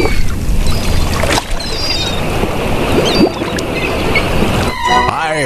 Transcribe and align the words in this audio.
you. 0.00 0.39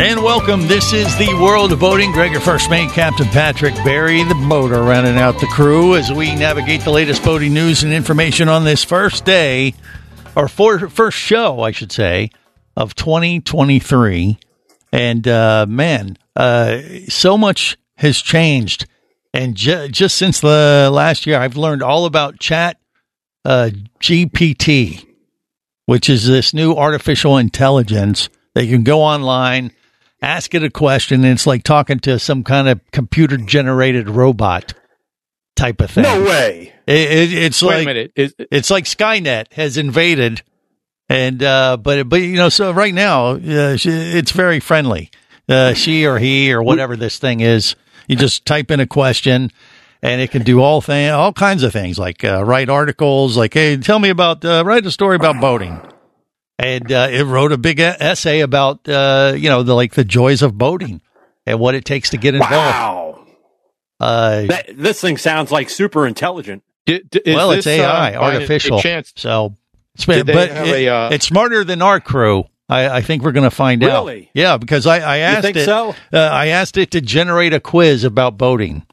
And 0.00 0.22
welcome. 0.22 0.66
This 0.66 0.94
is 0.94 1.14
the 1.18 1.28
World 1.42 1.72
of 1.72 1.80
Boating. 1.80 2.10
Greg, 2.10 2.32
your 2.32 2.40
first 2.40 2.70
mate, 2.70 2.90
Captain 2.92 3.26
Patrick 3.26 3.74
Barry, 3.84 4.24
the 4.24 4.34
boater, 4.48 4.82
rounding 4.82 5.18
out 5.18 5.38
the 5.40 5.46
crew 5.48 5.94
as 5.94 6.10
we 6.10 6.34
navigate 6.34 6.80
the 6.80 6.90
latest 6.90 7.22
boating 7.22 7.52
news 7.52 7.82
and 7.82 7.92
information 7.92 8.48
on 8.48 8.64
this 8.64 8.82
first 8.82 9.26
day, 9.26 9.74
or 10.34 10.48
for, 10.48 10.88
first 10.88 11.18
show, 11.18 11.60
I 11.60 11.72
should 11.72 11.92
say, 11.92 12.30
of 12.78 12.94
2023. 12.94 14.38
And 14.90 15.28
uh, 15.28 15.66
man, 15.68 16.16
uh, 16.34 16.78
so 17.08 17.36
much 17.36 17.76
has 17.96 18.22
changed. 18.22 18.86
And 19.34 19.54
ju- 19.54 19.88
just 19.88 20.16
since 20.16 20.40
the 20.40 20.88
last 20.90 21.26
year, 21.26 21.38
I've 21.38 21.58
learned 21.58 21.82
all 21.82 22.06
about 22.06 22.40
Chat 22.40 22.78
uh, 23.44 23.68
GPT, 24.00 25.04
which 25.84 26.08
is 26.08 26.26
this 26.26 26.54
new 26.54 26.72
artificial 26.72 27.36
intelligence 27.36 28.30
that 28.54 28.64
you 28.64 28.76
can 28.76 28.82
go 28.82 29.02
online 29.02 29.72
ask 30.22 30.54
it 30.54 30.62
a 30.62 30.70
question, 30.70 31.24
and 31.24 31.32
it's 31.32 31.46
like 31.46 31.62
talking 31.62 31.98
to 32.00 32.18
some 32.18 32.44
kind 32.44 32.68
of 32.68 32.80
computer 32.92 33.36
generated 33.36 34.08
robot 34.08 34.74
type 35.56 35.80
of 35.80 35.90
thing. 35.90 36.04
No 36.04 36.22
way. 36.22 36.72
It, 36.86 37.10
it, 37.10 37.32
it's 37.32 37.62
Wait 37.62 37.74
a 37.74 37.76
like 37.78 37.86
minute. 37.86 38.12
Is, 38.16 38.34
it's 38.38 38.70
like 38.70 38.84
Skynet 38.84 39.52
has 39.52 39.76
invaded, 39.76 40.42
and 41.08 41.42
uh, 41.42 41.76
but 41.76 42.08
but 42.08 42.20
you 42.20 42.36
know, 42.36 42.48
so 42.48 42.72
right 42.72 42.94
now 42.94 43.32
uh, 43.32 43.76
she, 43.76 43.90
it's 43.90 44.32
very 44.32 44.60
friendly. 44.60 45.10
Uh, 45.48 45.74
she 45.74 46.06
or 46.06 46.18
he 46.18 46.52
or 46.52 46.62
whatever 46.62 46.96
this 46.96 47.18
thing 47.18 47.40
is, 47.40 47.74
you 48.06 48.14
just 48.16 48.46
type 48.46 48.70
in 48.70 48.80
a 48.80 48.86
question. 48.86 49.50
And 50.02 50.22
it 50.22 50.30
can 50.30 50.44
do 50.44 50.62
all 50.62 50.80
thing, 50.80 51.10
all 51.10 51.34
kinds 51.34 51.62
of 51.62 51.74
things, 51.74 51.98
like 51.98 52.24
uh, 52.24 52.42
write 52.42 52.70
articles, 52.70 53.36
like, 53.36 53.52
"Hey, 53.52 53.76
tell 53.76 53.98
me 53.98 54.08
about, 54.08 54.42
uh, 54.42 54.62
write 54.64 54.86
a 54.86 54.90
story 54.90 55.14
about 55.16 55.42
boating." 55.42 55.78
And 56.62 56.92
uh, 56.92 57.08
it 57.10 57.24
wrote 57.24 57.52
a 57.52 57.58
big 57.58 57.80
essay 57.80 58.40
about 58.40 58.88
uh, 58.88 59.34
you 59.36 59.48
know 59.48 59.62
the 59.62 59.74
like 59.74 59.94
the 59.94 60.04
joys 60.04 60.42
of 60.42 60.56
boating 60.56 61.00
and 61.46 61.58
what 61.58 61.74
it 61.74 61.84
takes 61.84 62.10
to 62.10 62.16
get 62.18 62.34
involved. 62.34 62.52
wow. 62.52 63.26
Uh, 63.98 64.46
That, 64.46 64.66
this 64.76 65.00
thing 65.00 65.16
sounds 65.18 65.50
like 65.52 65.68
super 65.68 66.06
intelligent. 66.06 66.62
D- 66.86 67.02
d- 67.10 67.20
is 67.24 67.34
well, 67.36 67.50
it's 67.50 67.64
this, 67.66 67.80
uh, 67.80 67.82
AI, 67.84 68.12
by 68.12 68.28
any 68.28 68.36
artificial, 68.36 68.80
chance- 68.80 69.12
so 69.16 69.54
it's, 69.94 70.06
Did 70.06 70.26
they 70.26 70.32
but 70.32 70.50
have 70.50 70.66
it- 70.66 70.86
a, 70.86 70.88
uh, 70.88 71.10
it's 71.10 71.26
smarter 71.26 71.64
than 71.64 71.82
our 71.82 72.00
crew. 72.00 72.44
I, 72.68 72.88
I 72.88 73.00
think 73.02 73.22
we're 73.24 73.32
going 73.32 73.44
to 73.50 73.54
find 73.54 73.82
out. 73.82 74.06
Really? 74.06 74.30
Yeah, 74.32 74.56
because 74.56 74.86
I, 74.86 74.98
I 75.00 75.16
asked 75.18 75.42
think 75.42 75.56
it. 75.56 75.64
so? 75.64 75.90
Uh, 76.12 76.18
I 76.18 76.46
asked 76.46 76.76
it 76.78 76.92
to 76.92 77.00
generate 77.00 77.52
a 77.52 77.58
quiz 77.60 78.04
about 78.04 78.38
boating. 78.38 78.86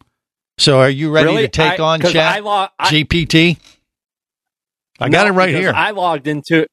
So, 0.58 0.80
are 0.80 0.90
you 0.90 1.12
ready 1.12 1.28
really? 1.28 1.42
to 1.44 1.48
take 1.48 1.80
I- 1.80 1.84
on 1.84 2.00
'cause 2.02 2.12
Chat 2.14 2.36
I 2.38 2.40
lo- 2.40 2.68
I- 2.80 2.90
GPT? 2.92 3.58
I 5.00 5.10
got 5.10 5.26
No, 5.28 5.32
it 5.32 5.36
right 5.36 5.54
here. 5.54 5.72
I 5.76 5.92
logged 5.92 6.28
into 6.28 6.66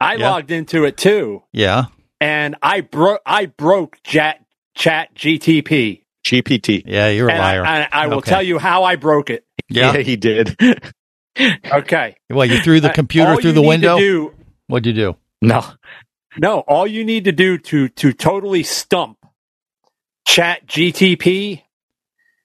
I 0.00 0.14
Yeah. 0.14 0.30
logged 0.30 0.50
into 0.50 0.84
it 0.84 0.96
too, 0.96 1.42
yeah. 1.52 1.84
and 2.20 2.56
I 2.62 2.80
broke 2.80 3.20
I 3.26 3.46
broke 3.46 3.98
Chat 4.02 4.40
Chat 4.74 5.14
GTP. 5.14 6.02
GPT. 6.24 6.82
Yeah, 6.86 7.08
you're 7.08 7.28
a 7.28 7.32
and 7.32 7.38
liar. 7.40 7.64
I, 7.64 7.82
I, 7.82 7.88
I 7.92 8.06
will 8.08 8.18
Okay. 8.18 8.30
tell 8.30 8.42
you 8.42 8.58
how 8.58 8.84
I 8.84 8.96
broke 8.96 9.30
it. 9.30 9.44
Yeah. 9.68 9.96
he 9.98 10.16
did. 10.16 10.56
Okay. 11.72 12.16
Well, 12.28 12.44
you 12.44 12.58
threw 12.60 12.80
the 12.80 12.90
Uh, 12.90 12.92
computer 12.92 13.30
all 13.30 13.40
through 13.40 13.52
the 13.52 13.62
window. 13.62 13.96
Do, 13.98 14.34
What'd 14.66 14.84
you 14.84 14.92
do? 14.92 15.16
no. 15.40 15.64
no, 16.36 16.58
all 16.60 16.86
you 16.86 17.04
need 17.04 17.24
to 17.24 17.32
do 17.32 17.56
to 17.56 17.88
to 17.88 18.12
totally 18.12 18.62
stump 18.62 19.16
Chat 20.26 20.66
GTP 20.66 21.62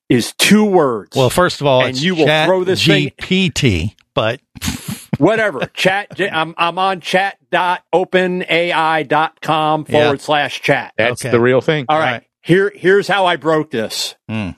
is 0.07 0.33
two 0.37 0.63
words. 0.63 1.17
Well, 1.17 1.29
first 1.29 1.59
of 1.61 1.67
all, 1.67 1.81
And 1.81 1.89
it's 1.89 2.01
you 2.01 2.15
will 2.15 2.25
Chat 2.25 2.47
throw 2.47 2.63
this 2.63 2.85
thing- 2.85 3.09
GPT, 3.19 3.95
but 4.13 4.39
whatever. 5.17 5.65
chat. 5.73 6.19
I'm 6.19 6.53
I'm 6.57 6.77
on 6.77 6.99
chat.openai.com 7.01 9.85
forward 9.85 10.19
Yeah. 10.19 10.25
slash 10.25 10.61
chat. 10.61 10.93
That's 10.97 11.21
Okay. 11.23 11.31
the 11.31 11.39
real 11.39 11.61
thing. 11.61 11.85
All 11.89 11.97
right. 11.99 12.11
right. 12.11 12.23
Here 12.41 12.71
here's 12.75 13.07
how 13.07 13.25
I 13.25 13.35
broke 13.37 13.71
this. 13.71 14.15
Hmm. 14.29 14.49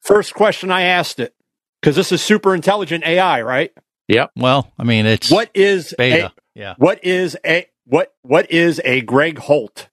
First 0.00 0.34
question 0.34 0.70
I 0.70 0.82
asked 0.82 1.20
it 1.20 1.34
because 1.80 1.96
this 1.96 2.12
is 2.12 2.22
super 2.22 2.54
intelligent 2.54 3.04
AI, 3.06 3.42
right? 3.42 3.70
Yep. 4.08 4.30
well, 4.36 4.72
I 4.78 4.84
mean, 4.84 5.04
it's 5.06 5.30
What 5.30 5.50
is 5.54 5.94
beta. 5.98 6.26
A, 6.26 6.32
yeah. 6.54 6.74
what 6.78 7.04
is 7.04 7.36
a 7.44 7.66
what 7.84 8.12
what 8.22 8.50
is 8.50 8.80
a 8.84 9.00
Greg 9.02 9.38
Holt? 9.38 9.88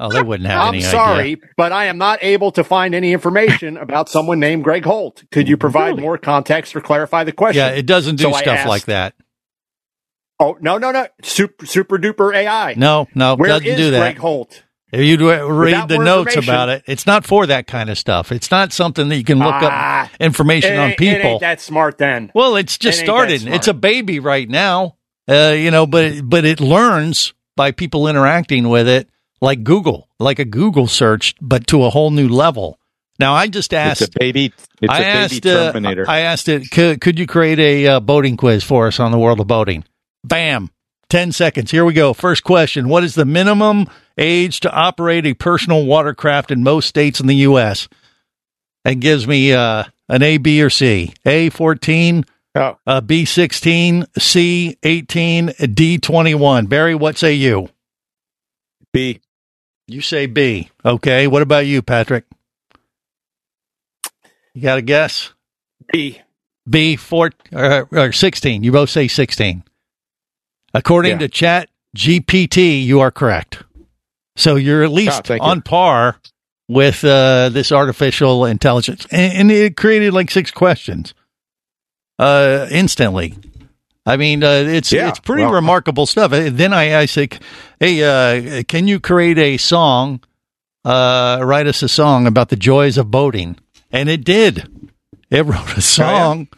Oh, 0.00 0.10
they 0.10 0.22
wouldn't 0.22 0.48
have 0.48 0.74
I'm 0.74 0.80
sorry, 0.80 1.22
idea. 1.32 1.36
but 1.56 1.70
I 1.72 1.84
am 1.84 1.98
not 1.98 2.18
able 2.22 2.50
to 2.52 2.64
find 2.64 2.94
any 2.96 3.12
information 3.12 3.76
about 3.76 4.08
someone 4.08 4.40
named 4.40 4.64
Greg 4.64 4.84
Holt. 4.84 5.22
Could 5.30 5.48
you 5.48 5.56
provide 5.56 5.90
Really? 5.90 6.02
more 6.02 6.18
context 6.18 6.74
or 6.74 6.80
clarify 6.80 7.22
the 7.22 7.30
question? 7.32 7.60
Yeah, 7.64 7.68
it 7.70 7.86
doesn't 7.86 8.16
do 8.16 8.24
So 8.24 8.32
stuff 8.32 8.58
asked- 8.58 8.68
like 8.68 8.84
that. 8.86 9.14
oh 10.40 10.56
no 10.60 10.78
no 10.78 10.90
no 10.90 11.06
super 11.22 11.66
super 11.66 11.98
duper 11.98 12.34
AI. 12.34 12.74
No, 12.76 13.06
no, 13.14 13.36
Where 13.36 13.48
doesn't 13.48 13.76
do 13.76 13.90
that. 13.92 13.98
Greg 14.00 14.18
Holt? 14.18 14.64
If 14.92 15.00
you 15.00 15.16
read 15.28 15.72
Without 15.72 15.88
the 15.88 15.98
notes 15.98 16.36
about 16.36 16.68
it, 16.68 16.84
it's 16.86 17.04
not 17.06 17.26
for 17.26 17.46
that 17.46 17.66
kind 17.66 17.90
of 17.90 17.98
stuff. 17.98 18.30
It's 18.30 18.50
not 18.52 18.72
something 18.72 19.08
that 19.08 19.16
you 19.16 19.24
can 19.24 19.38
look 19.40 19.52
Ah, 19.54 20.04
up 20.04 20.10
information 20.20 20.74
It 20.74 20.78
on 20.78 20.90
it 20.90 20.98
people. 20.98 21.40
that 21.40 21.60
smart 21.60 21.98
then. 21.98 22.30
Well, 22.32 22.54
it's 22.54 22.78
just 22.78 23.00
It 23.00 23.04
started. 23.04 23.44
It's 23.46 23.66
a 23.66 23.74
baby 23.74 24.20
right 24.20 24.48
now, 24.48 24.96
uh, 25.28 25.52
you 25.56 25.72
know, 25.72 25.86
but 25.88 26.04
it, 26.04 26.28
but 26.28 26.44
it 26.44 26.60
learns 26.60 27.32
by 27.56 27.72
people 27.72 28.06
interacting 28.06 28.68
with 28.68 28.86
it, 28.86 29.08
like 29.44 29.62
Google, 29.62 30.08
like 30.18 30.38
a 30.38 30.44
Google 30.44 30.88
search, 30.88 31.34
but 31.40 31.66
to 31.68 31.84
a 31.84 31.90
whole 31.90 32.10
new 32.10 32.28
level. 32.28 32.78
Now, 33.20 33.34
I 33.34 33.46
just 33.46 33.72
asked. 33.72 34.02
It's 34.02 34.16
a 34.16 34.18
baby. 34.18 34.52
It's 34.80 34.92
I 34.92 34.96
a 34.96 35.00
baby 35.00 35.08
asked. 35.08 35.46
Uh, 35.46 35.72
Terminator. 35.72 36.04
I 36.08 36.20
asked 36.20 36.48
it. 36.48 36.70
Could, 36.70 37.00
could 37.00 37.18
you 37.18 37.26
create 37.28 37.60
a 37.60 37.86
uh, 37.86 38.00
boating 38.00 38.36
quiz 38.36 38.64
for 38.64 38.88
us 38.88 38.98
on 38.98 39.12
the 39.12 39.18
world 39.18 39.38
of 39.38 39.46
boating? 39.46 39.84
Bam. 40.24 40.70
Ten 41.08 41.30
seconds. 41.30 41.70
Here 41.70 41.84
we 41.84 41.92
go. 41.92 42.12
First 42.12 42.42
question: 42.42 42.88
What 42.88 43.04
is 43.04 43.14
the 43.14 43.26
minimum 43.26 43.86
age 44.18 44.60
to 44.60 44.72
operate 44.72 45.26
a 45.26 45.34
personal 45.34 45.84
watercraft 45.84 46.50
in 46.50 46.64
most 46.64 46.88
states 46.88 47.20
in 47.20 47.26
the 47.26 47.36
U.S.? 47.36 47.88
And 48.84 49.00
gives 49.00 49.26
me 49.26 49.52
uh, 49.52 49.84
an 50.08 50.22
A, 50.22 50.38
B, 50.38 50.62
or 50.62 50.70
C. 50.70 51.12
A 51.24 51.50
fourteen, 51.50 52.24
oh, 52.54 52.78
uh, 52.86 53.00
B 53.00 53.26
sixteen, 53.26 54.06
C 54.18 54.76
eighteen, 54.82 55.52
D 55.72 55.98
twenty 55.98 56.34
one. 56.34 56.66
Barry, 56.66 56.94
what 56.94 57.16
say 57.16 57.34
you? 57.34 57.68
B. 58.92 59.20
You 59.86 60.00
say 60.00 60.26
B. 60.26 60.70
Okay. 60.84 61.26
What 61.26 61.42
about 61.42 61.66
you, 61.66 61.82
Patrick? 61.82 62.24
You 64.54 64.62
got 64.62 64.78
a 64.78 64.82
guess? 64.82 65.32
B. 65.92 66.20
B 66.68 66.96
four 66.96 67.30
or, 67.52 67.88
or 67.92 68.12
sixteen. 68.12 68.62
You 68.64 68.72
both 68.72 68.88
say 68.90 69.08
sixteen. 69.08 69.64
According 70.72 71.12
Yeah. 71.12 71.18
to 71.18 71.28
Chat 71.28 71.68
GPT, 71.96 72.84
you 72.84 73.00
are 73.00 73.10
correct. 73.10 73.62
So 74.36 74.56
you're 74.56 74.82
at 74.82 74.90
Oh, 74.90 74.92
least 74.92 75.28
you. 75.28 75.38
on 75.40 75.62
par 75.62 76.16
with 76.68 77.04
uh, 77.04 77.50
this 77.50 77.70
artificial 77.70 78.46
intelligence, 78.46 79.06
and, 79.10 79.32
and 79.34 79.50
it 79.52 79.76
created 79.76 80.14
like 80.14 80.30
six 80.30 80.50
questions 80.50 81.14
uh, 82.18 82.66
instantly. 82.70 83.34
I 84.06 84.16
mean, 84.16 84.42
uh, 84.42 84.64
it's 84.66 84.90
Yeah, 84.92 85.08
it's 85.10 85.18
pretty 85.20 85.42
well- 85.42 85.52
remarkable 85.52 86.06
stuff. 86.06 86.32
Uh, 86.32 86.48
Then 86.50 86.72
I, 86.72 87.00
I 87.00 87.06
say, 87.06 87.28
"Hey, 87.84 88.58
uh, 88.58 88.62
can 88.68 88.88
you 88.88 89.00
create 89.00 89.38
a 89.38 89.56
song? 89.56 90.20
Uh, 90.84 91.40
write 91.42 91.66
us 91.66 91.82
a 91.82 91.88
song 91.88 92.26
about 92.26 92.48
the 92.48 92.56
joys 92.56 92.98
of 92.98 93.10
boating." 93.10 93.56
And 93.92 94.08
it 94.08 94.24
did. 94.24 94.68
It 95.30 95.44
wrote 95.46 95.76
a 95.76 95.80
song 95.82 96.48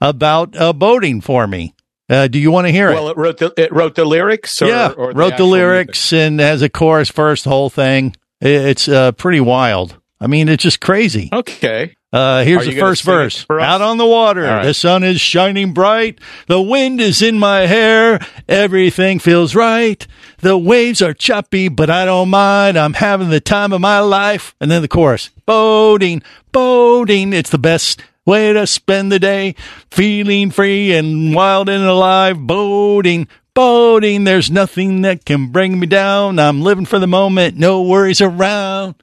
about 0.00 0.56
uh, 0.56 0.72
boating 0.72 1.20
for 1.20 1.46
me. 1.46 1.74
Uh, 2.10 2.26
do 2.28 2.38
you 2.38 2.50
want 2.50 2.66
to 2.66 2.70
hear 2.72 2.90
it? 2.90 2.94
Well, 2.94 3.08
it 3.10 3.16
wrote 3.16 3.38
the 3.38 3.52
it 3.56 3.72
wrote 3.72 3.94
the 3.94 4.04
lyrics. 4.04 4.62
Or, 4.62 4.66
yeah, 4.68 4.92
or 4.96 5.12
wrote 5.12 5.28
the 5.28 5.34
actual 5.34 5.48
lyrics 5.48 6.12
and 6.12 6.40
has 6.40 6.62
a 6.62 6.68
chorus 6.68 7.10
first, 7.10 7.44
the 7.44 7.50
whole 7.50 7.70
thing. 7.70 8.14
I- 8.42 8.46
It's 8.48 8.88
uh, 8.88 9.12
pretty 9.12 9.40
wild. 9.40 9.96
I 10.20 10.26
mean, 10.26 10.48
it's 10.48 10.62
just 10.62 10.80
crazy. 10.80 11.28
Okay. 11.32 11.94
Uh, 12.10 12.42
here's 12.42 12.64
the 12.64 12.78
first 12.78 13.02
verse. 13.02 13.44
Out 13.50 13.82
on 13.82 13.98
the 13.98 14.06
water, 14.06 14.42
right. 14.42 14.64
the 14.64 14.72
sun 14.72 15.04
is 15.04 15.20
shining 15.20 15.74
bright. 15.74 16.18
The 16.46 16.60
wind 16.60 17.02
is 17.02 17.20
in 17.20 17.38
my 17.38 17.60
hair. 17.66 18.20
Everything 18.48 19.18
feels 19.18 19.54
right. 19.54 20.06
The 20.38 20.56
waves 20.56 21.02
are 21.02 21.12
choppy, 21.12 21.68
but 21.68 21.90
I 21.90 22.06
don't 22.06 22.30
mind. 22.30 22.78
I'm 22.78 22.94
having 22.94 23.28
the 23.28 23.40
time 23.40 23.74
of 23.74 23.82
my 23.82 24.00
life. 24.00 24.54
And 24.58 24.70
then 24.70 24.80
the 24.80 24.88
chorus. 24.88 25.28
Boating, 25.44 26.22
boating. 26.50 27.34
It's 27.34 27.50
the 27.50 27.58
best 27.58 28.02
way 28.24 28.54
to 28.54 28.66
spend 28.66 29.12
the 29.12 29.18
day. 29.18 29.54
Feeling 29.90 30.50
free 30.50 30.94
and 30.94 31.34
wild 31.34 31.68
and 31.68 31.84
alive. 31.84 32.38
Boating, 32.38 33.28
boating. 33.52 34.24
There's 34.24 34.50
nothing 34.50 35.02
that 35.02 35.26
can 35.26 35.52
bring 35.52 35.78
me 35.78 35.86
down. 35.86 36.38
I'm 36.38 36.62
living 36.62 36.86
for 36.86 36.98
the 36.98 37.06
moment. 37.06 37.58
No 37.58 37.82
worries 37.82 38.22
around. 38.22 38.94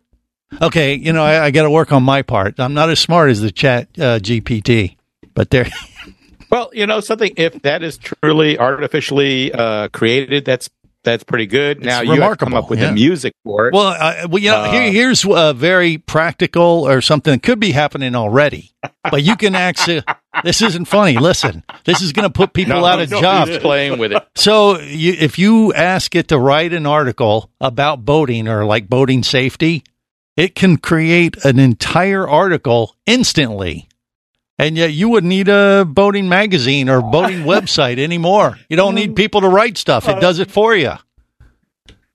Okay, 0.62 0.96
you 0.96 1.14
know, 1.14 1.24
I, 1.24 1.46
I 1.46 1.52
got 1.52 1.64
to 1.64 1.70
work 1.72 1.92
on 1.92 2.04
my 2.04 2.22
part. 2.22 2.60
I'm 2.60 2.74
not 2.74 2.90
as 2.90 3.00
smart 3.00 3.30
as 3.30 3.42
the 3.42 3.52
chat 3.52 3.88
uh, 3.98 4.20
GPT, 4.20 4.98
but 5.34 5.50
there. 5.50 5.68
Well, 6.52 6.70
you 6.74 6.86
know 6.86 7.00
something. 7.02 7.34
If 7.38 7.64
that 7.64 7.82
is 7.84 7.98
truly 7.98 8.58
artificially 8.60 9.52
uh, 9.52 9.88
created, 9.90 10.46
that's 10.46 10.70
that's 11.04 11.24
pretty 11.24 11.48
good. 11.48 11.84
now 11.84 12.02
you 12.02 12.22
have 12.22 12.38
come 12.38 12.54
up 12.54 12.70
with 12.70 12.80
yeah. 12.80 12.88
the 12.88 12.92
music 12.94 13.34
for 13.44 13.68
it. 13.68 13.74
Well, 13.74 13.88
uh, 13.88 14.28
well, 14.30 14.42
you 14.42 14.52
know, 14.52 14.58
Uh, 14.58 14.72
here, 14.72 14.92
here's 14.92 15.26
a 15.28 15.54
very 15.54 15.98
practical 15.98 16.88
or 16.88 17.02
something 17.02 17.34
that 17.34 17.44
could 17.44 17.60
be 17.60 17.72
happening 17.72 18.16
already, 18.16 18.72
but 19.10 19.24
you 19.24 19.36
can 19.36 19.56
actually. 19.56 20.04
this 20.44 20.62
isn't 20.62 20.86
funny. 20.86 21.18
Listen, 21.18 21.64
this 21.84 22.02
is 22.02 22.14
going 22.14 22.28
to 22.28 22.34
put 22.34 22.54
people 22.54 22.80
No, 22.80 22.86
out 22.86 23.02
of 23.02 23.10
jobs. 23.10 23.58
playing 23.58 23.98
with 23.98 24.14
it. 24.14 24.24
So, 24.36 24.80
you, 24.80 25.14
if 25.20 25.38
you 25.40 25.74
ask 25.74 26.16
it 26.16 26.28
to 26.30 26.38
write 26.40 26.74
an 26.74 26.86
article 26.86 27.50
about 27.60 28.06
boating 28.06 28.48
or 28.48 28.66
like 28.66 28.88
boating 28.88 29.24
safety, 29.24 29.84
it 30.38 30.56
can 30.56 30.78
create 30.78 31.44
an 31.46 31.60
entire 31.60 32.28
article 32.28 32.96
instantly. 33.06 33.88
And 34.58 34.78
yet, 34.78 34.94
you 34.94 35.10
wouldn't 35.10 35.30
need 35.30 35.50
a 35.50 35.84
boating 35.86 36.30
magazine 36.30 36.88
or 36.90 37.02
boating 37.02 37.40
website 37.44 38.00
anymore. 38.00 38.58
You 38.70 38.78
don't 38.78 38.96
need 38.96 39.16
people 39.16 39.42
to 39.42 39.50
write 39.50 39.78
stuff; 39.78 40.08
it 40.08 40.22
does 40.22 40.40
it 40.40 40.50
for 40.50 40.74
you. 40.76 40.94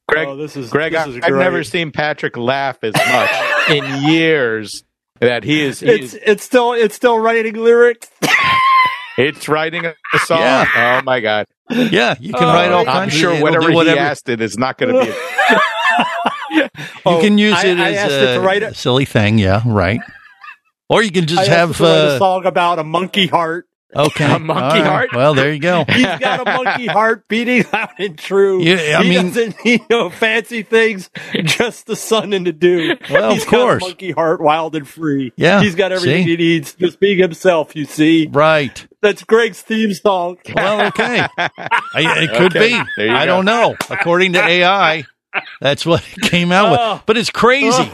Greg, 0.09 0.27
Oh, 0.27 0.37
this 0.37 0.57
is 0.57 0.71
Greg, 0.71 0.93
this 0.93 1.03
I- 1.07 1.09
is 1.11 1.17
I've 1.17 1.23
great. 1.23 1.39
never 1.39 1.63
seen 1.63 1.93
Patrick 1.93 2.37
laugh 2.37 2.79
as 2.83 2.95
much 2.95 3.69
in 3.71 4.03
years. 4.11 4.83
That 5.21 5.45
he 5.45 5.61
is, 5.63 5.81
he 5.81 5.89
It's 5.91 6.15
is 6.15 6.21
it's 6.25 6.43
still 6.43 6.73
it's 6.73 6.95
still 6.95 7.19
writing 7.19 7.55
lyrics. 7.57 8.09
it's 9.19 9.47
writing 9.51 9.85
a 9.85 9.95
song. 10.25 10.39
Yeah. 10.41 10.99
Oh 11.01 11.03
my 11.05 11.21
god! 11.21 11.45
Yeah, 11.69 12.15
you 12.19 12.33
can 12.33 12.45
uh, 12.45 12.53
write 12.55 12.73
all 12.73 12.89
I'm 12.89 13.11
sure 13.11 13.39
whatever, 13.43 13.69
do 13.69 13.75
whatever 13.75 13.97
he 14.01 14.03
asked 14.03 14.31
it 14.31 14.41
is 14.41 14.57
not 14.57 14.79
going 14.79 14.95
to 14.95 15.01
be. 15.03 15.09
You 15.09 15.61
Oh, 17.07 17.21
can 17.21 17.39
use 17.39 17.55
I- 17.55 17.67
it 17.67 17.79
I 17.79 17.91
as 17.93 17.97
asked 17.99 18.13
a, 18.13 18.35
it 18.35 18.39
write 18.41 18.63
it- 18.63 18.77
silly 18.77 19.05
thing, 19.05 19.39
yeah, 19.39 19.63
right. 19.65 20.01
Or 20.89 21.03
you 21.03 21.11
can 21.11 21.23
I 21.25 21.27
just 21.27 21.41
asked 21.43 21.49
have 21.51 21.71
it 21.71 21.75
to 21.77 21.83
write 21.85 21.91
a 21.91 22.15
uh, 22.15 22.19
song 22.19 22.47
about 22.47 22.79
a 22.79 22.85
monkey 22.85 23.27
heart. 23.29 23.67
okay, 23.95 24.25
A 24.35 24.39
monkey 24.39 24.79
all 24.79 24.85
right. 24.85 24.85
heart? 24.85 25.11
Well, 25.15 25.35
there 25.35 25.53
you 25.53 25.61
go. 25.61 25.85
He's 25.89 26.05
got 26.05 26.41
a 26.41 26.45
monkey 26.45 26.87
heart 26.87 27.27
beating 27.29 27.65
loud 27.73 27.91
and 27.99 28.19
true. 28.19 28.61
Yeah, 28.63 28.99
I 28.99 29.03
he 29.05 29.11
mean- 29.11 29.27
doesn't 29.29 29.65
need 29.65 29.83
no 29.89 30.11
fancy 30.11 30.63
things, 30.63 31.09
just 31.45 31.87
the 31.87 31.97
sun 31.97 32.33
and 32.33 32.47
the 32.47 32.53
dew. 32.53 32.97
Well, 33.11 33.33
He's 33.33 33.43
of 33.45 33.49
course. 33.49 33.81
got 33.81 33.87
a 33.87 33.91
monkey 33.91 34.11
heart, 34.11 34.41
wild 34.41 34.75
and 34.77 34.87
free. 34.87 35.33
Yeah, 35.37 35.61
he's 35.63 35.77
got 35.77 35.93
everything 35.93 36.25
see? 36.25 36.31
he 36.33 36.37
needs, 36.37 36.75
just 36.75 36.99
being 37.01 37.19
himself. 37.19 37.75
You 37.77 37.85
see, 37.85 38.29
Right. 38.31 38.87
that's 39.01 39.23
Greg's 39.25 39.63
theme 39.63 39.95
song. 39.95 40.39
Well, 40.55 40.89
okay. 40.89 41.27
I, 41.39 41.51
it 41.95 42.31
could 42.37 42.57
Okay, 42.57 42.83
be. 42.97 43.09
I 43.09 43.25
go. 43.25 43.37
don't 43.37 43.45
know. 43.45 43.77
According 43.89 44.33
to 44.35 44.45
AI, 44.45 45.05
that's 45.61 45.85
what 45.87 46.05
it 46.17 46.23
came 46.31 46.53
out 46.53 46.79
Oh. 46.79 46.95
with. 46.95 47.03
But 47.07 47.17
it's 47.17 47.31
crazy. 47.31 47.91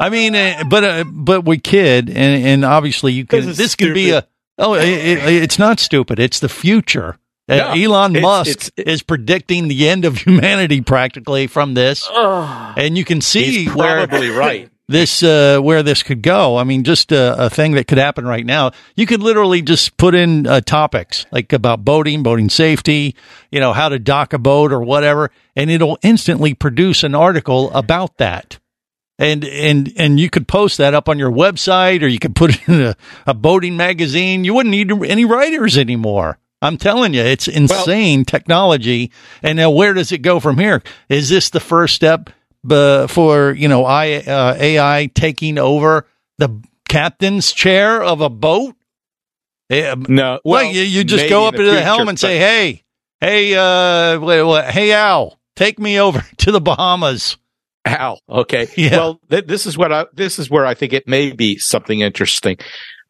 I 0.00 0.08
mean, 0.10 0.34
uh, 0.34 0.64
but 0.68 0.84
uh, 0.84 1.04
but 1.06 1.44
we 1.44 1.58
kid, 1.58 2.08
and, 2.08 2.44
and 2.44 2.64
obviously 2.64 3.12
you 3.12 3.26
can. 3.26 3.46
This 3.46 3.56
This, 3.56 3.74
could 3.76 3.94
be 3.94 4.10
a. 4.10 4.26
Oh, 4.58 4.74
it, 4.74 4.82
it, 4.88 5.42
it's 5.42 5.58
not 5.58 5.78
stupid. 5.80 6.18
It's 6.18 6.40
the 6.40 6.48
future. 6.48 7.16
Uh, 7.48 7.74
Elon 7.76 8.16
it's- 8.16 8.22
Musk 8.22 8.68
it's- 8.76 8.94
is 8.94 9.02
predicting 9.02 9.68
the 9.68 9.88
end 9.88 10.04
of 10.04 10.16
humanity 10.18 10.80
practically 10.80 11.46
from 11.46 11.74
this, 11.74 12.08
and 12.12 12.96
you 12.98 13.04
can 13.04 13.20
see 13.20 13.64
He's 13.64 13.74
where 13.74 14.06
probably 14.06 14.30
right. 14.30 14.70
This 14.88 15.22
uh, 15.22 15.58
where 15.60 15.82
this 15.82 16.02
could 16.02 16.22
go. 16.22 16.56
I 16.56 16.64
mean, 16.64 16.84
just 16.84 17.12
a, 17.12 17.46
a 17.46 17.50
thing 17.50 17.72
that 17.72 17.86
could 17.86 17.98
happen 17.98 18.26
right 18.26 18.44
now. 18.44 18.72
You 18.96 19.06
could 19.06 19.22
literally 19.22 19.62
just 19.62 19.96
put 19.96 20.14
in 20.14 20.46
uh, 20.46 20.60
topics 20.60 21.26
like 21.30 21.52
about 21.52 21.84
boating, 21.84 22.22
boating 22.22 22.50
safety, 22.50 23.16
you 23.50 23.60
know, 23.60 23.72
how 23.72 23.88
to 23.88 23.98
dock 23.98 24.32
a 24.32 24.38
boat 24.38 24.72
or 24.72 24.82
whatever, 24.82 25.30
and 25.56 25.70
it'll 25.70 25.98
instantly 26.02 26.54
produce 26.54 27.02
an 27.02 27.14
article 27.14 27.70
about 27.72 28.18
that. 28.18 28.58
And 29.18 29.44
and 29.44 29.92
and 29.96 30.18
you 30.18 30.28
could 30.28 30.48
post 30.48 30.78
that 30.78 30.92
up 30.92 31.08
on 31.08 31.18
your 31.18 31.30
website, 31.30 32.02
or 32.02 32.08
you 32.08 32.18
could 32.18 32.34
put 32.34 32.54
it 32.54 32.68
in 32.68 32.82
a, 32.82 32.96
a 33.26 33.34
boating 33.34 33.76
magazine. 33.76 34.44
You 34.44 34.54
wouldn't 34.54 34.72
need 34.72 34.90
any 35.04 35.24
writers 35.24 35.78
anymore. 35.78 36.38
I'm 36.60 36.78
telling 36.78 37.12
you, 37.14 37.20
it's 37.20 37.46
insane 37.46 38.24
technology. 38.24 39.12
And 39.42 39.56
now, 39.56 39.70
where 39.70 39.92
does 39.92 40.12
it 40.12 40.18
go 40.18 40.40
from 40.40 40.58
here? 40.58 40.82
Is 41.08 41.28
this 41.28 41.50
the 41.50 41.60
first 41.60 41.94
step 41.94 42.30
for 42.68 43.52
you 43.52 43.68
know 43.68 43.84
I, 43.84 44.14
uh, 44.16 44.56
AI 44.58 45.10
taking 45.14 45.58
over 45.58 46.06
the 46.38 46.62
captain's 46.88 47.52
chair 47.52 48.02
of 48.02 48.20
a 48.20 48.28
boat? 48.30 48.74
Eh, 49.70 49.94
No, 50.08 50.40
well, 50.44 50.64
you, 50.64 50.82
you 50.82 51.04
just 51.04 51.28
go 51.28 51.46
up 51.46 51.54
into 51.54 51.70
the 51.70 51.82
helm 51.82 52.08
and 52.08 52.18
say, 52.18 52.38
"Hey, 52.38 52.84
hey, 53.20 53.54
uh, 53.54 54.20
wait, 54.20 54.42
what, 54.42 54.66
hey, 54.66 54.92
Al, 54.92 55.38
take 55.56 55.78
me 55.78 55.98
over 56.00 56.24
to 56.38 56.52
the 56.52 56.60
Bahamas." 56.60 57.36
Al. 57.86 58.20
Okay. 58.28 58.66
Yeah. 58.76 58.90
Well, 58.96 59.20
th- 59.30 59.46
this 59.46 59.66
is 59.66 59.76
what 59.76 59.92
I. 59.92 60.06
This 60.14 60.38
is 60.38 60.48
where 60.50 60.64
I 60.66 60.74
think 60.74 60.92
it 60.92 61.06
may 61.06 61.32
be 61.32 61.58
something 61.58 62.00
interesting. 62.00 62.56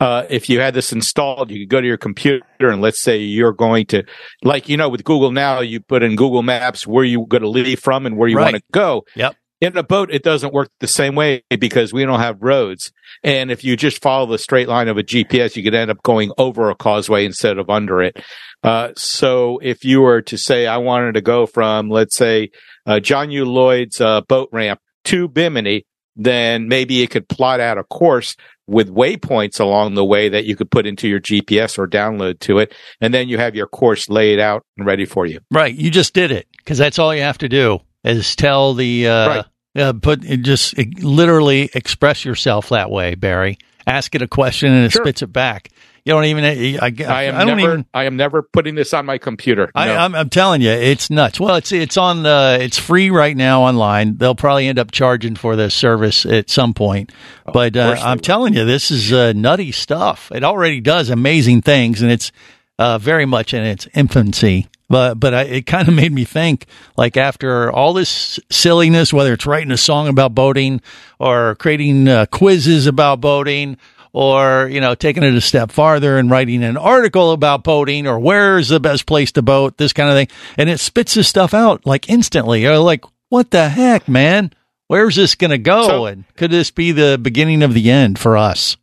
Uh, 0.01 0.27
if 0.29 0.51
you 0.51 0.59
had 0.59 0.75
this 0.75 0.93
installed, 0.93 1.51
you 1.53 1.61
could 1.61 1.69
go 1.71 1.81
to 1.81 1.87
your 1.87 1.97
computer 1.97 2.43
and 2.61 2.83
let's 2.83 3.01
say 3.01 3.19
you're 3.19 3.53
going 3.53 3.87
to, 3.87 4.03
like 4.43 4.69
you 4.69 4.77
know, 4.77 4.89
with 4.89 5.05
Google 5.05 5.31
now, 5.31 5.61
you 5.61 5.81
put 5.81 6.03
in 6.03 6.17
Google 6.17 6.43
Maps 6.43 6.85
where 6.87 7.05
you're 7.05 7.27
going 7.29 7.43
to 7.45 7.49
leave 7.49 7.79
from 7.79 8.05
and 8.05 8.17
where 8.17 8.29
you 8.29 8.37
Right. 8.37 8.53
want 8.53 8.57
to 8.57 8.63
go. 8.73 9.05
Yep. 9.15 9.37
In 9.65 9.79
a 9.79 9.83
boat, 9.83 10.11
it 10.13 10.23
doesn't 10.23 10.53
work 10.53 10.69
the 10.81 10.87
same 10.87 11.15
way 11.15 11.43
because 11.59 11.91
we 11.91 12.05
don't 12.05 12.21
have 12.21 12.43
roads. 12.43 12.93
And 13.23 13.51
if 13.51 13.65
you 13.65 13.79
just 13.79 14.03
follow 14.03 14.27
the 14.27 14.37
straight 14.37 14.69
line 14.69 14.89
of 14.89 14.99
a 14.99 15.03
GPS, 15.03 15.57
you 15.57 15.63
could 15.63 15.75
end 15.75 15.91
up 15.91 16.03
going 16.03 16.33
over 16.37 16.69
a 16.69 16.75
causeway 16.75 17.25
instead 17.25 17.57
of 17.57 17.71
under 17.71 18.03
it. 18.03 18.23
Uh, 18.63 18.91
so 18.95 19.59
if 19.63 19.83
you 19.83 20.03
were 20.03 20.21
to 20.21 20.37
say, 20.37 20.67
I 20.67 20.77
wanted 20.77 21.15
to 21.15 21.23
go 21.23 21.47
from, 21.47 21.89
let's 21.89 22.15
say, 22.15 22.51
uh, 22.85 23.01
John 23.01 23.31
U. 23.31 23.47
Lloyd's 23.47 24.03
uh, 24.03 24.21
boat 24.21 24.51
ramp 24.53 24.81
to 25.05 25.29
Bimini, 25.29 25.87
then 26.15 26.69
maybe 26.69 27.01
it 27.01 27.09
could 27.09 27.27
plot 27.27 27.59
out 27.59 27.79
a 27.79 27.85
course 27.85 28.37
with 28.67 28.95
waypoints 28.95 29.61
along 29.61 29.95
the 29.95 30.05
way 30.05 30.29
that 30.29 30.45
you 30.45 30.57
could 30.57 30.71
put 30.71 30.87
into 30.87 31.09
your 31.09 31.21
GPS 31.21 31.79
or 31.79 31.89
download 31.89 32.39
to 32.41 32.59
it. 32.59 32.75
And 33.01 33.15
then 33.15 33.31
you 33.31 33.39
have 33.39 33.55
your 33.55 33.67
course 33.67 34.11
laid 34.11 34.41
out 34.41 34.63
and 34.77 34.87
ready 34.87 35.07
for 35.07 35.25
you. 35.25 35.41
Right, 35.51 35.75
you 35.75 35.91
just 35.91 36.13
did 36.13 36.33
it 36.33 36.49
because 36.59 36.77
that's 36.77 36.99
all 36.99 37.15
you 37.15 37.23
have 37.23 37.39
to 37.39 37.49
do 37.49 37.79
is 38.05 38.37
tell 38.37 38.75
the 38.75 39.09
uh, 39.09 39.29
Right. 39.29 39.45
Uh 39.77 39.93
put 39.93 40.21
just 40.23 40.77
literally 41.03 41.71
express 41.75 42.25
yourself 42.25 42.69
that 42.71 42.91
way, 42.91 43.15
Barry. 43.15 43.59
Ask 43.87 44.15
it 44.15 44.23
a 44.23 44.29
question 44.29 44.73
and 44.73 44.87
it 44.87 44.93
Sure. 44.93 45.05
spits 45.05 45.23
it 45.23 45.33
back. 45.33 45.71
You 46.07 46.13
don't 46.13 46.25
even. 46.27 46.45
I, 46.45 46.77
I, 46.77 46.93
I 47.07 47.23
am 47.25 47.37
I 47.37 47.45
don't 47.45 47.57
never, 47.57 47.61
even. 47.73 47.87
I 47.95 48.05
am 48.05 48.17
never 48.17 48.43
putting 48.43 48.75
this 48.75 48.93
on 48.93 49.07
my 49.07 49.17
computer. 49.17 49.71
I, 49.75 49.87
No. 49.87 49.97
I'm, 49.97 50.15
I'm 50.15 50.29
telling 50.29 50.61
you, 50.61 50.69
it's 50.69 51.09
nuts. 51.09 51.41
Well, 51.41 51.57
it's 51.57 51.73
it's 51.73 51.97
on 51.97 52.23
the 52.25 52.59
it's 52.61 52.79
free 52.79 53.09
right 53.09 53.35
now 53.35 53.63
online. 53.63 54.19
They'll 54.19 54.35
probably 54.35 54.67
end 54.67 54.79
up 54.79 54.91
charging 54.91 55.35
for 55.35 55.57
this 55.57 55.75
service 55.75 56.27
at 56.27 56.51
some 56.51 56.75
point. 56.75 57.11
But 57.51 57.75
uh, 57.77 57.97
I'm 58.01 58.21
telling 58.21 58.53
you, 58.53 58.67
this 58.67 58.91
is 58.91 59.15
uh, 59.15 59.33
nutty 59.35 59.73
stuff. 59.73 60.31
It 60.31 60.45
already 60.45 60.83
does 60.83 61.09
amazing 61.09 61.63
things, 61.63 62.03
and 62.03 62.13
it's 62.13 62.33
uh, 62.79 62.99
very 62.99 63.25
much 63.25 63.55
in 63.55 63.63
its 63.63 63.89
infancy. 63.95 64.67
But 64.95 65.19
but 65.19 65.35
I, 65.35 65.43
it 65.43 65.67
kind 65.67 65.89
of 65.89 65.95
made 65.95 66.13
me 66.13 66.25
think, 66.25 66.67
like 66.97 67.17
after 67.17 67.69
all 67.73 67.95
this 67.95 68.39
silliness, 68.49 69.13
whether 69.13 69.33
it's 69.33 69.45
writing 69.45 69.73
a 69.73 69.77
song 69.77 70.07
about 70.07 70.37
boating 70.37 70.81
or 71.19 71.57
creating 71.57 72.07
uh, 72.07 72.27
quizzes 72.27 72.87
about 72.87 73.21
boating 73.21 73.77
or 74.13 74.69
you 74.71 74.81
know 74.81 74.95
taking 74.95 75.25
it 75.25 75.35
a 75.35 75.41
step 75.41 75.73
farther 75.73 76.17
and 76.17 76.31
writing 76.31 76.63
an 76.63 76.77
article 76.77 77.33
about 77.33 77.65
boating 77.65 78.07
or 78.07 78.21
where's 78.21 78.69
the 78.69 78.79
best 78.79 79.05
place 79.05 79.33
to 79.33 79.43
boat 79.43 79.79
this 79.79 79.93
kind 79.93 80.09
of 80.11 80.15
thing 80.15 80.29
and 80.57 80.71
it 80.71 80.79
spits 80.79 81.15
this 81.15 81.27
stuff 81.27 81.55
out 81.55 81.85
like 81.85 82.09
instantly. 82.09 82.63
You're 82.63 82.79
like 82.79 83.05
what 83.31 83.51
the 83.51 83.71
heck 83.71 84.07
man? 84.07 84.53
Where's 84.87 85.17
this 85.17 85.35
going 85.35 85.51
to 85.51 85.59
go? 85.59 85.89
So- 85.89 86.07
and 86.07 86.25
could 86.37 86.53
this 86.53 86.71
be 86.71 86.93
the 86.93 87.19
beginning 87.21 87.65
of 87.65 87.75
the 87.75 87.91
end 87.91 88.17
for 88.17 88.37
us? 88.37 88.77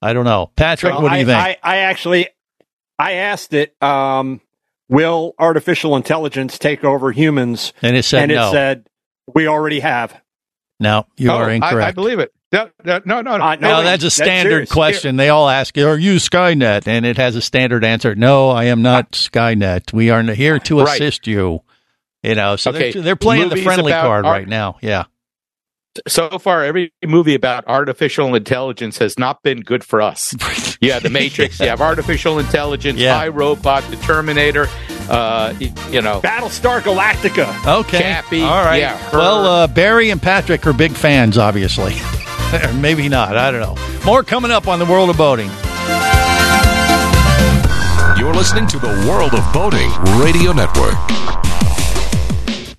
I 0.00 0.12
don't 0.12 0.24
know. 0.24 0.52
Patrick 0.54 0.92
Well, 0.92 1.02
what 1.02 1.08
do 1.14 1.16
you 1.16 1.22
I, 1.22 1.24
think? 1.24 1.58
I, 1.64 1.74
I 1.74 1.76
actually, 1.78 2.28
I 2.96 3.12
asked 3.14 3.54
it, 3.54 3.74
um, 3.82 4.40
will 4.88 5.34
artificial 5.38 5.96
intelligence 5.96 6.58
take 6.58 6.84
over 6.84 7.12
humans? 7.12 7.72
and 7.82 7.96
it 7.96 8.04
said 8.04 8.24
and 8.24 8.32
it 8.32 8.36
no 8.36 8.52
said, 8.52 8.86
we 9.34 9.46
already 9.46 9.80
have. 9.80 10.20
no 10.80 11.06
you 11.16 11.30
Oh, 11.30 11.34
are 11.36 11.50
I- 11.50 11.54
incorrect 11.54 11.88
I, 11.88 11.92
believe 11.92 12.18
it. 12.18 12.32
No, 12.50 12.70
no, 12.82 12.98
no, 13.04 13.20
no. 13.20 13.32
Uh, 13.34 13.56
no, 13.56 13.76
wait, 13.78 13.82
that's 13.84 14.04
a 14.04 14.10
standard 14.10 14.50
serious. 14.50 14.72
question. 14.72 15.16
They 15.16 15.28
all 15.28 15.50
ask, 15.50 15.76
"Are 15.76 15.98
you 15.98 16.14
Skynet?" 16.14 16.88
And 16.88 17.04
it 17.04 17.18
has 17.18 17.36
a 17.36 17.42
standard 17.42 17.84
answer. 17.84 18.14
No, 18.14 18.48
I 18.48 18.64
am 18.64 18.80
not 18.80 19.12
Skynet. 19.12 19.92
We 19.92 20.08
are 20.08 20.22
here 20.22 20.58
to 20.60 20.80
Right. 20.80 20.94
assist 20.94 21.26
you. 21.26 21.60
You 22.22 22.34
know, 22.36 22.56
so 22.56 22.70
Okay, 22.70 22.90
they're, 22.92 23.02
they're 23.02 23.16
playing 23.16 23.50
the 23.50 23.62
friendly 23.62 23.92
card 23.92 24.24
art- 24.24 24.32
right 24.32 24.48
now. 24.48 24.78
Yeah. 24.80 25.04
so 26.06 26.38
far 26.38 26.64
every 26.64 26.92
movie 27.04 27.34
about 27.34 27.64
artificial 27.66 28.34
intelligence 28.34 28.96
has 28.96 29.18
not 29.18 29.42
been 29.42 29.60
good 29.60 29.84
for 29.84 30.00
us. 30.00 30.34
You 30.80 30.92
have 30.92 31.02
the 31.02 31.10
Matrix, 31.10 31.58
you 31.60 31.66
have 31.68 31.80
artificial 31.80 32.38
intelligence, 32.38 32.98
Yeah. 32.98 33.16
I 33.18 33.28
Robot, 33.28 33.82
the 33.90 33.96
Terminator, 33.96 34.68
uh, 35.10 35.52
you 35.58 36.00
know. 36.02 36.20
Battlestar 36.20 36.80
Galactica. 36.80 37.80
Okay. 37.80 37.98
Chappie, 37.98 38.42
All 38.42 38.64
right. 38.64 38.78
yeah, 38.80 38.96
her- 39.10 39.18
well, 39.18 39.44
uh, 39.44 39.66
Barry 39.66 40.10
and 40.10 40.20
Patrick 40.22 40.66
are 40.66 40.72
big 40.72 40.92
fans, 40.92 41.36
obviously. 41.38 41.94
Maybe 42.80 43.08
not. 43.08 43.36
I 43.36 43.50
don't 43.50 43.60
know. 43.60 43.76
More 44.06 44.22
coming 44.22 44.50
up 44.50 44.68
on 44.68 44.78
the 44.78 44.86
world 44.86 45.10
of 45.10 45.16
boating. 45.16 45.50
You're 48.16 48.26
You're 48.28 48.34
listening 48.34 48.66
to 48.68 48.78
the 48.78 48.88
World 49.08 49.34
of 49.34 49.52
Boating 49.52 49.90
Radio 50.20 50.52
Network. 50.52 50.94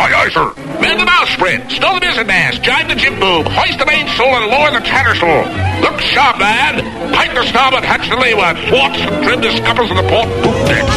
Aye, 0.00 0.14
aye, 0.16 0.30
sir. 0.30 0.48
Mend 0.80 0.98
the 0.98 1.04
bowsprit. 1.04 1.70
Stow 1.70 1.92
the 1.92 2.00
mizzen 2.00 2.26
mast. 2.26 2.62
Jibe 2.62 2.88
the 2.88 2.94
jib 2.94 3.20
boom. 3.20 3.44
Hoist 3.44 3.78
the 3.78 3.84
mainsail 3.84 4.32
and 4.32 4.46
lower 4.46 4.70
the 4.70 4.80
tattersail. 4.80 5.44
Look 5.82 6.00
sharp, 6.00 6.40
lad. 6.40 6.80
Pike 7.12 7.34
the 7.34 7.44
starboard 7.44 7.84
hatch 7.84 8.08
to 8.08 8.16
leeward. 8.16 8.56
Thwarts 8.72 8.96
and 8.96 9.22
trim 9.22 9.42
the 9.42 9.52
scuppers 9.52 9.90
of 9.90 9.98
the 9.98 10.08
port 10.08 10.28
poop 10.40 10.56
deck. 10.66 10.88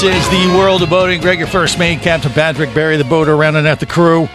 This 0.00 0.14
is 0.14 0.30
the 0.30 0.56
world 0.56 0.80
of 0.84 0.90
boating. 0.90 1.20
Greg, 1.20 1.40
your 1.40 1.48
first 1.48 1.76
mate, 1.76 2.02
Captain 2.02 2.30
Patrick, 2.30 2.72
Barry 2.72 2.96
the 2.98 3.02
boater, 3.02 3.36
rounding 3.36 3.66
out 3.66 3.80
the 3.80 3.86
crew. 3.86 4.28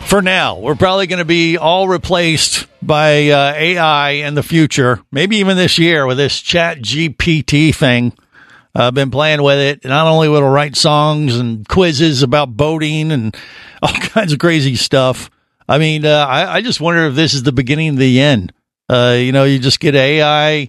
For 0.00 0.20
now, 0.20 0.58
we're 0.58 0.74
probably 0.74 1.06
going 1.06 1.20
to 1.20 1.24
be 1.24 1.56
all 1.56 1.86
replaced 1.86 2.66
by 2.82 3.28
uh, 3.28 3.52
AI 3.54 4.10
in 4.10 4.34
the 4.34 4.42
future, 4.42 5.00
maybe 5.12 5.36
even 5.36 5.56
this 5.56 5.78
year 5.78 6.04
with 6.04 6.16
this 6.16 6.40
Chat 6.40 6.78
GPT 6.78 7.72
thing. 7.72 8.12
I've 8.74 8.92
been 8.92 9.12
playing 9.12 9.40
with 9.40 9.60
it. 9.60 9.84
Not 9.84 10.08
only 10.08 10.28
will 10.28 10.44
it 10.44 10.50
write 10.50 10.74
songs 10.74 11.36
and 11.36 11.68
quizzes 11.68 12.24
about 12.24 12.56
boating 12.56 13.12
and 13.12 13.36
all 13.84 13.92
kinds 13.92 14.32
of 14.32 14.40
crazy 14.40 14.74
stuff. 14.74 15.30
I 15.68 15.78
mean, 15.78 16.04
uh, 16.06 16.26
I, 16.28 16.54
I 16.56 16.60
just 16.60 16.80
wonder 16.80 17.06
if 17.06 17.14
this 17.14 17.34
is 17.34 17.44
the 17.44 17.52
beginning 17.52 17.90
of 17.90 17.98
the 17.98 18.18
end. 18.20 18.52
Uh, 18.88 19.16
you 19.16 19.30
know, 19.30 19.44
you 19.44 19.60
just 19.60 19.78
get 19.78 19.94
AI 19.94 20.66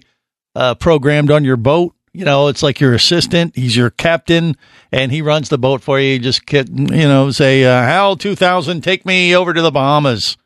uh, 0.54 0.76
programmed 0.76 1.32
on 1.32 1.42
your 1.42 1.56
boat. 1.56 1.96
You 2.12 2.24
know, 2.24 2.48
it's 2.48 2.62
like 2.62 2.80
your 2.80 2.94
assistant. 2.94 3.54
He's 3.54 3.76
your 3.76 3.90
captain, 3.90 4.56
and 4.90 5.12
he 5.12 5.22
runs 5.22 5.48
the 5.48 5.58
boat 5.58 5.80
for 5.80 6.00
you. 6.00 6.14
You 6.14 6.18
just 6.18 6.44
get, 6.44 6.68
you 6.68 6.86
know, 6.86 7.30
say, 7.30 7.64
uh, 7.64 7.82
"Hal, 7.82 8.16
two 8.16 8.34
thousand, 8.34 8.82
take 8.82 9.06
me 9.06 9.36
over 9.36 9.54
to 9.54 9.62
the 9.62 9.70
Bahamas." 9.70 10.36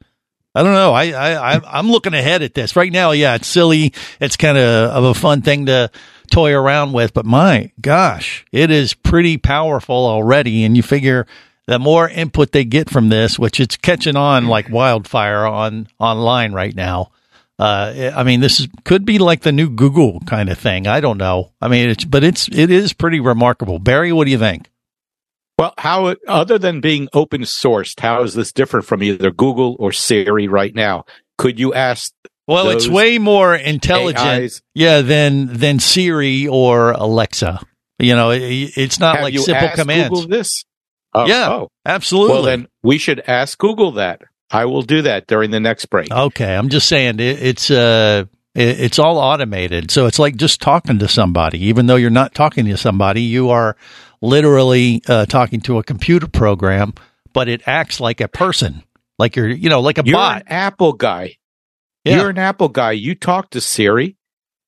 I 0.56 0.62
don't 0.62 0.74
know. 0.74 0.92
I, 0.92 1.54
I, 1.54 1.78
I'm 1.78 1.90
looking 1.90 2.14
ahead 2.14 2.42
at 2.42 2.54
this 2.54 2.76
right 2.76 2.92
now. 2.92 3.10
Yeah, 3.10 3.34
it's 3.34 3.48
silly. 3.48 3.92
It's 4.20 4.36
kind 4.36 4.56
of 4.56 4.90
of 4.90 5.04
a 5.04 5.14
fun 5.14 5.42
thing 5.42 5.66
to 5.66 5.90
toy 6.30 6.52
around 6.52 6.92
with, 6.92 7.12
but 7.12 7.26
my 7.26 7.72
gosh, 7.80 8.44
it 8.52 8.70
is 8.70 8.94
pretty 8.94 9.36
powerful 9.36 10.06
already. 10.06 10.64
And 10.64 10.76
you 10.76 10.82
figure 10.82 11.26
the 11.66 11.78
more 11.80 12.08
input 12.08 12.52
they 12.52 12.64
get 12.64 12.88
from 12.88 13.08
this, 13.08 13.36
which 13.38 13.58
it's 13.58 13.76
catching 13.76 14.16
on 14.16 14.46
like 14.46 14.68
wildfire 14.70 15.44
on 15.44 15.88
online 15.98 16.52
right 16.52 16.74
now. 16.74 17.10
Uh, 17.58 18.10
I 18.14 18.24
mean, 18.24 18.40
this 18.40 18.60
is, 18.60 18.68
could 18.84 19.04
be 19.04 19.18
like 19.18 19.42
the 19.42 19.52
new 19.52 19.70
Google 19.70 20.20
kind 20.20 20.48
of 20.48 20.58
thing. 20.58 20.86
I 20.86 21.00
don't 21.00 21.18
know. 21.18 21.52
I 21.60 21.68
mean, 21.68 21.88
it's, 21.88 22.04
but 22.04 22.24
it's, 22.24 22.48
it 22.48 22.70
is 22.70 22.92
pretty 22.92 23.20
remarkable. 23.20 23.78
Barry, 23.78 24.12
what 24.12 24.24
do 24.24 24.32
you 24.32 24.38
think? 24.38 24.68
Well, 25.58 25.74
how 25.78 26.16
other 26.26 26.58
than 26.58 26.80
being 26.80 27.08
open 27.12 27.42
sourced, 27.42 28.00
how 28.00 28.22
is 28.22 28.34
this 28.34 28.50
different 28.52 28.86
from 28.86 29.02
either 29.02 29.30
Google 29.30 29.76
or 29.78 29.92
Siri 29.92 30.48
right 30.48 30.74
now? 30.74 31.04
Could 31.38 31.60
you 31.60 31.72
ask? 31.72 32.12
Well, 32.48 32.70
it's 32.70 32.88
way 32.88 33.18
more 33.18 33.54
intelligent, 33.54 34.18
AIs? 34.18 34.62
yeah, 34.74 35.00
than 35.00 35.46
than 35.46 35.78
Siri 35.78 36.48
or 36.48 36.90
Alexa. 36.90 37.60
You 38.00 38.16
know, 38.16 38.30
it, 38.32 38.42
it's 38.76 38.98
not 38.98 39.22
like 39.22 39.38
simple 39.38 39.68
commands. 39.74 40.10
Google 40.10 40.28
this? 40.28 40.64
Oh, 41.14 41.26
yeah, 41.26 41.48
oh. 41.50 41.68
absolutely. 41.86 42.34
Well, 42.34 42.42
then 42.42 42.66
we 42.82 42.98
should 42.98 43.20
ask 43.20 43.56
Google 43.56 43.92
that. 43.92 44.22
I 44.54 44.66
will 44.66 44.82
do 44.82 45.02
that 45.02 45.26
during 45.26 45.50
the 45.50 45.60
next 45.60 45.86
break. 45.86 46.10
Okay, 46.10 46.54
I'm 46.54 46.68
just 46.68 46.88
saying 46.88 47.20
it, 47.20 47.42
it's 47.42 47.70
uh 47.70 48.26
it, 48.54 48.80
it's 48.80 48.98
all 48.98 49.18
automated, 49.18 49.90
so 49.90 50.06
it's 50.06 50.18
like 50.18 50.36
just 50.36 50.60
talking 50.60 50.98
to 51.00 51.08
somebody. 51.08 51.66
Even 51.66 51.86
though 51.86 51.96
you're 51.96 52.10
not 52.10 52.34
talking 52.34 52.66
to 52.66 52.76
somebody, 52.76 53.22
you 53.22 53.50
are 53.50 53.76
literally 54.20 55.02
uh, 55.08 55.26
talking 55.26 55.60
to 55.62 55.78
a 55.78 55.82
computer 55.82 56.28
program, 56.28 56.94
but 57.32 57.48
it 57.48 57.62
acts 57.66 58.00
like 58.00 58.20
a 58.20 58.28
person, 58.28 58.84
like 59.18 59.36
you're 59.36 59.48
you 59.48 59.68
know 59.68 59.80
like 59.80 59.98
a 59.98 60.02
bot. 60.02 60.08
You're 60.08 60.16
bot. 60.16 60.42
an 60.42 60.48
Apple 60.48 60.92
guy. 60.92 61.36
Yeah. 62.04 62.20
You're 62.20 62.30
an 62.30 62.38
Apple 62.38 62.68
guy. 62.68 62.92
You 62.92 63.14
talk 63.14 63.50
to 63.50 63.60
Siri. 63.60 64.16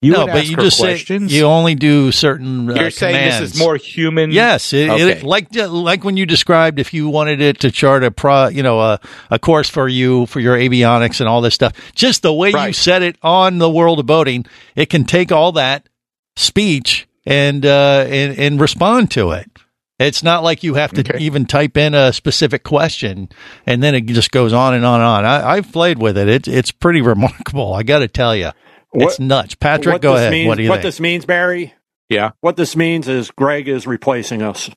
You 0.06 0.12
no, 0.12 0.20
would 0.20 0.32
but 0.32 0.36
ask 0.38 0.50
you 0.50 0.56
her 0.56 0.62
just 0.62 0.78
questions? 0.78 1.30
say 1.30 1.36
you 1.38 1.44
only 1.44 1.74
do 1.74 2.10
certain. 2.12 2.70
Uh, 2.70 2.74
You're 2.80 2.90
saying 2.90 3.14
this 3.30 3.40
is 3.54 3.58
more 3.58 3.76
human. 3.76 4.30
Yes, 4.30 4.72
it, 4.72 4.88
Okay. 4.88 5.10
it, 5.12 5.22
like 5.22 5.54
like 5.54 6.04
when 6.04 6.16
you 6.16 6.24
described 6.26 6.78
if 6.78 6.94
you 6.94 7.08
wanted 7.08 7.40
it 7.40 7.60
to 7.60 7.70
chart 7.70 8.04
a 8.04 8.10
pro, 8.10 8.48
you 8.48 8.62
know, 8.62 8.80
a, 8.80 9.00
a 9.30 9.38
course 9.38 9.68
for 9.68 9.88
you 9.88 10.26
for 10.26 10.40
your 10.40 10.56
avionics 10.56 11.20
and 11.20 11.28
all 11.28 11.40
this 11.40 11.54
stuff. 11.54 11.72
Just 11.94 12.22
the 12.22 12.32
way 12.32 12.50
you 12.50 12.72
said 12.72 13.02
it 13.02 13.16
on 13.22 13.58
the 13.58 13.68
world 13.70 13.98
of 14.00 14.06
boating, 14.06 14.46
it 14.74 14.86
can 14.90 15.04
take 15.04 15.30
all 15.32 15.52
that 15.52 15.88
speech 16.36 17.08
and 17.24 17.64
uh, 17.66 18.04
and, 18.08 18.38
and 18.38 18.60
respond 18.60 19.10
to 19.12 19.32
it. 19.32 19.50
It's 19.98 20.22
not 20.22 20.42
like 20.44 20.62
you 20.62 20.74
have 20.74 20.92
to 20.92 21.00
Okay. 21.00 21.18
even 21.24 21.46
type 21.46 21.78
in 21.78 21.94
a 21.94 22.12
specific 22.12 22.62
question 22.64 23.30
and 23.64 23.82
then 23.82 23.94
it 23.94 24.04
just 24.04 24.30
goes 24.30 24.52
on 24.52 24.74
and 24.74 24.84
on 24.84 25.00
and 25.00 25.08
on. 25.08 25.24
I, 25.24 25.52
I've 25.52 25.72
played 25.72 25.98
with 25.98 26.18
it. 26.18 26.28
It's 26.28 26.48
it's 26.48 26.70
pretty 26.70 27.00
remarkable. 27.00 27.72
I 27.72 27.82
got 27.82 28.00
to 28.00 28.08
tell 28.08 28.36
you, 28.36 28.50
it's 29.04 29.18
nuts. 29.20 29.54
Patrick, 29.54 29.94
what 29.94 30.02
go 30.02 30.12
this 30.12 30.20
ahead. 30.20 30.32
Means, 30.32 30.48
what 30.48 30.56
do 30.56 30.62
you 30.64 30.68
what 30.68 30.76
think? 30.76 30.82
this 30.84 31.00
means, 31.00 31.24
Barry? 31.26 31.74
Yeah. 32.08 32.30
What 32.40 32.56
this 32.56 32.76
means 32.76 33.08
is 33.08 33.30
Greg 33.30 33.68
is 33.68 33.86
replacing 33.86 34.42
us. 34.42 34.68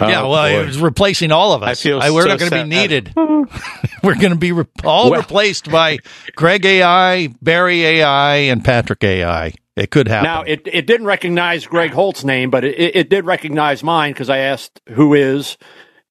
yeah, 0.00 0.22
Oh, 0.22 0.30
well, 0.30 0.50
boy. 0.52 0.62
it 0.62 0.66
was 0.66 0.78
replacing 0.80 1.32
all 1.32 1.52
of 1.52 1.62
us. 1.62 1.68
I 1.68 1.74
feel 1.74 1.98
we're 1.98 2.22
so 2.22 2.28
not 2.28 2.38
going 2.38 2.50
to 2.50 2.62
be 2.64 2.68
needed. 2.68 3.12
we're 4.02 4.14
going 4.16 4.32
to 4.32 4.36
be 4.36 4.52
re- 4.52 4.64
all 4.84 5.10
Well- 5.10 5.20
replaced 5.20 5.70
by 5.70 5.98
Greg 6.34 6.64
AI, 6.66 7.28
Barry 7.40 7.84
AI, 7.84 8.34
and 8.36 8.64
Patrick 8.64 9.02
AI. 9.04 9.52
It 9.76 9.90
could 9.90 10.08
happen. 10.08 10.24
Now, 10.24 10.42
it, 10.42 10.62
it 10.64 10.86
didn't 10.86 11.06
recognize 11.06 11.66
Greg 11.66 11.90
Holt's 11.92 12.24
name, 12.24 12.50
but 12.50 12.64
it, 12.64 12.78
it, 12.78 12.96
it 12.96 13.08
did 13.10 13.26
recognize 13.26 13.82
mine 13.82 14.12
because 14.12 14.30
I 14.30 14.38
asked 14.38 14.80
who 14.88 15.12
is, 15.12 15.58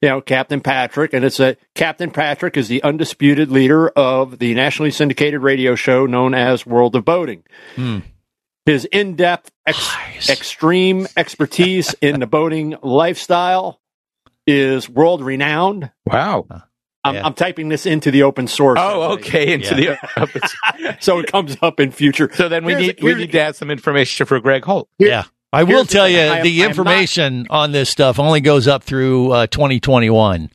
you 0.01 0.09
know, 0.09 0.21
Captain 0.21 0.61
Patrick, 0.61 1.13
and 1.13 1.23
it's 1.25 1.39
a 1.39 1.57
Captain 1.73 2.11
Patrick 2.11 2.57
is 2.57 2.67
the 2.67 2.83
undisputed 2.83 3.49
leader 3.51 3.89
of 3.89 4.39
the 4.39 4.53
nationally 4.53 4.91
syndicated 4.91 5.41
radio 5.41 5.75
show 5.75 6.05
known 6.05 6.33
as 6.33 6.65
World 6.65 6.95
of 6.95 7.05
Boating. 7.05 7.43
Hmm. 7.75 7.99
His 8.65 8.85
in-depth, 8.85 9.51
ex- 9.67 10.29
extreme 10.29 11.07
expertise 11.15 11.93
in 12.01 12.19
the 12.19 12.25
boating 12.27 12.75
lifestyle 12.81 13.79
is 14.47 14.89
world 14.89 15.21
renowned. 15.21 15.91
Wow. 16.05 16.47
I'm, 17.03 17.13
Yeah. 17.15 17.25
I'm 17.25 17.35
typing 17.35 17.69
this 17.69 17.85
into 17.85 18.09
the 18.09 18.23
open 18.23 18.47
source. 18.47 18.79
Oh, 18.81 19.13
okay. 19.13 19.53
Into 19.53 19.75
the 19.75 20.97
so 20.99 21.19
it 21.19 21.27
comes 21.31 21.55
up 21.61 21.79
in 21.79 21.91
future. 21.91 22.29
so 22.33 22.49
then 22.49 22.65
we 22.65 22.73
Here's- 22.73 22.87
need 22.87 23.03
we 23.03 23.13
need 23.13 23.31
to 23.33 23.39
add 23.39 23.55
some 23.55 23.69
information 23.69 24.25
for 24.25 24.39
Greg 24.39 24.65
Holt. 24.65 24.89
yeah. 24.97 25.25
I 25.53 25.63
will 25.63 25.77
here's 25.77 25.87
tell 25.87 26.05
thing. 26.05 26.15
you, 26.15 26.21
I 26.21 26.37
am- 26.39 26.43
the 26.43 26.61
I 26.61 26.65
am 26.65 26.69
information 26.71 27.47
on 27.49 27.71
this 27.71 27.89
stuff 27.89 28.19
only 28.19 28.41
goes 28.41 28.67
up 28.67 28.83
through 28.83 29.31
uh, 29.31 29.47
2021. 29.47 30.49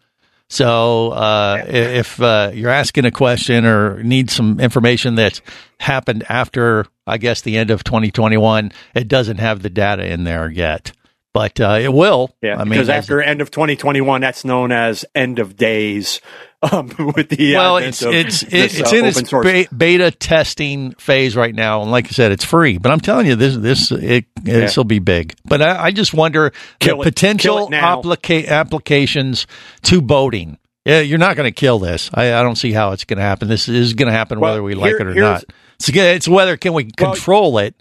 So 0.49 1.11
uh, 1.13 1.63
i- 1.65 1.69
if 1.71 2.21
uh, 2.21 2.51
you're 2.53 2.71
asking 2.71 3.05
a 3.05 3.11
question 3.11 3.65
or 3.65 4.03
need 4.03 4.31
some 4.31 4.59
information 4.61 5.15
that's 5.15 5.41
happened 5.79 6.25
after, 6.29 6.87
I 7.07 7.19
guess, 7.19 7.41
the 7.41 7.57
end 7.57 7.71
of 7.71 7.85
2021, 7.85 8.73
it 8.95 9.09
doesn't 9.09 9.39
have 9.39 9.63
the 9.63 9.71
data 9.71 10.05
in 10.07 10.25
there 10.25 10.51
yet. 10.51 10.93
But 11.33 11.61
uh, 11.61 11.79
it 11.81 11.93
will. 11.93 12.35
Yeah, 12.43 12.57
I 12.57 12.65
mean, 12.65 12.71
because 12.71 12.89
after 12.89 13.23
end 13.23 13.41
of 13.41 13.53
2021, 13.53 14.21
that's 14.21 14.45
known 14.45 14.73
as 14.73 15.05
end 15.15 15.39
of 15.39 15.57
days. 15.57 16.21
Um, 16.63 16.89
with 17.17 17.31
the 17.31 17.55
well, 17.55 17.79
it's 17.79 18.03
of 18.03 18.13
it's 18.15 18.41
this, 18.43 18.75
it's 18.79 18.93
uh, 18.93 18.97
in 18.97 19.05
its 19.07 19.23
be- 19.31 19.69
beta 19.75 20.11
testing 20.11 20.93
phase 20.93 21.35
right 21.35 21.55
now, 21.55 21.81
and 21.83 21.91
like 21.91 22.07
I 22.07 22.11
said, 22.11 22.33
it's 22.33 22.45
free. 22.45 22.77
But 22.77 22.93
I'm 22.93 23.01
telling 23.01 23.27
you, 23.27 23.35
this 23.37 23.57
this 23.57 23.91
it 23.91 24.27
this 24.43 24.77
will 24.77 24.85
be 24.85 24.99
big. 24.99 25.35
But 25.45 25.63
I, 25.63 25.85
I 25.85 25.91
just 25.91 26.13
wonder 26.13 26.53
Kill 26.79 26.97
the 26.99 27.03
it. 27.03 27.05
potential 27.05 27.57
Kill 27.57 27.67
it 27.69 27.71
now. 27.71 28.03
applica- 28.03 28.47
applications 28.47 29.47
to 29.85 30.03
boating. 30.03 30.59
Yeah, 30.85 31.01
you're 31.01 31.19
not 31.19 31.37
going 31.37 31.47
to 31.47 31.55
kill 31.55 31.79
this. 31.79 32.11
I, 32.15 32.35
I 32.35 32.43
don't 32.43 32.57
see 32.57 32.73
how 32.73 32.93
it's 32.93 33.05
going 33.05 33.19
to 33.19 33.23
happen. 33.23 33.49
This 33.49 33.69
is 33.69 33.93
going 33.95 34.07
to 34.07 34.13
happen 34.13 34.41
Well, 34.41 34.53
whether 34.53 34.63
we 34.63 34.75
like 34.75 34.89
here- 34.91 35.01
it 35.01 35.07
or 35.09 35.15
not. 35.15 35.45
It's, 35.79 35.89
it's 35.89 36.29
whether 36.29 36.57
can 36.57 36.73
we 36.75 36.85
Well- 36.99 37.13
control 37.13 37.59
it 37.59 37.75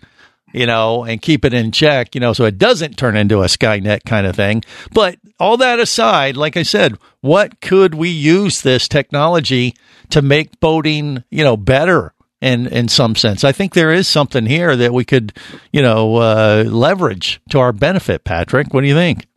you 0.53 0.65
know, 0.65 1.03
and 1.03 1.21
keep 1.21 1.45
it 1.45 1.53
in 1.53 1.71
check, 1.71 2.15
you 2.15 2.21
know, 2.21 2.33
so 2.33 2.45
it 2.45 2.57
doesn't 2.57 2.97
turn 2.97 3.15
into 3.15 3.41
a 3.41 3.45
Skynet 3.45 4.03
kind 4.05 4.25
of 4.25 4.35
thing. 4.35 4.63
But 4.93 5.17
all 5.39 5.57
that 5.57 5.79
aside, 5.79 6.37
like 6.37 6.57
I 6.57 6.63
said, 6.63 6.97
what 7.21 7.61
could 7.61 7.95
we 7.95 8.09
use 8.09 8.61
this 8.61 8.87
technology 8.87 9.75
to 10.09 10.21
make 10.21 10.59
boating, 10.59 11.23
you 11.29 11.43
know, 11.43 11.57
better 11.57 12.13
in 12.41 12.67
in 12.67 12.87
some 12.87 13.15
sense? 13.15 13.43
I 13.43 13.51
think 13.51 13.73
there 13.73 13.91
is 13.91 14.07
something 14.07 14.45
here 14.45 14.75
that 14.75 14.93
we 14.93 15.05
could, 15.05 15.33
you 15.71 15.81
know, 15.81 16.15
uh, 16.15 16.63
leverage 16.65 17.41
to 17.49 17.59
our 17.59 17.71
benefit. 17.71 18.23
Patrick, 18.23 18.73
what 18.73 18.81
do 18.81 18.87
you 18.87 18.95
think? 18.95 19.27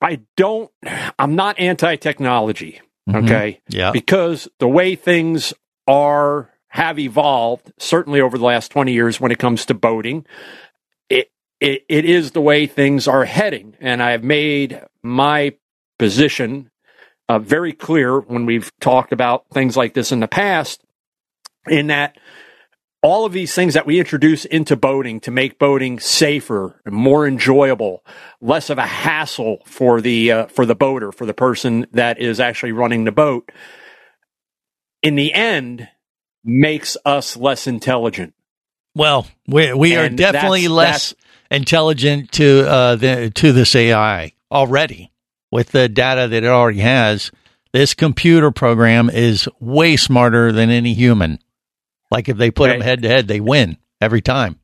I 0.00 0.20
don't. 0.36 0.70
I'm 1.18 1.34
not 1.34 1.58
anti-technology. 1.58 2.80
Mhm. 3.08 3.24
Okay. 3.24 3.60
Yeah. 3.68 3.90
Because 3.90 4.48
the 4.58 4.68
way 4.68 4.96
things 4.96 5.54
are 5.86 6.50
have 6.74 6.98
evolved, 6.98 7.72
certainly 7.78 8.20
over 8.20 8.36
the 8.36 8.44
last 8.44 8.72
20 8.72 8.92
years, 8.92 9.20
when 9.20 9.30
it 9.30 9.38
comes 9.38 9.64
to 9.64 9.74
boating, 9.74 10.26
it 11.08 11.30
it, 11.60 11.84
it 11.88 12.04
is 12.04 12.32
the 12.32 12.40
way 12.40 12.66
things 12.66 13.06
are 13.06 13.24
heading, 13.24 13.76
and 13.78 14.02
I 14.02 14.10
have 14.10 14.24
made 14.24 14.82
my 15.00 15.54
position 16.00 16.72
uh, 17.28 17.38
very 17.38 17.72
clear 17.72 18.18
when 18.18 18.44
we've 18.44 18.72
talked 18.80 19.12
about 19.12 19.44
things 19.52 19.76
like 19.76 19.94
this 19.94 20.10
in 20.10 20.18
the 20.18 20.26
past. 20.26 20.82
In 21.68 21.86
that 21.86 22.18
all 23.02 23.24
of 23.24 23.32
these 23.32 23.54
things 23.54 23.74
that 23.74 23.86
we 23.86 24.00
introduce 24.00 24.44
into 24.44 24.74
boating 24.74 25.20
to 25.20 25.30
make 25.30 25.60
boating 25.60 26.00
safer, 26.00 26.80
more 26.90 27.24
enjoyable, 27.24 28.04
less 28.40 28.68
of 28.68 28.78
a 28.78 28.86
hassle 28.86 29.58
for 29.64 30.00
the 30.00 30.32
uh, 30.32 30.46
for 30.48 30.66
the 30.66 30.74
boater, 30.74 31.12
for 31.12 31.24
the 31.24 31.34
person 31.34 31.86
that 31.92 32.18
is 32.18 32.40
actually 32.40 32.72
running 32.72 33.04
the 33.04 33.12
boat. 33.12 33.52
In 35.02 35.14
the 35.14 35.32
end, 35.32 35.88
makes 36.44 36.96
us 37.04 37.36
less 37.36 37.66
intelligent. 37.66 38.34
Well, 38.94 39.26
we 39.48 39.72
we 39.72 39.96
are 39.96 40.08
definitely 40.08 40.62
that's- 40.62 40.70
less 40.70 41.14
intelligent 41.50 42.32
to 42.32 42.68
uh 42.68 42.96
the, 42.96 43.30
to 43.34 43.52
this 43.52 43.74
AI 43.74 44.32
already 44.50 45.12
with 45.50 45.70
the 45.72 45.88
data 45.88 46.28
that 46.28 46.44
it 46.44 46.48
already 46.48 46.80
has. 46.80 47.30
This 47.72 47.94
computer 47.94 48.50
program 48.52 49.10
is 49.10 49.48
way 49.58 49.96
smarter 49.96 50.52
than 50.52 50.70
any 50.70 50.94
human. 50.94 51.40
Like 52.10 52.28
if 52.28 52.36
they 52.36 52.50
put 52.52 52.68
them 52.68 52.80
head 52.80 53.02
to 53.02 53.08
head, 53.08 53.26
they 53.26 53.40
win 53.40 53.78
every 54.00 54.20
time. 54.20 54.60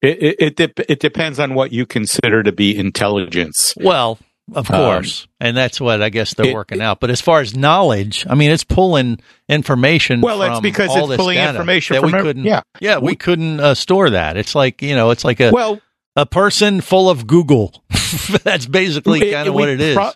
It 0.00 0.22
it 0.22 0.36
it, 0.38 0.56
dep- 0.56 0.90
it 0.90 1.00
depends 1.00 1.38
on 1.38 1.54
what 1.54 1.72
you 1.72 1.84
consider 1.84 2.42
to 2.42 2.52
be 2.52 2.76
intelligence. 2.76 3.74
Well, 3.76 4.18
of 4.52 4.70
Um, 4.70 4.76
course, 4.76 5.26
and 5.40 5.56
that's 5.56 5.80
what 5.80 6.02
I 6.02 6.10
guess 6.10 6.34
they're 6.34 6.48
it- 6.48 6.54
working 6.54 6.80
out. 6.80 7.00
But 7.00 7.10
as 7.10 7.20
far 7.20 7.40
as 7.40 7.56
knowledge, 7.56 8.26
I 8.28 8.34
mean, 8.34 8.50
it's 8.50 8.64
pulling 8.64 9.18
information. 9.48 10.20
Well, 10.20 10.38
that's 10.40 10.56
from 10.56 10.62
because 10.62 10.90
it's 10.94 11.16
pulling 11.16 11.38
information 11.38 11.94
that 11.94 12.02
we 12.02 12.10
from 12.10 12.18
ev- 12.18 12.24
couldn't. 12.24 12.44
yeah. 12.44 12.60
yeah, 12.80 12.98
we 12.98 13.16
couldn't 13.16 13.60
uh, 13.60 13.74
store 13.74 14.10
that. 14.10 14.36
It's 14.36 14.54
like 14.54 14.82
you 14.82 14.94
know, 14.94 15.10
it's 15.10 15.24
like 15.24 15.40
a 15.40 15.50
Well, 15.50 15.80
a 16.16 16.26
person 16.26 16.80
full 16.80 17.08
of 17.08 17.26
Google. 17.26 17.82
That's 18.44 18.66
basically 18.66 19.30
kind 19.32 19.48
of 19.48 19.54
what 19.54 19.68
it 19.68 19.80
is. 19.80 19.94
pro- 19.96 20.10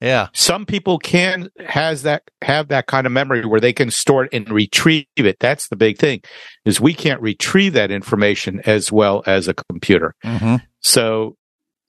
yeah. 0.00 0.28
some 0.32 0.64
people 0.64 0.98
can 0.98 1.50
has 1.66 2.02
that 2.04 2.22
have 2.42 2.68
that 2.68 2.86
kind 2.86 3.06
of 3.06 3.12
memory 3.12 3.44
where 3.44 3.60
they 3.60 3.74
can 3.74 3.90
store 3.90 4.24
it 4.24 4.30
and 4.32 4.48
retrieve 4.50 5.04
it. 5.16 5.36
That's 5.38 5.68
the 5.68 5.76
big 5.76 5.98
thing, 5.98 6.22
is 6.64 6.80
we 6.80 6.94
can't 6.94 7.20
retrieve 7.20 7.74
that 7.74 7.90
information 7.90 8.62
as 8.64 8.90
well 8.90 9.22
as 9.26 9.46
a 9.46 9.52
computer. 9.54 10.14
Mm-hmm. 10.24 10.56
So, 10.80 11.36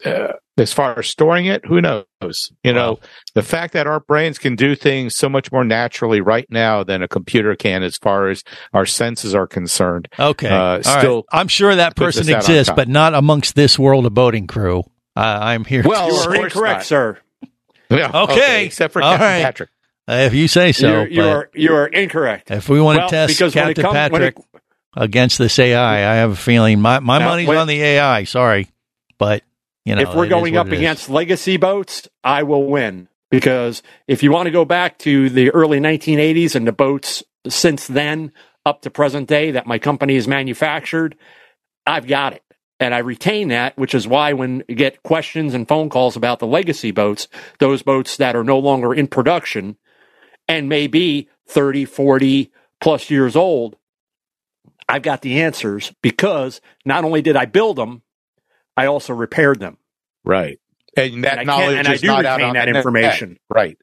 uh, 0.06 0.34
as 0.58 0.74
far 0.74 1.00
as 1.00 1.08
storing 1.08 1.46
it, 1.46 1.66
who 1.66 1.82
knows? 1.82 2.52
You 2.64 2.74
know, 2.74 3.00
the 3.36 3.42
fact 3.42 3.74
that 3.74 3.88
our 3.88 4.00
brains 4.00 4.38
can 4.38 4.56
do 4.56 4.76
things 4.76 5.16
so 5.16 5.28
much 5.30 5.52
more 5.52 5.64
naturally 5.64 6.22
right 6.22 6.46
now 6.50 6.84
than 6.84 7.02
a 7.02 7.08
computer 7.08 7.56
can, 7.56 7.84
as 7.84 7.98
far 7.98 8.30
as 8.30 8.44
our 8.74 8.86
senses 8.86 9.34
are 9.34 9.48
concerned. 9.48 10.08
Okay. 10.20 10.48
Uh, 10.50 10.54
All 10.56 10.76
right. 10.78 10.86
still 10.86 11.24
I'm 11.32 11.48
sure 11.48 11.76
that 11.76 11.96
person 11.96 12.22
us 12.24 12.30
out 12.30 12.34
on 12.34 12.40
exists, 12.40 12.74
but 12.76 12.88
not 12.88 13.14
amongst 13.14 13.56
this 13.56 13.78
world 13.80 14.06
of 14.06 14.14
boating 14.14 14.48
crew. 14.48 14.80
Uh, 15.16 15.40
I'm 15.42 15.66
here. 15.66 15.84
Well, 15.86 16.08
to 16.10 16.14
you 16.14 16.20
are 16.20 16.26
course 16.36 16.54
incorrect, 16.54 16.78
not. 16.80 16.86
sir. 16.86 17.18
Yeah, 17.90 18.10
Okay. 18.24 18.66
except 18.68 18.94
for 18.94 19.02
All 19.02 19.12
Captain 19.18 19.28
right. 19.28 19.42
Patrick. 19.44 19.70
Uh, 20.08 20.14
if 20.26 20.34
you 20.34 20.48
say 20.48 20.72
so. 20.72 21.04
you're, 21.04 21.50
you're, 21.54 21.86
incorrect. 21.88 22.50
if 22.50 22.70
we 22.70 22.80
want 22.80 22.98
Well, 23.00 23.10
to 23.10 23.12
test 23.16 23.34
because 23.38 23.54
when 23.54 23.66
it 23.70 23.76
Captain 23.76 23.84
come- 23.84 24.12
when 24.14 24.22
it- 24.24 24.36
Patrick 24.36 24.46
against 24.96 25.38
this 25.38 25.60
AI, 25.60 25.96
I 25.98 26.16
have 26.16 26.32
a 26.32 26.36
feeling 26.38 26.80
my, 26.80 27.00
my 27.00 27.20
Now, 27.20 27.30
money's 27.30 27.48
when- 27.50 27.58
on 27.58 27.68
the 27.68 27.82
AI. 27.82 28.24
Sorry, 28.24 28.70
but 29.18 29.44
you 29.86 29.96
know, 29.96 30.02
if 30.02 30.14
we're 30.16 30.28
going 30.28 30.58
up 30.58 30.68
against 30.68 31.10
legacy 31.10 31.58
boats, 31.58 32.08
I 32.24 32.44
will 32.44 32.66
win. 32.66 33.08
Because 33.30 33.82
if 34.08 34.24
you 34.24 34.32
want 34.32 34.48
to 34.48 34.52
go 34.52 34.66
back 34.66 35.00
to 35.00 35.30
the 35.30 35.52
early 35.52 35.80
1980s 35.80 36.54
and 36.56 36.68
the 36.68 36.74
boats 36.74 37.24
since 37.48 37.88
then 37.88 38.34
up 38.66 38.82
to 38.82 38.92
present 38.92 39.28
day 39.28 39.52
that 39.52 39.66
my 39.66 39.80
company 39.80 40.16
has 40.16 40.28
manufactured, 40.28 41.18
I've 41.88 42.08
got 42.08 42.34
it. 42.34 42.44
And 42.80 42.94
I 42.94 43.00
retain 43.00 43.48
that, 43.50 43.78
which 43.78 43.94
is 43.96 44.08
why 44.08 44.34
when 44.34 44.64
you 44.68 44.76
get 44.76 45.04
questions 45.04 45.54
and 45.54 45.68
phone 45.68 45.90
calls 45.90 46.16
about 46.16 46.40
the 46.40 46.48
legacy 46.48 46.92
boats, 46.92 47.28
those 47.60 47.84
boats 47.84 48.18
that 48.18 48.36
are 48.36 48.44
no 48.44 48.60
longer 48.60 48.94
in 48.94 49.08
production 49.08 49.78
and 50.48 50.68
may 50.68 50.88
be 50.88 51.30
30, 51.48 51.86
40 51.86 52.52
plus 52.82 53.10
years 53.10 53.36
old, 53.36 53.78
I've 54.90 55.04
got 55.04 55.22
the 55.22 55.42
answers 55.42 55.94
because 56.02 56.60
not 56.84 57.06
only 57.06 57.22
did 57.22 57.36
I 57.38 57.46
build 57.46 57.78
them, 57.78 58.02
I 58.78 58.86
also 58.88 59.14
repaired 59.14 59.60
them. 59.60 59.78
Right. 60.24 60.60
And 60.98 61.24
that 61.24 61.38
And 61.40 61.48
knowledge 61.48 61.78
and 61.78 61.88
I 61.88 61.94
is 61.94 62.02
do 62.02 62.08
not 62.08 62.26
out 62.26 62.38
retain 62.38 62.50
on 62.50 62.54
that 62.56 62.66
the 62.66 62.72
net. 62.74 62.76
information. 62.78 63.38
Right. 63.50 63.78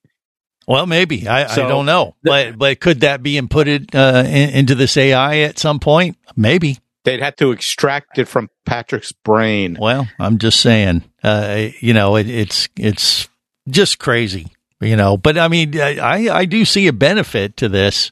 Well, 0.66 0.86
maybe 0.86 1.26
I, 1.26 1.44
I 1.50 1.56
don't 1.56 1.86
know, 1.86 2.14
the- 2.22 2.30
but 2.30 2.58
but 2.58 2.80
could 2.80 3.00
that 3.00 3.22
be 3.22 3.40
inputted 3.40 3.94
uh, 3.94 4.26
in, 4.28 4.50
into 4.50 4.74
this 4.74 4.96
AI 4.98 5.38
at 5.38 5.58
some 5.58 5.80
point? 5.80 6.18
Maybe. 6.36 6.78
They'd 7.04 7.22
have 7.22 7.36
to 7.36 7.52
extract 7.52 8.18
it 8.18 8.28
from 8.28 8.50
Patrick's 8.66 9.12
brain. 9.12 9.78
Well, 9.80 10.06
I'm 10.18 10.36
just 10.36 10.60
saying, 10.60 11.04
uh, 11.22 11.68
you 11.80 11.94
know, 11.94 12.16
it, 12.16 12.28
it's 12.28 12.68
it's 12.76 13.28
just 13.70 13.98
crazy, 13.98 14.48
you 14.82 14.94
know. 14.96 15.16
But 15.16 15.38
I 15.38 15.48
mean, 15.48 15.80
I 15.80 16.28
I 16.28 16.44
do 16.44 16.66
see 16.66 16.86
a 16.86 16.92
benefit 16.92 17.56
to 17.58 17.70
this 17.70 18.10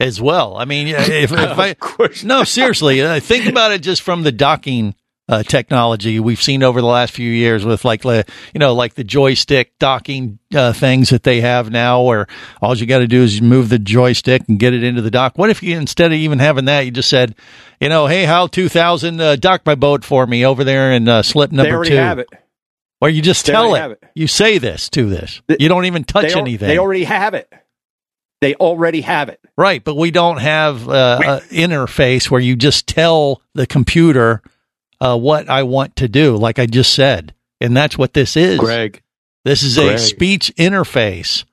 as 0.00 0.18
well. 0.18 0.56
I 0.56 0.64
mean, 0.64 0.88
if, 0.88 1.08
if 1.10 1.32
I 1.34 1.74
no 2.24 2.44
seriously, 2.44 3.02
uh, 3.02 3.20
think 3.20 3.44
about 3.46 3.72
it 3.72 3.82
just 3.82 4.00
from 4.00 4.22
the 4.22 4.32
docking 4.32 4.94
uh, 5.28 5.42
technology 5.42 6.18
we've 6.18 6.40
seen 6.42 6.62
over 6.62 6.80
the 6.80 6.86
last 6.86 7.12
few 7.12 7.30
years 7.30 7.64
with 7.64 7.84
like 7.84 8.02
the 8.02 8.24
you 8.54 8.58
know 8.58 8.74
like 8.74 8.94
the 8.94 9.04
joystick 9.04 9.78
docking 9.78 10.38
uh, 10.54 10.72
things 10.72 11.10
that 11.10 11.22
they 11.22 11.40
have 11.42 11.70
now 11.70 12.02
where 12.02 12.26
all 12.62 12.74
you 12.76 12.86
got 12.86 13.00
to 13.00 13.06
do 13.06 13.22
is 13.22 13.42
move 13.42 13.68
the 13.68 13.78
joystick 13.78 14.42
and 14.48 14.58
get 14.58 14.72
it 14.72 14.82
into 14.82 15.02
the 15.02 15.10
dock 15.10 15.36
what 15.36 15.50
if 15.50 15.62
you 15.62 15.76
instead 15.76 16.12
of 16.12 16.16
even 16.18 16.38
having 16.38 16.64
that 16.64 16.80
you 16.86 16.90
just 16.90 17.10
said 17.10 17.34
you 17.80 17.88
know 17.90 18.06
hey 18.06 18.24
how 18.24 18.46
2000 18.46 19.20
uh, 19.20 19.36
dock 19.36 19.60
my 19.66 19.74
boat 19.74 20.02
for 20.04 20.26
me 20.26 20.46
over 20.46 20.64
there 20.64 20.92
in 20.92 21.06
uh, 21.08 21.22
slip 21.22 21.52
number 21.52 21.70
they 21.70 21.74
already 21.76 21.90
two 21.90 21.96
have 21.96 22.18
it. 22.18 22.28
or 23.02 23.10
you 23.10 23.20
just 23.20 23.44
They 23.44 23.52
tell 23.52 23.74
it. 23.74 23.90
it. 23.92 24.04
you 24.14 24.26
say 24.26 24.56
this 24.58 24.88
to 24.90 25.08
this 25.10 25.42
you 25.58 25.68
don't 25.68 25.84
even 25.84 26.04
touch 26.04 26.28
they, 26.28 26.32
al- 26.32 26.38
anything 26.40 26.68
They 26.68 26.78
already 26.78 27.04
have 27.04 27.34
it. 27.34 27.52
They 28.40 28.54
already 28.54 29.00
have 29.00 29.28
it. 29.30 29.40
Right, 29.56 29.82
but 29.82 29.96
we 29.96 30.12
don't 30.12 30.36
have 30.38 30.88
uh, 30.88 31.18
an 31.24 31.40
interface 31.48 32.30
where 32.30 32.40
you 32.40 32.54
just 32.54 32.86
tell 32.86 33.42
the 33.54 33.66
computer 33.66 34.42
uh, 35.00 35.16
what 35.18 35.48
I 35.48 35.62
want 35.62 35.96
to 35.96 36.08
do, 36.08 36.36
like 36.36 36.58
I 36.58 36.66
just 36.66 36.94
said, 36.94 37.34
and 37.60 37.76
that's 37.76 37.96
what 37.98 38.14
this 38.14 38.36
is. 38.36 38.58
Greg, 38.58 39.02
this 39.44 39.62
is 39.62 39.78
a 39.78 39.98
speech 39.98 40.52
interface. 40.56 41.44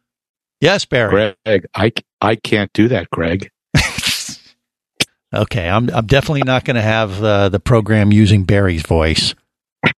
Yes, 0.61 0.85
Barry. 0.85 1.35
Greg, 1.45 1.67
I, 1.75 1.91
I 2.21 2.35
can't 2.35 2.71
do 2.73 2.87
that, 2.87 3.09
Greg. 3.09 3.51
Okay, 5.33 5.67
I'm 5.67 5.89
I'm 5.89 6.05
definitely 6.05 6.43
not 6.43 6.63
going 6.63 6.75
to 6.75 6.81
have 6.81 7.21
uh, 7.21 7.49
the 7.49 7.59
program 7.59 8.13
using 8.13 8.45
Barry's 8.45 8.83
voice. 8.83 9.35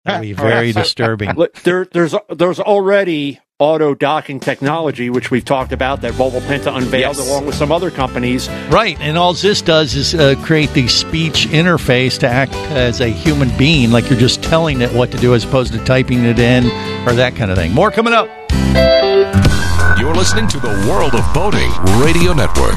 That'd 0.04 0.22
be 0.22 0.34
very 0.34 0.72
disturbing. 0.74 1.34
Look, 1.36 1.54
there, 1.62 1.86
there's 1.86 2.16
there's 2.30 2.60
already 2.60 3.40
auto 3.60 3.96
docking 3.96 4.40
technology, 4.40 5.10
which 5.10 5.32
we've 5.32 5.44
talked 5.44 5.72
about 5.72 6.02
that 6.02 6.14
Volvo 6.14 6.40
Penta 6.42 6.76
unveiled 6.76 7.18
Yes. 7.18 7.28
along 7.28 7.48
with 7.48 7.56
some 7.56 7.72
other 7.72 7.90
companies. 7.90 8.48
Right, 8.70 8.96
and 9.00 9.18
all 9.18 9.34
this 9.34 9.64
does 9.64 9.96
is 9.96 10.14
uh, 10.14 10.36
create 10.44 10.70
the 10.74 10.88
speech 10.88 11.48
interface 11.48 12.20
to 12.20 12.28
act 12.28 12.54
as 12.72 13.02
a 13.02 13.08
human 13.08 13.50
being, 13.58 13.90
like 13.90 14.10
you're 14.12 14.20
just 14.20 14.44
telling 14.44 14.82
it 14.82 14.92
what 14.94 15.10
to 15.12 15.18
do 15.18 15.34
as 15.34 15.44
opposed 15.44 15.74
to 15.74 15.84
typing 15.86 16.24
it 16.24 16.38
in 16.38 16.66
or 17.08 17.14
that 17.14 17.36
kind 17.36 17.50
of 17.50 17.58
thing. 17.58 17.74
More 17.74 17.90
coming 17.90 18.14
up. 18.14 18.28
You're 20.00 20.14
listening 20.14 20.48
to 20.50 20.60
the 20.60 20.70
World 20.88 21.16
of 21.16 21.34
Boating 21.34 21.72
Radio 22.00 22.34
Network. 22.34 22.76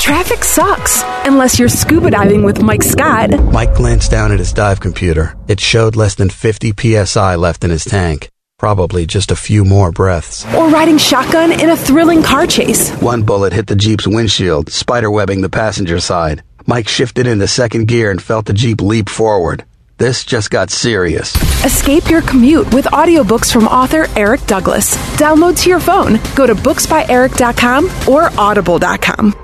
Traffic 0.00 0.42
sucks 0.42 1.02
unless 1.26 1.58
you're 1.58 1.68
scuba 1.68 2.10
diving 2.10 2.44
with 2.44 2.62
Mike 2.62 2.82
Scott. 2.82 3.30
Mike 3.52 3.74
glanced 3.74 4.10
down 4.10 4.32
at 4.32 4.38
his 4.38 4.54
dive 4.54 4.80
computer. 4.80 5.36
It 5.48 5.60
showed 5.60 5.96
less 5.96 6.14
than 6.14 6.30
50 6.30 6.72
psi 7.04 7.36
left 7.36 7.62
in 7.62 7.70
his 7.70 7.84
tank. 7.84 8.30
Probably 8.64 9.04
just 9.04 9.30
a 9.30 9.36
few 9.36 9.62
more 9.62 9.92
breaths. 9.92 10.46
Or 10.54 10.70
riding 10.70 10.96
shotgun 10.96 11.52
in 11.52 11.68
a 11.68 11.76
thrilling 11.76 12.22
car 12.22 12.46
chase. 12.46 12.90
One 12.92 13.22
bullet 13.22 13.52
hit 13.52 13.66
the 13.66 13.76
Jeep's 13.76 14.08
windshield, 14.08 14.68
spiderwebbing 14.68 15.42
the 15.42 15.50
passenger 15.50 16.00
side. 16.00 16.42
Mike 16.66 16.88
shifted 16.88 17.26
into 17.26 17.46
second 17.46 17.88
gear 17.88 18.10
and 18.10 18.22
felt 18.22 18.46
the 18.46 18.54
Jeep 18.54 18.80
leap 18.80 19.10
forward. 19.10 19.66
This 19.98 20.24
just 20.24 20.50
got 20.50 20.70
serious. 20.70 21.34
Escape 21.62 22.08
your 22.08 22.22
commute 22.22 22.72
with 22.72 22.86
audiobooks 22.86 23.52
from 23.52 23.66
author 23.66 24.06
Eric 24.16 24.40
Douglas. 24.46 24.96
Download 25.18 25.60
to 25.60 25.68
your 25.68 25.78
phone. 25.78 26.18
Go 26.34 26.46
to 26.46 26.54
booksbyeric.com 26.54 27.90
or 28.08 28.30
audible.com. 28.40 29.43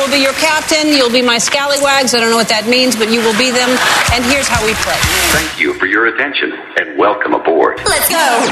Will 0.00 0.10
be 0.10 0.22
your 0.22 0.32
captain. 0.32 0.88
You'll 0.88 1.12
be 1.12 1.20
my 1.20 1.36
scallywags. 1.36 2.14
I 2.14 2.20
don't 2.20 2.30
know 2.30 2.36
what 2.36 2.48
that 2.48 2.66
means, 2.66 2.96
but 2.96 3.10
you 3.10 3.20
will 3.20 3.36
be 3.36 3.50
them. 3.50 3.68
And 4.16 4.24
here's 4.24 4.48
how 4.48 4.64
we 4.64 4.72
play. 4.80 4.96
Thank 5.36 5.60
you 5.60 5.74
for 5.74 5.84
your 5.86 6.06
attention 6.06 6.52
and 6.80 6.98
welcome 6.98 7.34
aboard. 7.34 7.78
Let's 7.84 8.08
go. 8.08 8.48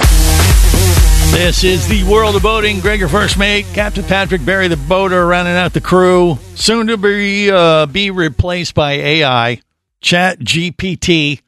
This 1.32 1.64
is 1.64 1.88
the 1.88 2.04
world 2.04 2.36
of 2.36 2.42
boating. 2.42 2.80
Gregor 2.80 3.08
first 3.08 3.38
mate, 3.38 3.64
Captain 3.72 4.04
Patrick 4.04 4.44
Barry, 4.44 4.68
the 4.68 4.76
boater, 4.76 5.26
rounding 5.26 5.54
out 5.54 5.72
the 5.72 5.80
crew. 5.80 6.38
Soon 6.54 6.88
to 6.88 6.96
be 6.96 7.50
uh, 7.50 7.86
be 7.86 8.10
replaced 8.10 8.74
by 8.74 8.92
AI, 8.92 9.60
Chat 10.00 10.40
GPT. 10.40 11.40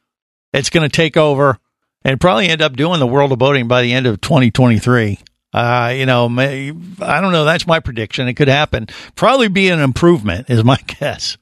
It's 0.52 0.70
going 0.70 0.88
to 0.88 0.94
take 0.94 1.16
over 1.16 1.58
and 2.04 2.20
probably 2.20 2.48
end 2.48 2.62
up 2.62 2.74
doing 2.74 3.00
the 3.00 3.06
world 3.06 3.32
of 3.32 3.38
boating 3.38 3.68
by 3.68 3.82
the 3.82 3.92
end 3.92 4.06
of 4.06 4.20
2023. 4.20 5.18
Uh, 5.52 5.92
you 5.96 6.06
know, 6.06 6.28
may, 6.28 6.70
I 7.00 7.20
don't 7.20 7.32
know. 7.32 7.44
That's 7.44 7.66
my 7.66 7.80
prediction. 7.80 8.28
It 8.28 8.34
could 8.34 8.48
happen. 8.48 8.86
Probably 9.16 9.48
be 9.48 9.68
an 9.68 9.80
improvement, 9.80 10.48
is 10.48 10.64
my 10.64 10.78
guess. 10.86 11.36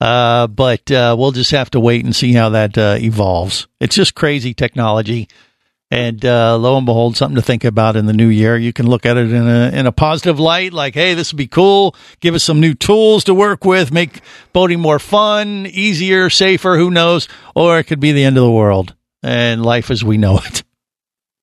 Uh, 0.00 0.46
but 0.46 0.90
uh, 0.90 1.16
we'll 1.18 1.32
just 1.32 1.52
have 1.52 1.70
to 1.70 1.80
wait 1.80 2.04
and 2.04 2.14
see 2.14 2.32
how 2.32 2.50
that 2.50 2.76
uh, 2.76 2.96
evolves. 2.98 3.66
It's 3.80 3.96
just 3.96 4.14
crazy 4.14 4.52
technology. 4.52 5.28
And 5.90 6.24
uh, 6.24 6.56
lo 6.58 6.76
and 6.76 6.86
behold, 6.86 7.16
something 7.16 7.36
to 7.36 7.42
think 7.42 7.62
about 7.62 7.94
in 7.94 8.06
the 8.06 8.12
new 8.12 8.26
year. 8.26 8.56
You 8.56 8.72
can 8.72 8.88
look 8.88 9.06
at 9.06 9.16
it 9.16 9.30
in 9.30 9.46
a 9.46 9.70
in 9.72 9.86
a 9.86 9.92
positive 9.92 10.40
light, 10.40 10.72
like, 10.72 10.94
hey, 10.94 11.14
this 11.14 11.32
would 11.32 11.38
be 11.38 11.46
cool. 11.46 11.94
Give 12.20 12.34
us 12.34 12.42
some 12.42 12.58
new 12.58 12.74
tools 12.74 13.24
to 13.24 13.34
work 13.34 13.64
with, 13.64 13.92
make 13.92 14.20
boating 14.52 14.80
more 14.80 14.98
fun, 14.98 15.66
easier, 15.66 16.30
safer. 16.30 16.76
Who 16.76 16.90
knows? 16.90 17.28
Or 17.54 17.78
it 17.78 17.84
could 17.84 18.00
be 18.00 18.12
the 18.12 18.24
end 18.24 18.36
of 18.36 18.42
the 18.42 18.50
world 18.50 18.94
and 19.22 19.64
life 19.64 19.90
as 19.90 20.02
we 20.02 20.18
know 20.18 20.38
it. 20.38 20.64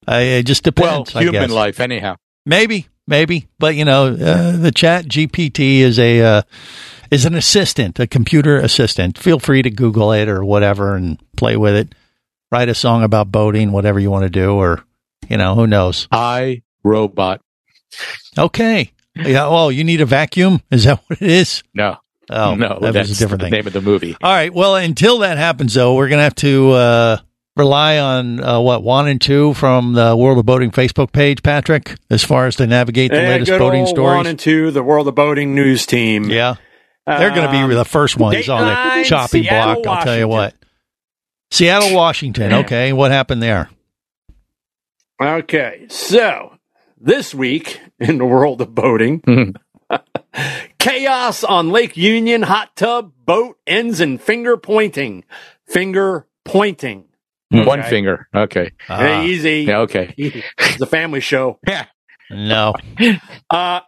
Uh, 0.07 0.15
it 0.15 0.43
just 0.43 0.65
Well, 0.77 1.03
depends. 1.03 1.15
I 1.15 1.23
human 1.23 1.51
life, 1.51 1.79
anyhow. 1.79 2.15
Maybe, 2.45 2.87
maybe, 3.07 3.47
but 3.59 3.75
you 3.75 3.85
know, 3.85 4.07
uh, 4.07 4.57
the 4.57 4.71
Chat 4.71 5.05
GPT 5.05 5.79
is 5.79 5.99
a 5.99 6.21
uh, 6.21 6.41
is 7.11 7.25
an 7.25 7.35
assistant, 7.35 7.99
a 7.99 8.07
computer 8.07 8.57
assistant. 8.57 9.17
Feel 9.17 9.39
free 9.39 9.61
to 9.61 9.69
Google 9.69 10.11
it 10.11 10.27
or 10.27 10.43
whatever 10.43 10.95
and 10.95 11.19
play 11.37 11.55
with 11.57 11.75
it. 11.75 11.93
Write 12.51 12.69
a 12.69 12.73
song 12.75 13.03
about 13.03 13.31
boating, 13.31 13.71
whatever 13.71 13.99
you 13.99 14.09
want 14.09 14.23
to 14.23 14.29
do, 14.29 14.53
or 14.55 14.83
you 15.29 15.37
know, 15.37 15.53
who 15.55 15.67
knows? 15.67 16.07
I 16.11 16.63
robot. 16.83 17.41
Okay. 18.37 18.91
Yeah. 19.15 19.45
Oh, 19.45 19.69
you 19.69 19.83
need 19.83 20.01
a 20.01 20.05
vacuum? 20.05 20.61
Is 20.71 20.85
that 20.85 21.01
what 21.07 21.21
it 21.21 21.29
is? 21.29 21.63
No. 21.73 21.97
Oh, 22.29 22.55
no, 22.55 22.79
that 22.79 22.93
that's 22.93 23.11
a 23.11 23.15
different 23.15 23.41
the 23.41 23.45
thing. 23.47 23.51
name 23.51 23.67
of 23.67 23.73
the 23.73 23.81
movie. 23.81 24.15
All 24.21 24.31
right. 24.31 24.53
Well, 24.53 24.77
until 24.77 25.19
that 25.19 25.37
happens, 25.37 25.73
though, 25.73 25.95
we're 25.95 26.07
gonna 26.07 26.21
have 26.23 26.35
to 26.35 26.71
uh, 26.71 27.17
rely 27.55 27.97
on 27.99 28.43
uh, 28.43 28.59
what 28.59 28.83
one 28.83 29.07
and 29.07 29.19
two 29.21 29.53
from 29.53 29.93
the 29.93 30.15
World 30.15 30.37
of 30.39 30.45
Boating 30.45 30.71
Facebook 30.71 31.11
page, 31.11 31.43
Patrick, 31.43 31.95
as 32.09 32.23
far 32.23 32.47
as 32.47 32.55
to 32.57 32.67
navigate 32.67 33.11
the 33.11 33.19
And 33.19 33.27
latest 33.29 33.51
boating 33.59 33.85
stories. 33.87 34.15
One 34.17 34.27
and 34.27 34.39
two, 34.39 34.71
the 34.71 34.83
World 34.83 35.07
of 35.07 35.15
Boating 35.15 35.53
news 35.55 35.85
team. 35.85 36.25
Yeah. 36.25 36.55
They're 37.07 37.29
going 37.31 37.49
to 37.49 37.55
Um, 37.57 37.69
be 37.69 37.75
the 37.75 37.83
first 37.85 38.17
ones 38.17 38.47
on 38.47 38.61
the 38.99 39.03
chopping 39.03 39.43
Seattle, 39.43 39.81
block. 39.81 39.97
I'll 39.97 40.03
tell 40.05 40.17
you 40.17 40.27
what. 40.27 40.53
Seattle, 41.49 41.95
Washington. 41.95 42.53
Okay, 42.61 42.93
what 42.93 43.11
happened 43.11 43.41
there? 43.43 43.69
Okay, 45.21 45.85
so 45.89 46.57
this 46.99 47.33
week 47.35 47.81
in 47.99 48.17
the 48.17 48.25
world 48.25 48.61
of 48.61 48.73
boating, 48.73 49.21
chaos 50.79 51.43
on 51.43 51.69
Lake 51.71 51.97
Union 51.97 52.43
hot 52.43 52.75
tub 52.75 53.11
boat 53.25 53.57
ends 53.67 53.99
in 53.99 54.17
finger 54.17 54.57
pointing. 54.57 55.23
Finger 55.67 56.27
pointing. 56.45 57.05
One 57.51 57.83
finger. 57.83 58.27
Okay. 58.33 58.71
Hey, 58.87 59.25
easy. 59.27 59.61
Yeah, 59.67 59.79
okay. 59.79 60.13
It's 60.17 60.81
a 60.81 60.85
family 60.85 61.19
show. 61.19 61.59
Yeah. 61.67 61.85
No. 62.33 62.73
Uh, 63.49 63.81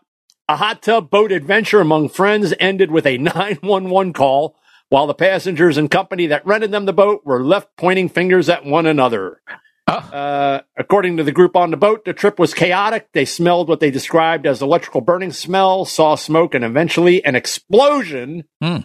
A 0.49 0.56
hot 0.58 0.82
tub 0.82 1.10
boat 1.10 1.32
adventure 1.32 1.80
among 1.80 2.10
friends 2.10 2.54
ended 2.60 2.91
with 2.91 3.06
a 3.08 3.17
911 3.19 4.12
call 4.12 4.58
while 4.89 5.08
the 5.08 5.13
passengers 5.13 5.78
and 5.78 5.89
company 5.89 6.28
that 6.28 6.45
rented 6.45 6.71
them 6.71 6.86
the 6.86 6.91
boat 6.91 7.21
were 7.23 7.41
left 7.41 7.69
pointing 7.78 8.10
fingers 8.10 8.49
at 8.49 8.65
one 8.65 8.86
another. 8.86 9.41
Uh, 9.88 10.60
according 10.78 11.15
to 11.17 11.23
the 11.23 11.32
group 11.32 11.56
on 11.56 11.71
the 11.71 11.78
boat, 11.78 12.04
the 12.04 12.12
trip 12.13 12.38
was 12.38 12.54
chaotic. 12.54 13.08
They 13.13 13.23
smelled 13.26 13.69
what 13.69 13.80
they 13.80 13.91
described 13.91 14.45
as 14.45 14.62
electrical 14.62 14.99
burning 15.02 15.32
smell, 15.32 15.86
saw 15.86 16.15
smoke, 16.15 16.54
and 16.54 16.65
eventually 16.65 17.23
an 17.23 17.36
explosion. 17.36 18.43
Hmm. 18.62 18.78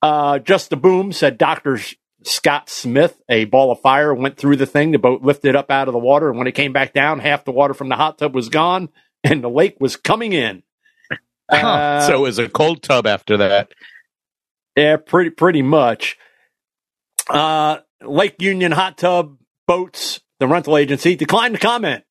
Uh, 0.00 0.38
just 0.38 0.72
a 0.72 0.76
boom, 0.76 1.12
said 1.12 1.38
Dr. 1.38 1.78
Scott 2.26 2.68
Smith. 2.68 3.20
A 3.28 3.44
ball 3.46 3.70
of 3.72 3.80
fire 3.80 4.12
went 4.14 4.36
through 4.36 4.56
the 4.56 4.66
thing. 4.66 4.90
The 4.92 4.98
boat 4.98 5.22
lifted 5.22 5.54
up 5.56 5.70
out 5.70 5.88
of 5.88 5.92
the 5.92 5.98
water, 5.98 6.28
and 6.28 6.38
when 6.38 6.46
it 6.46 6.52
came 6.52 6.72
back 6.72 6.92
down, 6.92 7.18
half 7.20 7.44
the 7.44 7.52
water 7.52 7.74
from 7.74 7.88
the 7.88 7.96
hot 7.96 8.18
tub 8.18 8.34
was 8.34 8.48
gone, 8.48 8.88
and 9.24 9.42
the 9.42 9.48
lake 9.50 9.76
was 9.80 9.96
coming 9.96 10.32
in. 10.32 10.62
Uh, 11.50 12.00
so 12.06 12.14
it 12.14 12.20
was 12.20 12.38
a 12.38 12.48
cold 12.48 12.82
tub 12.82 13.06
after 13.06 13.36
that. 13.36 13.72
Yeah, 14.74 14.96
pretty 14.96 15.28
pretty 15.28 15.60
much. 15.60 16.16
Uh, 17.28 17.78
Lake 18.02 18.36
Union 18.40 18.72
Hot 18.72 18.96
Tub 18.96 19.36
Boats, 19.66 20.20
the 20.40 20.46
rental 20.48 20.78
agency, 20.78 21.14
declined 21.14 21.54
to 21.54 21.60
comment. 21.60 22.04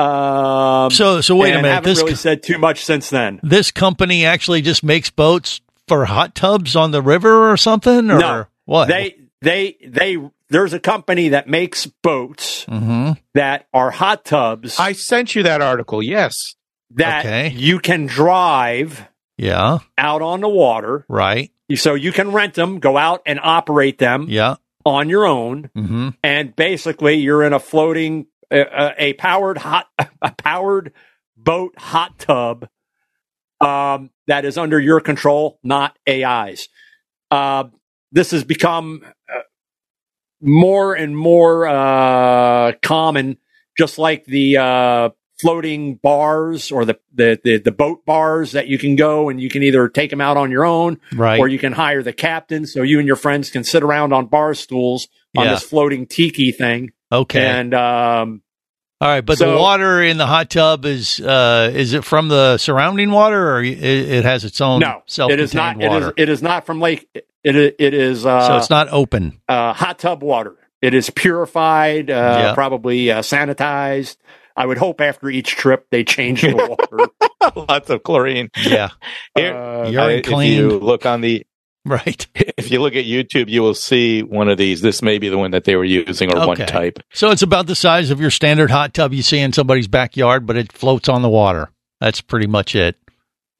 Um, 0.00 0.90
So- 0.90 1.20
so 1.20 1.36
wait 1.36 1.52
a 1.52 1.56
minute, 1.56 1.68
Haven't 1.74 1.84
this 1.90 1.98
really 1.98 2.10
co- 2.12 2.16
said 2.16 2.42
too 2.42 2.58
much 2.58 2.84
since 2.84 3.08
then. 3.08 3.38
This 3.44 3.70
company 3.70 4.24
actually 4.26 4.62
just 4.62 4.82
makes 4.82 5.10
boats 5.10 5.60
for 5.86 6.04
hot 6.04 6.34
tubs 6.34 6.74
on 6.74 6.90
the 6.90 7.00
river 7.02 7.50
or 7.52 7.56
something, 7.56 8.10
or 8.10 8.18
no, 8.18 8.44
what? 8.64 8.88
They 8.88 9.16
they 9.46 9.76
they. 9.86 10.18
There's 10.48 10.72
a 10.72 10.78
company 10.78 11.30
that 11.30 11.48
makes 11.48 11.86
boats 11.86 12.64
hmm 12.68 13.12
that 13.34 13.66
are 13.74 13.90
hot 13.90 14.24
tubs 14.24 14.76
I 14.78 14.92
sent 14.92 15.34
you 15.34 15.42
that 15.42 15.60
article. 15.60 16.02
Yes. 16.02 16.34
that 16.90 17.24
Okay. 17.26 17.48
you 17.48 17.80
can 17.80 18.06
drive 18.06 19.08
Yeah. 19.36 19.78
out 19.98 20.22
on 20.22 20.40
the 20.40 20.48
water. 20.48 21.04
Right. 21.08 21.50
So 21.74 21.94
you 21.94 22.12
can 22.12 22.30
rent 22.30 22.54
them, 22.54 22.78
go 22.78 22.96
out 22.96 23.22
and 23.26 23.40
operate 23.42 23.98
them 23.98 24.26
Yeah. 24.28 24.54
on 24.84 25.08
your 25.08 25.26
own. 25.26 25.70
hmm 25.74 26.10
and 26.22 26.54
basically 26.54 27.14
you're 27.16 27.42
in 27.42 27.52
a 27.52 27.58
floating 27.58 28.26
uh, 28.52 28.90
a 28.96 29.14
powered 29.14 29.58
hot 29.58 29.86
a 30.22 30.30
powered 30.30 30.92
boat 31.36 31.74
hot 31.76 32.16
tub 32.20 32.68
um, 33.60 34.10
that 34.28 34.44
is 34.44 34.56
under 34.58 34.78
your 34.78 35.00
control 35.00 35.58
not 35.64 35.98
ai's 36.06 36.68
uh, 37.32 37.64
this 38.16 38.30
has 38.32 38.42
become 38.44 39.02
uh, 39.32 39.40
more 40.40 40.94
and 40.94 41.16
more 41.16 41.66
uh, 41.66 42.72
common 42.82 43.38
just 43.78 43.98
like 43.98 44.24
the 44.24 44.56
uh, 44.56 45.10
floating 45.38 45.96
bars 45.96 46.72
or 46.72 46.84
the, 46.86 46.98
the, 47.14 47.38
the, 47.44 47.58
the 47.58 47.72
boat 47.72 48.06
bars 48.06 48.52
that 48.52 48.68
you 48.68 48.78
can 48.78 48.96
go 48.96 49.28
and 49.28 49.38
you 49.40 49.50
can 49.50 49.62
either 49.62 49.86
take 49.88 50.08
them 50.10 50.20
out 50.20 50.36
on 50.38 50.50
your 50.50 50.64
own 50.64 50.98
Right. 51.14 51.38
or 51.38 51.46
you 51.48 51.58
can 51.58 51.72
hire 51.72 52.02
the 52.02 52.12
captain 52.12 52.66
so 52.66 52.82
you 52.82 52.98
and 52.98 53.06
your 53.06 53.16
friends 53.16 53.50
can 53.50 53.64
sit 53.64 53.82
around 53.82 54.12
on 54.12 54.26
bar 54.26 54.54
stools 54.54 55.08
on 55.36 55.44
Yeah. 55.44 55.52
this 55.52 55.62
floating 55.62 56.06
tiki 56.06 56.52
thing. 56.52 56.92
Okay. 57.12 57.44
And 57.44 57.74
um, 57.74 58.40
All 59.00 59.08
right, 59.08 59.20
but 59.20 59.38
the 59.38 59.54
water 59.54 60.02
in 60.02 60.16
the 60.16 60.26
hot 60.26 60.48
tub 60.48 60.86
is 60.86 61.20
uh, 61.20 61.70
is 61.74 61.92
it 61.92 62.02
from 62.04 62.28
the 62.28 62.56
surrounding 62.56 63.10
water, 63.10 63.52
or 63.56 63.62
it, 63.62 63.78
it 63.78 64.24
has 64.24 64.44
its 64.44 64.60
own 64.62 64.80
no, 64.80 65.02
it 65.28 65.38
is 65.38 65.52
not. 65.52 65.76
Water? 65.76 66.06
is. 66.08 66.12
It 66.16 66.28
is 66.30 66.42
not 66.42 66.64
from 66.64 66.80
lake. 66.80 67.06
It 67.46 67.54
it, 67.56 67.76
it 67.78 67.94
is. 67.94 68.26
Uh, 68.26 68.46
so 68.46 68.56
it's 68.56 68.70
not 68.70 68.88
open. 68.90 69.40
uh, 69.48 69.72
hot 69.72 69.98
tub 70.00 70.22
water. 70.22 70.56
It 70.82 70.94
is 70.94 71.08
purified, 71.10 72.10
uh, 72.10 72.12
Yeah. 72.14 72.54
probably 72.54 73.10
uh, 73.10 73.20
sanitized. 73.20 74.16
I 74.56 74.66
would 74.66 74.78
hope 74.78 75.00
after 75.00 75.28
each 75.30 75.50
trip 75.50 75.86
they 75.90 76.02
change 76.04 76.42
the 76.42 76.54
water. 77.40 77.56
Lots 77.68 77.88
of 77.90 78.02
chlorine. 78.02 78.50
Yeah. 78.58 78.88
Here, 79.34 79.54
Uh, 79.54 79.88
Urine 79.90 79.96
I- 79.98 80.12
if 80.44 80.50
you 80.50 80.78
look 80.78 81.06
on 81.06 81.20
the 81.20 81.46
Right. 81.84 82.26
if 82.34 82.72
you 82.72 82.80
look 82.82 82.96
at 82.96 83.04
YouTube, 83.04 83.48
you 83.48 83.62
will 83.62 83.74
see 83.74 84.22
one 84.24 84.48
of 84.48 84.58
these. 84.58 84.80
This 84.80 85.02
may 85.02 85.18
be 85.18 85.28
the 85.28 85.38
one 85.38 85.52
that 85.52 85.62
they 85.62 85.76
were 85.76 85.84
using 85.84 86.34
or 86.36 86.44
one 86.44 86.56
type. 86.56 86.98
So 87.12 87.30
it's 87.30 87.42
about 87.42 87.68
the 87.68 87.76
size 87.76 88.10
of 88.10 88.20
your 88.20 88.30
standard 88.32 88.72
hot 88.72 88.92
tub 88.92 89.12
you 89.12 89.22
see 89.22 89.38
in 89.38 89.52
somebody's 89.52 89.86
backyard, 89.86 90.46
but 90.46 90.56
it 90.56 90.72
floats 90.72 91.08
on 91.08 91.22
the 91.22 91.28
water. 91.28 91.70
That's 92.00 92.20
pretty 92.20 92.48
much 92.48 92.74
it. 92.74 92.96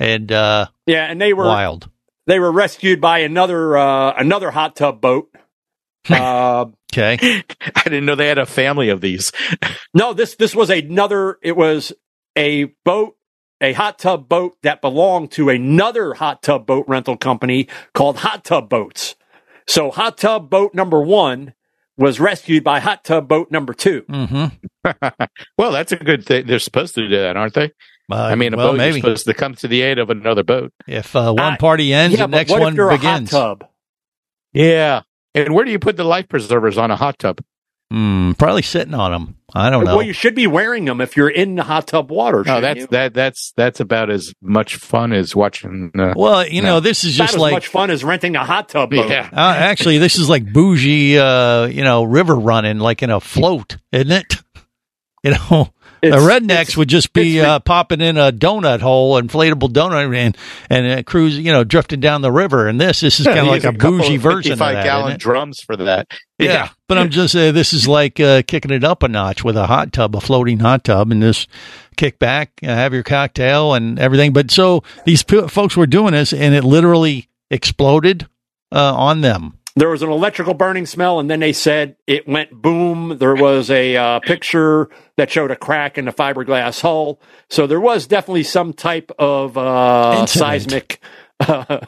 And 0.00 0.32
uh, 0.32 0.66
yeah, 0.86 1.04
and 1.04 1.20
they 1.20 1.32
were 1.32 1.44
wild. 1.44 1.88
They 2.26 2.38
were 2.38 2.52
rescued 2.52 3.00
by 3.00 3.20
another 3.20 3.76
uh, 3.76 4.14
another 4.16 4.50
hot 4.50 4.76
tub 4.76 5.00
boat. 5.00 5.28
uh, 6.10 6.66
Okay. 6.96 7.42
I 7.76 7.82
didn't 7.84 8.06
know 8.06 8.14
they 8.14 8.28
had 8.28 8.38
a 8.38 8.46
family 8.46 8.88
of 8.88 9.00
these. 9.00 9.30
No, 9.92 10.12
this 10.14 10.34
this 10.36 10.54
was 10.54 10.70
another. 10.70 11.38
It 11.42 11.56
was 11.56 11.92
a 12.36 12.64
boat, 12.84 13.16
a 13.60 13.72
hot 13.74 13.98
tub 13.98 14.28
boat 14.28 14.56
that 14.62 14.80
belonged 14.80 15.32
to 15.32 15.50
another 15.50 16.14
hot 16.14 16.42
tub 16.42 16.66
boat 16.66 16.86
rental 16.88 17.16
company 17.16 17.68
called 17.92 18.18
Hot 18.18 18.44
Tub 18.44 18.68
Boats. 18.68 19.14
So, 19.66 19.90
hot 19.90 20.16
tub 20.16 20.48
boat 20.48 20.74
number 20.74 21.02
one 21.02 21.54
was 21.98 22.20
rescued 22.20 22.64
by 22.64 22.80
hot 22.80 23.04
tub 23.04 23.28
boat 23.28 23.50
number 23.50 23.74
two. 23.74 24.02
Mm-hmm. 24.02 24.94
well, 25.58 25.72
that's 25.72 25.92
a 25.92 25.96
good 25.96 26.24
thing. 26.24 26.46
They're 26.46 26.58
supposed 26.58 26.94
to 26.94 27.08
do 27.08 27.16
that, 27.16 27.36
aren't 27.36 27.54
they? 27.54 27.72
Uh, 28.10 28.14
I 28.16 28.34
mean, 28.36 28.54
a 28.54 28.56
well, 28.56 28.72
boat 28.72 28.78
maybe 28.78 28.96
is 28.98 29.02
supposed 29.02 29.26
to 29.26 29.34
come 29.34 29.54
to 29.56 29.68
the 29.68 29.82
aid 29.82 29.98
of 29.98 30.10
another 30.10 30.44
boat. 30.44 30.72
if 30.86 31.14
uh, 31.16 31.32
one 31.32 31.54
Uh, 31.54 31.56
party 31.56 31.92
ends, 31.92 32.16
yeah, 32.16 32.26
the 32.26 32.30
next 32.36 32.50
what 32.50 32.60
one 32.60 32.72
if 32.72 32.76
you're 32.76 32.90
begins. 32.90 33.32
a 33.32 33.36
hot 33.36 33.60
tub? 33.60 33.68
Yeah. 34.52 35.02
And 35.34 35.54
where 35.54 35.64
do 35.64 35.70
you 35.70 35.78
put 35.78 35.96
the 35.96 36.04
life 36.04 36.28
preservers 36.28 36.78
on 36.78 36.90
a 36.90 36.96
hot 36.96 37.18
tub? 37.18 37.40
Hmm, 37.90 38.32
probably 38.32 38.62
sitting 38.62 38.94
on 38.94 39.12
them. 39.12 39.36
I 39.54 39.70
don't 39.70 39.84
know. 39.84 39.96
Well, 39.98 40.06
you 40.06 40.12
should 40.12 40.34
be 40.34 40.48
wearing 40.48 40.84
them 40.86 41.00
if 41.00 41.16
you're 41.16 41.28
in 41.28 41.54
the 41.54 41.62
hot 41.62 41.86
tub 41.86 42.10
water. 42.10 42.42
No, 42.44 42.60
that's 42.60 42.80
you? 42.80 42.86
that 42.88 43.14
that's 43.14 43.52
that's 43.56 43.78
about 43.78 44.10
as 44.10 44.34
much 44.42 44.74
fun 44.76 45.12
as 45.12 45.36
watching. 45.36 45.92
Uh, 45.96 46.12
well, 46.16 46.46
you 46.46 46.62
No. 46.62 46.68
know, 46.68 46.80
this 46.80 47.04
is 47.04 47.16
About 47.16 47.24
just 47.26 47.34
as 47.36 47.40
like 47.40 47.52
much 47.52 47.68
fun 47.68 47.90
as 47.90 48.02
renting 48.02 48.34
a 48.34 48.44
hot 48.44 48.68
tub 48.70 48.90
boat. 48.90 49.08
yeah. 49.08 49.28
Uh, 49.32 49.36
actually, 49.56 49.98
this 49.98 50.18
is 50.18 50.28
like 50.28 50.52
bougie, 50.52 51.16
uh, 51.18 51.66
you 51.66 51.84
know, 51.84 52.02
river 52.02 52.34
running, 52.34 52.78
like 52.80 53.02
in 53.04 53.10
a 53.10 53.20
float, 53.20 53.76
isn't 53.92 54.10
it? 54.12 54.34
You 55.24 55.32
know, 55.32 55.70
the 56.02 56.08
rednecks 56.08 56.76
would 56.76 56.88
just 56.88 57.12
be 57.12 57.40
uh, 57.40 57.60
popping 57.60 58.00
in 58.00 58.16
a 58.16 58.32
donut 58.32 58.80
hole, 58.80 59.20
inflatable 59.20 59.70
donut, 59.70 60.16
and 60.16 60.36
and 60.70 61.00
uh, 61.00 61.02
cruise, 61.02 61.38
you 61.38 61.52
know, 61.52 61.64
drifting 61.64 62.00
down 62.00 62.22
the 62.22 62.32
river. 62.32 62.68
And 62.68 62.80
this, 62.80 63.00
this 63.00 63.20
is 63.20 63.26
kind 63.26 63.40
of 63.40 63.46
like 63.46 63.62
use 63.62 63.74
a 63.74 63.78
bougie 63.78 64.16
of 64.16 64.22
version 64.22 64.52
of 64.52 64.58
55 64.58 64.74
that. 64.74 64.84
gallon 64.84 65.18
drums 65.18 65.60
for 65.60 65.76
that. 65.76 66.08
Yeah. 66.38 66.68
but 66.86 66.98
I'm 66.98 67.08
just 67.08 67.34
uh, 67.34 67.50
this 67.52 67.72
is 67.72 67.88
like 67.88 68.20
uh, 68.20 68.42
kicking 68.46 68.70
it 68.70 68.84
up 68.84 69.02
a 69.02 69.08
notch 69.08 69.42
with 69.42 69.56
a 69.56 69.66
hot 69.66 69.94
tub, 69.94 70.14
a 70.14 70.20
floating 70.20 70.58
hot 70.58 70.84
tub, 70.84 71.10
and 71.10 71.22
just 71.22 71.48
kick 71.96 72.18
back, 72.18 72.50
uh, 72.62 72.66
have 72.66 72.92
your 72.92 73.02
cocktail 73.02 73.72
and 73.72 73.98
everything. 73.98 74.34
But 74.34 74.50
so 74.50 74.82
these 75.06 75.22
p- 75.22 75.48
folks 75.48 75.78
were 75.78 75.86
doing 75.86 76.12
this, 76.12 76.34
and 76.34 76.54
it 76.54 76.62
literally 76.62 77.30
exploded 77.50 78.26
uh, 78.70 78.94
on 78.94 79.22
them. 79.22 79.54
There 79.76 79.88
was 79.90 80.02
an 80.02 80.10
electrical 80.10 80.54
burning 80.54 80.86
smell, 80.86 81.20
and 81.20 81.30
then 81.30 81.40
they 81.40 81.52
said 81.52 81.96
it 82.06 82.26
went 82.26 82.50
boom. 82.50 83.18
There 83.18 83.34
was 83.36 83.70
a 83.70 83.96
uh, 83.96 84.20
picture 84.20 84.88
that 85.16 85.30
showed 85.30 85.50
a 85.50 85.56
crack 85.56 85.98
in 85.98 86.06
the 86.06 86.12
fiberglass 86.12 86.80
hull, 86.80 87.20
so 87.50 87.66
there 87.66 87.80
was 87.80 88.06
definitely 88.06 88.42
some 88.42 88.72
type 88.72 89.12
of 89.18 89.56
uh, 89.58 90.26
seismic 90.26 91.00
uh, 91.40 91.64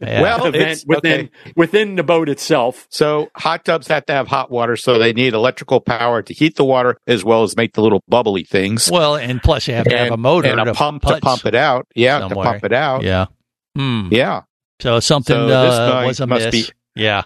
Yeah. 0.00 0.22
Well, 0.22 0.46
event 0.46 0.54
it's- 0.54 0.84
within 0.86 1.30
within 1.54 1.94
the 1.94 2.02
boat 2.02 2.28
itself. 2.28 2.86
So 2.90 3.30
hot 3.36 3.64
tubs 3.64 3.86
have 3.88 4.04
to 4.06 4.12
have 4.12 4.26
hot 4.26 4.50
water, 4.50 4.76
so 4.76 4.98
they 4.98 5.12
need 5.12 5.34
electrical 5.34 5.80
power 5.80 6.22
to 6.22 6.34
heat 6.34 6.56
the 6.56 6.64
water 6.64 6.96
as 7.06 7.24
well 7.24 7.44
as 7.44 7.56
make 7.56 7.74
the 7.74 7.82
little 7.82 8.02
bubbly 8.08 8.42
things. 8.42 8.90
Well, 8.90 9.14
and 9.16 9.40
plus 9.40 9.68
you 9.68 9.74
have 9.74 9.86
to 9.86 9.96
have 9.96 10.10
a 10.12 10.16
motor 10.16 10.48
and 10.50 10.60
a 10.60 10.64
to 10.64 10.74
pump 10.74 11.02
to 11.04 11.20
pump 11.20 11.46
it 11.46 11.54
out. 11.54 11.86
Yeah, 11.94 12.18
somewhere. 12.18 12.44
to 12.44 12.50
pump 12.52 12.64
it 12.64 12.72
out. 12.72 13.02
Yeah. 13.04 13.26
Hmm. 13.76 14.08
Yeah. 14.10 14.42
So 14.80 14.98
something 15.00 15.34
So 15.34 15.46
this 15.46 15.74
uh, 15.74 15.88
guy 15.90 16.06
was 16.06 16.20
must 16.20 16.46
amiss. 16.46 16.68
be- 16.68 16.72
yeah. 16.98 17.22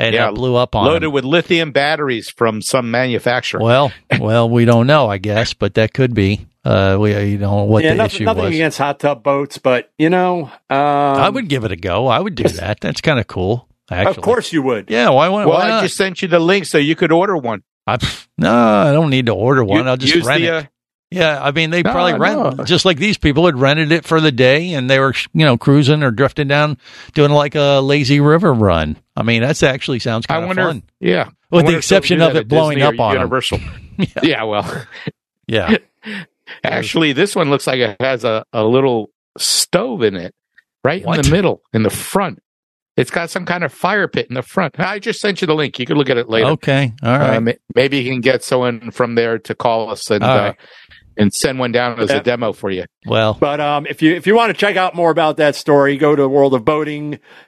And 0.00 0.14
Yeah, 0.14 0.28
it 0.28 0.34
blew 0.36 0.54
up 0.54 0.76
on 0.76 0.86
Loaded 0.86 1.06
him. 1.06 1.12
with 1.12 1.24
lithium 1.24 1.72
batteries 1.72 2.30
from 2.30 2.62
some 2.62 2.90
manufacturer. 2.90 3.60
Well, 3.60 3.90
well, 4.20 4.48
we 4.48 4.64
don't 4.64 4.86
know, 4.86 5.08
I 5.08 5.18
guess, 5.18 5.54
but 5.54 5.74
that 5.74 5.92
could 5.92 6.14
be. 6.14 6.46
Uh, 6.64 6.98
we 7.00 7.18
you 7.24 7.38
know 7.38 7.64
what 7.64 7.82
yeah, 7.82 7.90
the 7.90 7.96
nothing, 7.96 8.14
issue 8.16 8.24
nothing 8.24 8.44
was. 8.44 8.54
against 8.54 8.78
hot 8.78 9.00
tub 9.00 9.22
boats, 9.24 9.58
but 9.58 9.90
you 9.98 10.10
know, 10.10 10.44
um, 10.70 10.78
I 10.78 11.28
would 11.28 11.48
give 11.48 11.64
it 11.64 11.72
a 11.72 11.76
go. 11.76 12.06
I 12.06 12.20
would 12.20 12.34
do 12.34 12.44
that. 12.60 12.80
That's 12.80 13.00
kind 13.00 13.18
of 13.18 13.26
cool. 13.26 13.66
Actually, 13.90 14.16
Of 14.18 14.22
course, 14.22 14.52
you 14.52 14.60
would. 14.62 14.90
Yeah. 14.90 15.08
Why? 15.08 15.28
Why, 15.30 15.46
well, 15.46 15.56
why 15.58 15.70
I 15.72 15.80
just 15.80 15.96
sent 15.96 16.20
you 16.20 16.28
the 16.28 16.38
link 16.38 16.66
so 16.66 16.76
you 16.78 16.94
could 16.94 17.10
order 17.10 17.36
one. 17.36 17.62
I, 17.86 17.96
no, 18.36 18.52
I 18.54 18.92
don't 18.92 19.08
need 19.10 19.26
to 19.26 19.32
order 19.34 19.64
one. 19.64 19.78
You- 19.84 19.90
I'll 19.90 19.96
just 19.96 20.26
rent 20.26 20.42
the, 20.42 20.46
it. 20.48 20.54
uh, 20.54 20.62
Yeah, 21.10 21.42
I 21.42 21.52
mean 21.52 21.70
they 21.70 21.82
No, 21.82 21.90
probably 21.92 22.18
rent 22.18 22.58
no. 22.58 22.64
just 22.64 22.84
like 22.84 22.98
these 22.98 23.16
people 23.16 23.46
had 23.46 23.56
rented 23.58 23.92
it 23.92 24.04
for 24.04 24.20
the 24.20 24.30
day, 24.32 24.74
and 24.74 24.90
they 24.90 24.98
were 24.98 25.14
you 25.32 25.44
know 25.46 25.56
cruising 25.56 26.02
or 26.02 26.10
drifting 26.10 26.48
down, 26.48 26.76
doing 27.14 27.30
like 27.30 27.54
a 27.54 27.80
lazy 27.80 28.20
river 28.20 28.52
run. 28.52 28.96
I 29.16 29.22
mean 29.22 29.40
that's 29.42 29.62
actually 29.62 30.00
sounds 30.00 30.26
I 30.28 30.34
kind 30.34 30.44
of 30.44 30.48
wonder. 30.48 30.62
fun. 30.64 30.82
Yeah. 31.00 31.24
With 31.24 31.30
the 31.30 31.54
wonder 31.54 31.60
if 31.60 31.64
they'll 31.66 31.78
exception 31.78 32.20
of 32.20 32.36
it 32.36 32.46
blowing 32.48 32.78
Disney 32.78 32.94
up 32.94 33.00
on. 33.00 33.14
Universal. 33.14 33.58
yeah. 34.22 34.42
Well, 34.44 34.86
Yeah, 35.46 35.78
actually, 36.64 37.12
this 37.12 37.34
one 37.34 37.50
looks 37.50 37.66
like 37.66 37.78
it 37.78 37.96
has 38.00 38.24
a, 38.24 38.44
a 38.52 38.64
little 38.64 39.10
stove 39.38 40.02
in 40.02 40.14
it, 40.14 40.34
right 40.84 41.02
in 41.02 41.22
the 41.22 41.30
middle, 41.30 41.62
in 41.72 41.82
the 41.82 41.90
front. 41.90 42.40
It's 42.96 43.10
got 43.12 43.30
some 43.30 43.44
kind 43.44 43.62
of 43.62 43.72
fire 43.72 44.08
pit 44.08 44.26
in 44.28 44.34
the 44.34 44.42
front. 44.42 44.78
I 44.80 44.98
just 44.98 45.20
sent 45.20 45.40
you 45.40 45.46
the 45.46 45.54
link. 45.54 45.78
You 45.78 45.86
can 45.86 45.96
look 45.96 46.10
at 46.10 46.16
it 46.16 46.28
later. 46.28 46.48
okay, 46.50 46.92
all 47.02 47.16
right. 47.18 47.36
Uh, 47.48 47.52
maybe 47.74 47.98
you 47.98 48.10
can 48.10 48.20
get 48.20 48.42
someone 48.42 48.90
from 48.90 49.14
there 49.14 49.38
to 49.38 49.54
call 49.54 49.90
us 49.90 50.10
and 50.10 50.22
uh, 50.24 50.26
right. 50.26 50.56
And 51.18 51.34
send 51.34 51.58
one 51.58 51.72
down 51.72 51.98
as 52.00 52.08
Yeah. 52.10 52.16
a 52.18 52.22
demo 52.22 52.52
for 52.52 52.70
you. 52.70 52.84
Well, 53.04 53.36
But 53.38 53.60
um, 53.60 53.86
if 53.86 54.00
you 54.02 54.14
if 54.14 54.26
you 54.26 54.34
want 54.36 54.50
to 54.54 54.58
check 54.58 54.76
out 54.76 54.94
more 54.94 55.10
about 55.10 55.36
that 55.38 55.56
story, 55.56 55.96
go 55.98 56.14
to 56.16 56.22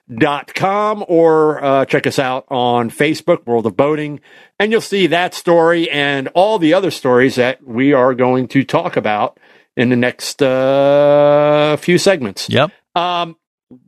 worldofboating.com 0.08 1.04
or 1.08 1.64
uh, 1.64 1.84
check 1.86 2.06
us 2.06 2.18
out 2.18 2.44
on 2.50 2.90
Facebook, 2.90 3.46
World 3.46 3.66
of 3.66 3.76
Boating, 3.76 4.20
and 4.58 4.72
you'll 4.72 4.80
see 4.80 5.06
that 5.08 5.34
story 5.34 5.88
and 5.90 6.28
all 6.34 6.58
the 6.58 6.74
other 6.74 6.90
stories 6.90 7.36
that 7.36 7.62
we 7.66 7.92
are 7.92 8.14
going 8.14 8.48
to 8.48 8.64
talk 8.64 8.96
about 8.96 9.38
in 9.76 9.88
the 9.88 9.96
next 9.96 10.42
uh, 10.42 11.76
few 11.78 11.96
segments. 11.98 12.48
Yep. 12.50 12.70
Um, 12.94 13.36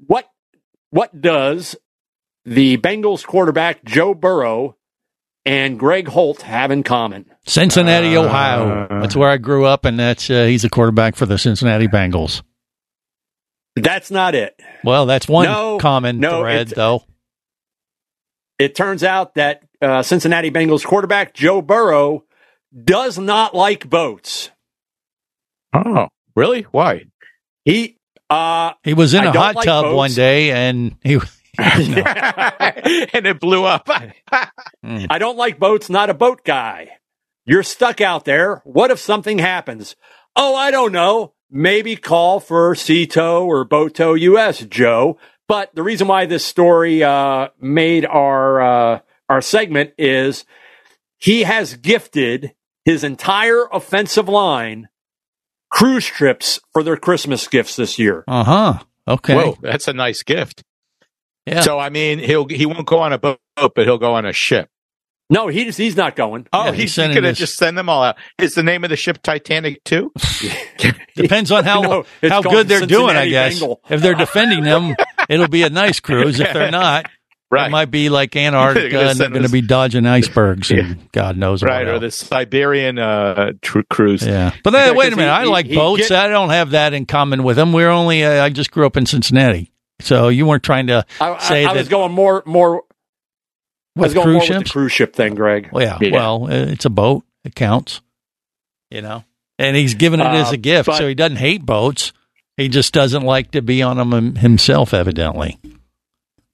what 0.06 0.28
what 0.90 1.20
does 1.20 1.74
the 2.44 2.76
Bengals 2.78 3.24
quarterback 3.26 3.84
Joe 3.84 4.14
Burrow 4.14 4.76
and 5.44 5.78
Greg 5.78 6.08
Holt 6.08 6.42
have 6.42 6.70
in 6.70 6.82
common? 6.82 7.26
Cincinnati, 7.46 8.16
Uh, 8.16 8.22
Ohio. 8.24 8.86
That's 9.00 9.16
where 9.16 9.28
I 9.30 9.36
grew 9.38 9.64
up, 9.64 9.84
and 9.84 9.98
that's 9.98 10.30
uh, 10.30 10.44
he's 10.44 10.64
a 10.64 10.70
quarterback 10.70 11.16
for 11.16 11.26
the 11.26 11.38
Cincinnati 11.38 11.88
Bengals. 11.88 12.42
That's 13.76 14.10
not 14.10 14.34
it. 14.34 14.60
Well, 14.84 15.06
that's 15.06 15.26
one 15.26 15.46
No, 15.46 15.78
common 15.78 16.18
no, 16.20 16.40
thread, 16.42 16.68
though. 16.68 17.04
It 18.58 18.74
turns 18.74 19.02
out 19.02 19.34
that 19.34 19.62
uh, 19.80 20.02
Cincinnati 20.02 20.50
Bengals 20.50 20.84
quarterback 20.84 21.34
Joe 21.34 21.62
Burrow 21.62 22.24
does 22.84 23.18
not 23.18 23.54
like 23.54 23.88
boats. 23.88 24.50
Oh, 25.72 26.08
really? 26.36 26.62
Why? 26.70 27.06
He 27.64 27.96
uh, 28.30 28.72
He 28.84 28.94
was 28.94 29.14
in 29.14 29.22
I 29.22 29.30
a 29.30 29.32
hot 29.32 29.56
like 29.56 29.64
tub 29.64 29.84
boats. 29.86 29.96
one 29.96 30.12
day, 30.12 30.50
and 30.52 30.96
he. 31.02 31.18
and 31.58 33.26
it 33.26 33.40
blew 33.40 33.64
up. 33.64 33.88
I 34.82 35.18
don't 35.18 35.36
like 35.36 35.58
boats, 35.58 35.90
not 35.90 36.10
a 36.10 36.14
boat 36.14 36.44
guy. 36.44 36.90
You're 37.44 37.62
stuck 37.62 38.00
out 38.00 38.24
there. 38.24 38.62
What 38.64 38.90
if 38.90 38.98
something 38.98 39.38
happens? 39.38 39.96
Oh, 40.36 40.54
I 40.54 40.70
don't 40.70 40.92
know. 40.92 41.34
Maybe 41.50 41.96
call 41.96 42.40
for 42.40 42.74
Sea 42.74 43.06
Tow 43.06 43.44
or 43.44 43.66
BoatUS, 43.66 44.68
Joe. 44.68 45.18
But 45.48 45.74
the 45.74 45.82
reason 45.82 46.08
why 46.08 46.24
this 46.26 46.44
story 46.44 47.02
uh, 47.02 47.48
made 47.60 48.06
our 48.06 48.60
uh, 48.62 49.00
our 49.28 49.42
segment 49.42 49.92
is 49.98 50.46
he 51.18 51.42
has 51.42 51.74
gifted 51.76 52.54
his 52.84 53.04
entire 53.04 53.66
offensive 53.70 54.28
line 54.28 54.88
cruise 55.70 56.06
trips 56.06 56.60
for 56.72 56.82
their 56.82 56.96
Christmas 56.96 57.46
gifts 57.48 57.76
this 57.76 57.98
year. 57.98 58.24
Uh 58.26 58.44
huh. 58.44 58.78
Okay. 59.06 59.34
Whoa, 59.34 59.58
that's 59.60 59.88
a 59.88 59.92
nice 59.92 60.22
gift. 60.22 60.62
Yeah. 61.46 61.60
So 61.62 61.78
I 61.78 61.88
mean, 61.90 62.18
he'll 62.18 62.46
he 62.48 62.66
won't 62.66 62.86
go 62.86 62.98
on 63.00 63.12
a 63.12 63.18
boat, 63.18 63.38
but 63.56 63.78
he'll 63.84 63.98
go 63.98 64.14
on 64.14 64.24
a 64.26 64.32
ship. 64.32 64.68
No, 65.30 65.48
he's 65.48 65.76
he's 65.76 65.96
not 65.96 66.14
going. 66.14 66.46
Oh, 66.52 66.66
Yeah, 66.66 66.72
he's 66.72 66.94
he's, 66.94 66.96
going 66.96 67.14
to 67.14 67.20
this- 67.22 67.38
just 67.38 67.56
send 67.56 67.76
them 67.78 67.88
all 67.88 68.02
out. 68.02 68.16
Is 68.38 68.54
the 68.54 68.62
name 68.62 68.84
of 68.84 68.90
the 68.90 68.96
ship 68.96 69.22
Titanic 69.22 69.82
too? 69.84 70.12
Depends 71.16 71.50
on 71.50 71.64
how 71.64 71.80
No, 71.82 72.04
how 72.22 72.42
good 72.42 72.68
they're 72.68 72.86
doing, 72.86 73.16
I 73.16 73.28
guess. 73.28 73.58
Bengal. 73.58 73.80
If 73.88 74.02
they're 74.02 74.14
defending 74.14 74.62
them, 74.64 74.94
it'll 75.28 75.48
be 75.48 75.62
a 75.62 75.70
nice 75.70 76.00
cruise. 76.00 76.38
If 76.40 76.52
they're 76.52 76.70
not, 76.70 77.06
Right. 77.50 77.66
it 77.66 77.70
might 77.70 77.90
be 77.90 78.08
like 78.08 78.34
Antarctica, 78.34 78.88
gonna 78.90 79.10
and 79.10 79.18
they're 79.18 79.28
going 79.28 79.42
to 79.42 79.50
be 79.50 79.60
dodging 79.60 80.06
icebergs, 80.06 80.70
and 80.70 81.10
God 81.12 81.36
knows 81.36 81.60
what. 81.62 81.68
right, 81.70 81.86
or 81.86 81.92
else. 81.94 82.00
the 82.00 82.10
Siberian 82.10 82.98
uh, 82.98 83.52
tr- 83.60 83.80
cruise. 83.90 84.26
Yeah, 84.26 84.54
but 84.64 84.70
then, 84.70 84.92
Yeah, 84.92 84.98
wait 84.98 85.12
a 85.12 85.16
minute. 85.16 85.30
he- 85.30 85.36
I 85.36 85.42
he- 85.44 85.48
like 85.50 85.66
he 85.66 85.74
boats. 85.74 86.08
get- 86.08 86.12
I 86.18 86.28
don't 86.28 86.48
have 86.48 86.70
that 86.70 86.94
in 86.94 87.04
common 87.04 87.42
with 87.42 87.56
them. 87.56 87.74
We're 87.74 87.90
only. 87.90 88.24
Uh, 88.24 88.42
I 88.42 88.48
just 88.48 88.70
grew 88.70 88.86
up 88.86 88.96
in 88.96 89.04
Cincinnati, 89.04 89.70
so 90.02 90.28
you 90.28 90.46
weren't 90.46 90.62
trying 90.62 90.88
to 90.88 91.04
I, 91.20 91.38
say 91.38 91.64
I, 91.64 91.70
I 91.70 91.74
that 91.74 91.78
was 91.80 91.88
going 91.88 92.12
more 92.12 92.42
more. 92.46 92.82
With 93.94 94.04
was 94.06 94.14
going 94.14 94.24
cruise 94.24 94.34
more 94.36 94.42
ships. 94.42 94.58
with 94.58 94.66
the 94.68 94.72
cruise 94.72 94.92
ship 94.92 95.14
thing, 95.14 95.34
Greg. 95.34 95.68
Well, 95.70 95.84
yeah, 95.84 95.98
Yeah. 96.00 96.12
Well, 96.12 96.44
uh, 96.44 96.50
it's 96.72 96.84
a 96.86 96.90
boat. 96.90 97.24
It 97.44 97.54
counts. 97.54 98.00
You 98.90 99.02
know, 99.02 99.24
and 99.58 99.76
he's 99.76 99.94
giving 99.94 100.20
it 100.20 100.26
as 100.26 100.48
Uh, 100.48 100.52
a 100.52 100.56
gift, 100.56 100.86
but- 100.86 100.96
so 100.98 101.06
he 101.08 101.14
doesn't 101.14 101.36
hate 101.38 101.64
boats. 101.66 102.12
He 102.56 102.68
just 102.68 102.92
doesn't 102.94 103.22
like 103.22 103.50
to 103.52 103.62
be 103.62 103.82
on 103.82 103.96
them 103.96 104.36
himself, 104.36 104.92
evidently. 104.94 105.58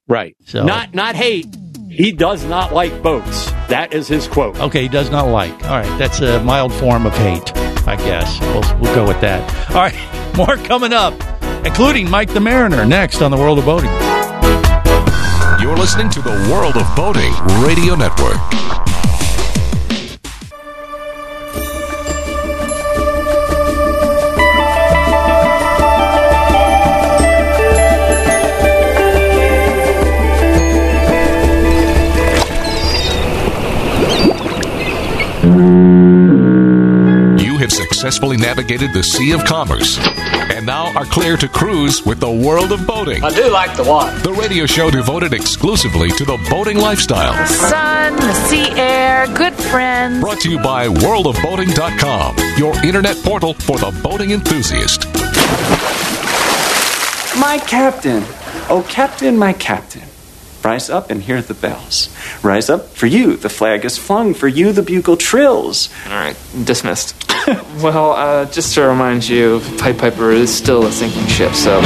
Right. 0.08 0.37
So 0.46 0.64
Not 0.64 0.94
not 0.94 1.16
hate. 1.16 1.46
He 1.90 2.12
does 2.12 2.44
not 2.44 2.72
like 2.72 3.02
boats. 3.02 3.50
That 3.68 3.92
is 3.92 4.06
his 4.08 4.26
quote. 4.28 4.58
okay, 4.61 4.82
he 4.82 4.88
does 4.88 5.11
not 5.11 5.28
like. 5.28 5.52
All 5.64 5.70
right, 5.80 5.98
that's 5.98 6.20
a 6.20 6.40
mild 6.44 6.72
form 6.74 7.06
of 7.06 7.14
hate, 7.16 7.56
I 7.88 7.96
guess. 7.96 8.40
We'll, 8.40 8.78
we'll 8.80 8.94
go 8.94 9.06
with 9.06 9.20
that. 9.22 9.70
All 9.70 9.76
right, 9.76 10.34
more 10.37 10.56
coming 10.58 10.92
up, 10.92 11.14
including 11.68 12.11
Mike 12.11 12.33
the 12.33 12.40
Mariner 12.40 12.87
next 12.87 13.20
on 13.20 13.31
the 13.31 13.37
World 13.37 13.59
of 13.59 13.66
Boating. 13.66 13.90
You're 15.61 15.76
listening 15.76 16.09
to 16.09 16.22
the 16.22 16.31
World 16.50 16.76
of 16.78 16.96
Boating 16.96 17.31
Radio 17.62 17.94
Network. 17.94 18.88
Successfully 37.98 38.37
navigated 38.37 38.92
the 38.92 39.02
Sea 39.02 39.32
of 39.32 39.44
Commerce 39.44 39.98
and 39.98 40.64
now 40.64 40.96
are 40.96 41.04
clear 41.06 41.37
to 41.37 41.48
cruise 41.48 42.06
with 42.06 42.20
the 42.20 42.30
World 42.30 42.70
of 42.70 42.87
Boating. 42.87 43.24
I 43.24 43.30
do 43.34 43.50
like 43.50 43.76
the 43.76 43.82
water. 43.82 44.16
The 44.20 44.32
radio 44.34 44.66
show 44.66 44.88
devoted 44.88 45.32
exclusively 45.32 46.08
to 46.11 46.24
the 46.24 46.38
boating 46.48 46.78
lifestyle. 46.78 47.32
The 47.32 47.46
sun, 47.48 48.14
the 48.14 48.32
sea 48.34 48.70
air, 48.78 49.26
good 49.34 49.52
friends. 49.52 50.20
Brought 50.20 50.38
to 50.42 50.48
you 50.48 50.61
by 50.61 50.87
worldofboating.com, 50.87 52.37
your 52.56 52.72
internet 52.84 53.16
portal 53.24 53.54
for 53.54 53.78
the 53.78 53.90
boating 54.00 54.30
enthusiast. 54.30 55.06
My 57.37 57.61
captain. 57.66 58.22
Oh, 58.70 58.87
captain, 58.88 59.37
my 59.37 59.52
captain. 59.52 60.04
Rise 60.62 60.88
up 60.88 61.11
and 61.11 61.20
hear 61.20 61.42
the 61.42 61.54
bells. 61.54 62.14
Rise 62.44 62.70
up 62.70 62.90
for 62.90 63.06
you, 63.06 63.37
the 63.37 63.48
flag 63.48 63.84
is 63.84 63.98
flung. 63.98 64.34
For 64.34 64.46
you, 64.46 64.72
the 64.72 64.82
bugle 64.82 65.16
trills. 65.16 65.88
All 66.06 66.12
right, 66.12 66.37
dismissed. 66.64 67.27
well, 67.82 68.12
uh, 68.12 68.44
just 68.50 68.74
to 68.74 68.82
remind 68.82 69.26
you, 69.26 69.61
Pied 69.78 69.98
Piper 69.98 70.30
is 70.30 70.54
still 70.54 70.84
a 70.84 70.92
sinking 70.92 71.26
ship, 71.28 71.54
so. 71.54 71.78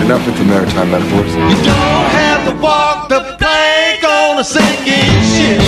Enough 0.00 0.26
with 0.26 0.36
the 0.36 0.44
maritime 0.44 0.90
metaphors. 0.90 1.32
You 1.34 1.40
don't 1.40 2.10
have 2.10 2.48
to 2.48 2.60
walk 2.60 3.08
the 3.08 3.20
plank 3.38 4.02
on 4.02 4.38
a 4.40 4.44
sinking 4.44 5.22
ship. 5.30 5.60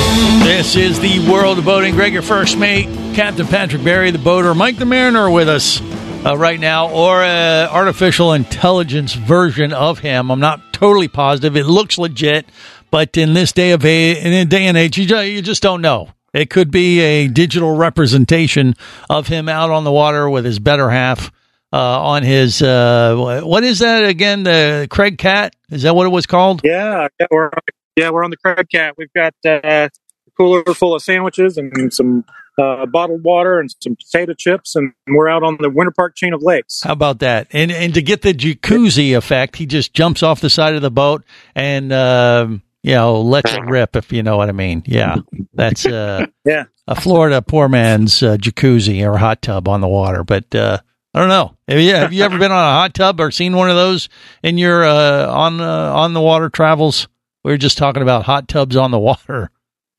This 0.43 0.75
is 0.75 0.99
the 0.99 1.31
World 1.31 1.61
of 1.61 1.65
Boating. 1.65 1.95
Greg, 1.95 2.13
your 2.13 2.23
first 2.23 2.59
mate, 2.59 2.87
Captain 3.15 3.47
Patrick 3.47 3.85
Barry, 3.85 4.11
the 4.11 4.19
boater, 4.19 4.55
Mike 4.57 4.79
the 4.79 4.85
Mariner, 4.85 5.31
with 5.31 5.49
us 5.49 5.81
uh, 6.27 6.37
right 6.37 6.59
now, 6.59 6.91
or 6.91 7.23
an 7.23 7.69
artificial 7.69 8.33
intelligence 8.33 9.15
version 9.15 9.73
of 9.73 10.01
him. 10.01 10.33
I'm 10.33 10.41
not 10.41 10.73
totally 10.73 11.09
positive. 11.09 11.57
It 11.57 11.67
looks 11.67 11.97
legit, 11.97 12.47
but 12.91 13.17
in 13.17 13.35
this 13.35 13.53
day 13.53 13.71
of 13.71 13.85
a, 13.85 14.21
in 14.21 14.33
a 14.33 14.45
day 14.47 14.67
and 14.67 14.77
age, 14.77 14.99
you 14.99 15.07
just, 15.07 15.29
you 15.29 15.43
just 15.43 15.63
don't 15.63 15.81
know. 15.81 16.09
It 16.33 16.51
could 16.51 16.71
be 16.71 17.01
a 17.01 17.29
digital 17.29 17.77
representation 17.77 18.75
of 19.11 19.29
him 19.29 19.49
out 19.49 19.71
on 19.71 19.85
the 19.85 19.93
water 19.93 20.29
with 20.29 20.45
his 20.45 20.59
better 20.59 20.91
half. 20.91 21.31
Uh, 21.75 22.03
on 22.03 22.23
his 22.23 22.61
uh, 22.61 23.41
what 23.45 23.65
is 23.65 23.79
that 23.79 24.05
again? 24.05 24.43
The 24.43 24.87
Craig 24.91 25.17
Cat 25.17 25.57
is 25.71 25.85
that 25.85 25.97
what 25.97 26.07
it 26.07 26.11
was 26.11 26.27
called? 26.27 26.61
Yeah, 26.63 27.09
yeah, 27.19 27.27
we're 27.31 27.51
yeah 27.97 28.11
we're 28.11 28.25
on 28.25 28.31
the 28.31 28.37
Craig 28.37 28.67
Cat. 28.71 28.95
We've 28.99 29.13
got 29.15 29.33
uh, 29.47 29.61
a 29.65 29.91
cooler 30.37 30.63
full 30.75 30.95
of 30.95 31.01
sandwiches 31.01 31.57
and 31.57 31.91
some 31.91 32.27
uh, 32.59 32.85
bottled 32.87 33.25
water 33.25 33.59
and 33.59 33.75
some 33.81 33.97
potato 33.97 34.35
chips, 34.35 34.77
and 34.77 34.93
we're 35.09 35.29
out 35.29 35.43
on 35.43 35.57
the 35.61 35.71
Winter 35.71 35.93
Park 35.93 36.15
chain 36.15 36.35
of 36.35 36.43
lakes. 36.43 36.83
How 36.83 36.93
about 36.93 37.21
that? 37.21 37.49
And 37.53 37.73
and 37.73 37.95
to 37.95 38.03
get 38.03 38.23
the 38.23 38.35
jacuzzi 38.35 39.17
effect, 39.17 39.57
he 39.57 39.67
just 39.67 39.95
jumps 39.95 40.23
off 40.23 40.41
the 40.41 40.51
side 40.51 40.75
of 40.75 40.83
the 40.83 40.91
boat 40.91 41.25
and 41.55 41.93
um, 41.93 42.63
you 42.83 42.95
know 42.95 43.21
lets 43.21 43.53
it 43.53 43.63
rip, 43.67 43.97
if 43.97 44.13
you 44.13 44.23
know 44.23 44.37
what 44.37 44.49
I 44.49 44.53
mean. 44.53 44.83
Yeah, 44.87 45.17
that's 45.55 45.87
uh, 45.87 46.27
Yeah, 46.45 46.65
a 46.87 47.01
Florida 47.01 47.43
poor 47.43 47.69
man's 47.69 48.23
uh, 48.23 48.37
jacuzzi 48.37 49.03
or 49.07 49.19
hot 49.19 49.43
tub 49.43 49.69
on 49.69 49.81
the 49.81 49.89
water. 49.89 50.25
But 50.25 50.55
uh, 50.55 50.79
I 51.15 51.21
don't 51.21 51.29
know. 51.29 51.57
Have 51.69 51.81
you, 51.81 51.95
have 51.95 52.13
you 52.13 52.25
ever 52.25 52.39
been 52.39 52.53
on 52.53 52.59
a 52.59 52.73
hot 52.79 52.95
tub 52.95 53.21
or 53.21 53.31
seen 53.31 53.55
one 53.57 53.71
of 53.71 53.77
those 53.77 54.09
in 54.43 54.59
your 54.59 54.85
uh, 54.85 55.27
on 55.29 55.61
uh, 55.61 55.93
on 55.95 56.15
the 56.15 56.21
water 56.21 56.49
travels? 56.49 57.09
We 57.45 57.51
were 57.53 57.59
just 57.59 57.77
talking 57.79 58.03
about 58.03 58.25
hot 58.25 58.49
tubs 58.49 58.77
on 58.77 58.91
the 58.93 58.99
water. 58.99 59.51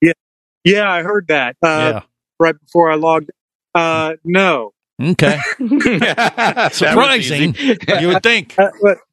yeah, 0.02 0.14
yeah. 0.64 0.90
I 0.92 1.04
heard 1.04 1.28
that 1.28 1.56
uh, 1.62 1.68
Yeah. 1.68 2.02
right 2.40 2.56
before 2.60 2.90
I 2.92 2.96
logged. 2.96 3.32
Uh, 3.76 4.14
no, 4.24 4.74
Okay, 5.02 5.40
surprising. 6.72 7.56
you 8.00 8.08
would 8.08 8.24
think, 8.24 8.56
Uh, 8.58 8.70
but 8.82 8.98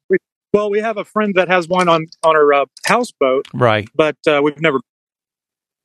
well, 0.53 0.69
we 0.69 0.79
have 0.79 0.97
a 0.97 1.05
friend 1.05 1.33
that 1.35 1.47
has 1.47 1.67
one 1.67 1.87
on 1.89 2.07
on 2.23 2.35
her 2.35 2.53
uh, 2.53 2.65
houseboat, 2.85 3.47
right? 3.53 3.87
but 3.95 4.17
uh, 4.27 4.41
we've 4.43 4.59
never. 4.61 4.79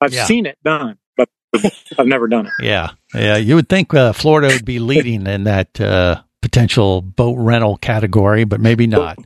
I've 0.01 0.13
Yeah. 0.13 0.25
seen 0.27 0.45
it 0.47 0.59
done, 0.65 0.99
but 1.17 1.29
I've 1.99 2.07
never 2.07 2.29
done 2.29 2.47
it. 2.47 2.53
Yeah, 2.61 2.91
yeah. 3.15 3.37
You 3.37 3.55
would 3.57 3.69
think 3.69 3.95
uh, 3.95 4.13
Florida 4.13 4.49
would 4.49 4.65
be 4.65 4.79
leading 4.93 5.27
in 5.27 5.45
that 5.45 5.81
uh, 5.81 6.23
potential 6.43 7.01
boat 7.03 7.37
rental 7.39 7.77
category, 7.79 8.45
but 8.45 8.61
maybe 8.61 8.87
not. 8.87 9.19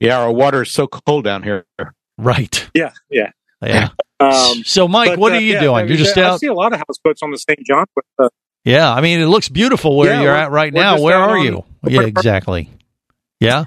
Yeah, 0.00 0.20
our 0.20 0.32
water 0.32 0.62
is 0.62 0.72
so 0.72 0.86
cold 0.86 1.24
down 1.24 1.42
here. 1.42 1.64
Right. 2.18 2.68
Yeah, 2.74 2.92
yeah. 3.10 3.30
Yeah. 3.62 3.88
Um, 4.20 4.62
So, 4.64 4.86
Mike, 4.86 5.10
but, 5.10 5.18
what 5.18 5.32
uh, 5.32 5.36
are 5.36 5.40
you 5.40 5.54
yeah, 5.54 5.60
doing? 5.60 5.84
I 5.84 5.88
You're 5.88 5.96
just 5.96 6.16
I 6.18 6.22
out. 6.22 6.40
see 6.40 6.46
a 6.48 6.52
lot 6.54 6.72
of 6.72 6.80
houseboats 6.86 7.22
on 7.22 7.30
the 7.30 7.38
St. 7.38 7.58
John. 7.66 7.86
But, 7.94 8.04
uh, 8.18 8.28
Yeah, 8.64 8.92
I 8.92 9.00
mean, 9.00 9.20
it 9.20 9.26
looks 9.26 9.48
beautiful 9.48 9.96
where 9.96 10.12
Yeah, 10.12 10.22
you're 10.22 10.36
at 10.36 10.50
right 10.50 10.72
now. 10.72 11.00
Where 11.00 11.16
are 11.16 11.38
on- 11.38 11.44
you? 11.44 11.64
Yeah, 11.84 12.02
exactly. 12.02 12.68
Yeah, 13.40 13.64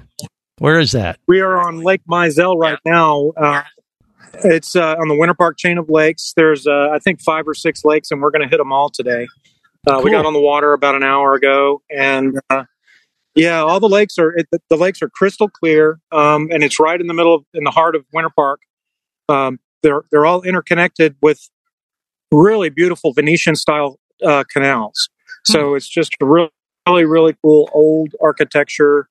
where 0.60 0.80
is 0.80 0.92
that? 0.92 1.20
we 1.28 1.40
are 1.42 1.58
on 1.58 1.82
Lake 1.82 2.02
Mizell 2.10 2.58
right 2.58 2.80
now. 2.86 3.32
Uh, 3.38 3.64
it's 4.44 4.76
uh, 4.76 4.96
on 5.00 5.08
the 5.08 5.16
Winter 5.16 5.34
Park 5.34 5.58
chain 5.58 5.78
of 5.78 5.90
lakes. 5.90 6.34
There's, 6.36 6.68
uh, 6.68 6.90
I 6.92 7.00
think, 7.00 7.22
five 7.22 7.48
or 7.48 7.54
six 7.54 7.84
lakes, 7.84 8.12
and 8.12 8.22
we're 8.22 8.32
going 8.32 8.42
to 8.44 8.48
hit 8.48 8.58
them 8.58 8.72
all 8.72 8.90
today. 8.90 9.28
Uh, 9.90 10.02
We 10.04 10.12
got 10.12 10.26
on 10.26 10.34
the 10.34 10.40
water 10.40 10.74
about 10.74 10.96
an 10.96 11.04
hour 11.04 11.34
ago, 11.34 11.82
and 11.90 12.40
uh, 12.50 12.66
yeah, 13.36 13.62
all 13.62 13.80
the 13.80 13.88
lakes 13.90 14.18
are 14.18 14.32
it, 14.36 14.48
the 14.70 14.76
lakes 14.78 15.02
are 15.02 15.10
crystal 15.10 15.48
clear, 15.48 16.00
um, 16.12 16.50
and 16.52 16.64
it's 16.64 16.80
right 16.80 17.00
in 17.00 17.08
the 17.08 17.14
middle 17.14 17.34
of 17.36 17.46
in 17.54 17.64
the 17.64 17.72
heart 17.72 17.96
of 17.96 18.06
Winter 18.14 18.32
Park. 18.36 18.60
Um, 19.30 19.60
they're 19.84 20.02
they're 20.12 20.26
all 20.26 20.42
interconnected 20.42 21.16
with 21.22 21.50
really 22.32 22.70
beautiful 22.70 23.14
Venetian 23.14 23.56
style 23.56 23.98
uh, 24.26 24.44
canals. 24.52 25.10
So 25.46 25.76
it's 25.76 25.88
just 25.88 26.12
a 26.22 26.26
really 26.26 26.50
really 26.88 27.06
really 27.06 27.36
cool 27.42 27.70
old 27.72 28.14
architecture, 28.22 29.00
n- 29.00 29.08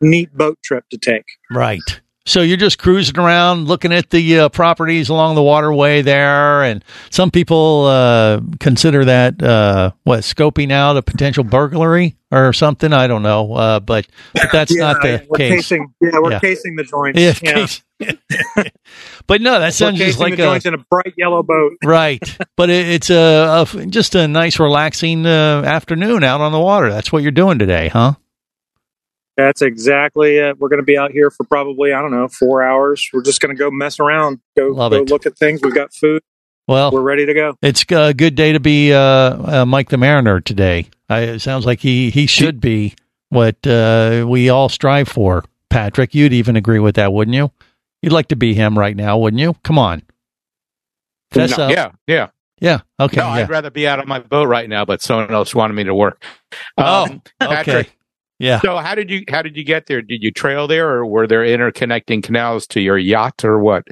neat 0.00 0.32
boat 0.36 0.58
trip 0.62 0.84
to 0.90 0.98
take. 0.98 1.24
Right. 1.50 1.80
So 2.26 2.40
you're 2.40 2.56
just 2.56 2.78
cruising 2.78 3.18
around, 3.18 3.68
looking 3.68 3.92
at 3.92 4.08
the 4.08 4.38
uh, 4.40 4.48
properties 4.48 5.10
along 5.10 5.34
the 5.34 5.42
waterway 5.42 6.00
there, 6.00 6.62
and 6.62 6.82
some 7.10 7.30
people 7.30 7.84
uh, 7.84 8.40
consider 8.60 9.04
that 9.04 9.42
uh, 9.42 9.90
what 10.04 10.20
scoping 10.20 10.72
out 10.72 10.96
a 10.96 11.02
potential 11.02 11.44
burglary 11.44 12.16
or 12.30 12.54
something. 12.54 12.94
I 12.94 13.08
don't 13.08 13.22
know, 13.22 13.52
uh, 13.52 13.80
but, 13.80 14.06
but 14.32 14.48
that's 14.50 14.74
Yeah, 14.74 14.92
not 14.92 15.02
the 15.02 15.26
case. 15.36 15.52
Casing, 15.68 15.92
yeah, 16.00 16.12
we're 16.14 16.30
Yeah. 16.32 16.40
casing 16.40 16.76
the 16.76 16.84
joints. 16.84 17.20
Yeah, 17.20 17.66
Yeah, 18.00 18.12
but 19.26 19.42
no, 19.42 19.60
that 19.60 19.74
sounds 19.74 19.98
just 19.98 20.18
like 20.18 20.36
the 20.36 20.44
a 20.44 20.46
joints 20.46 20.64
in 20.64 20.72
a 20.72 20.78
bright 20.78 21.12
yellow 21.18 21.42
boat. 21.42 21.72
right. 21.84 22.22
But 22.56 22.70
it, 22.70 22.88
it's 22.88 23.10
a, 23.10 23.66
a 23.74 23.86
just 23.86 24.14
a 24.14 24.26
nice, 24.26 24.58
relaxing 24.58 25.26
uh, 25.26 25.62
afternoon 25.66 26.24
out 26.24 26.40
on 26.40 26.52
the 26.52 26.60
water. 26.60 26.90
That's 26.90 27.12
what 27.12 27.22
you're 27.22 27.32
doing 27.32 27.58
today, 27.58 27.88
huh? 27.88 28.14
That's 29.36 29.62
exactly 29.62 30.36
it. 30.36 30.58
We're 30.58 30.68
going 30.68 30.80
to 30.80 30.84
be 30.86 30.96
out 30.96 31.10
here 31.10 31.30
for 31.30 31.44
probably 31.44 31.92
I 31.92 32.00
don't 32.00 32.12
know 32.12 32.28
four 32.28 32.62
hours. 32.62 33.08
We're 33.12 33.22
just 33.22 33.40
going 33.40 33.54
to 33.54 33.58
go 33.58 33.70
mess 33.70 33.98
around, 33.98 34.40
go 34.56 34.68
Love 34.68 34.92
go 34.92 34.98
it. 34.98 35.10
look 35.10 35.26
at 35.26 35.36
things. 35.36 35.60
We've 35.62 35.74
got 35.74 35.92
food. 35.92 36.22
Well, 36.66 36.92
we're 36.92 37.02
ready 37.02 37.26
to 37.26 37.34
go. 37.34 37.58
It's 37.60 37.84
a 37.90 38.14
good 38.14 38.36
day 38.36 38.52
to 38.52 38.60
be 38.60 38.92
uh, 38.92 38.98
uh, 39.00 39.64
Mike 39.66 39.90
the 39.90 39.98
Mariner 39.98 40.40
today. 40.40 40.88
I, 41.10 41.20
it 41.20 41.40
sounds 41.40 41.66
like 41.66 41.80
he, 41.80 42.08
he 42.08 42.26
should 42.26 42.58
be 42.60 42.94
what 43.28 43.66
uh, 43.66 44.24
we 44.26 44.48
all 44.48 44.70
strive 44.70 45.08
for. 45.08 45.44
Patrick, 45.68 46.14
you'd 46.14 46.32
even 46.32 46.56
agree 46.56 46.78
with 46.78 46.94
that, 46.94 47.12
wouldn't 47.12 47.34
you? 47.34 47.50
You'd 48.00 48.12
like 48.14 48.28
to 48.28 48.36
be 48.36 48.54
him 48.54 48.78
right 48.78 48.96
now, 48.96 49.18
wouldn't 49.18 49.40
you? 49.40 49.54
Come 49.62 49.78
on. 49.78 50.02
Fess 51.32 51.58
No, 51.58 51.68
yeah, 51.68 51.90
yeah. 52.06 52.28
Yeah. 52.60 52.80
Okay. 52.98 53.16
No, 53.18 53.26
yeah. 53.26 53.32
I'd 53.42 53.50
rather 53.50 53.70
be 53.70 53.86
out 53.86 53.98
on 53.98 54.08
my 54.08 54.20
boat 54.20 54.46
right 54.48 54.68
now, 54.68 54.84
but 54.84 55.02
someone 55.02 55.32
else 55.34 55.54
wanted 55.54 55.74
me 55.74 55.84
to 55.84 55.94
work. 55.94 56.22
Oh, 56.78 57.04
Um, 57.04 57.22
okay. 57.42 57.54
Patrick, 57.56 57.96
Yeah. 58.44 58.60
So 58.60 58.76
how 58.76 58.94
did 58.94 59.10
you 59.10 59.24
how 59.28 59.42
did 59.42 59.56
you 59.56 59.64
get 59.64 59.86
there? 59.86 60.02
Did 60.02 60.22
you 60.22 60.30
trail 60.30 60.66
there, 60.66 60.88
or 60.90 61.06
were 61.06 61.26
there 61.26 61.42
interconnecting 61.42 62.22
canals 62.22 62.66
to 62.68 62.80
your 62.80 62.98
yacht, 62.98 63.44
or 63.44 63.58
what? 63.58 63.84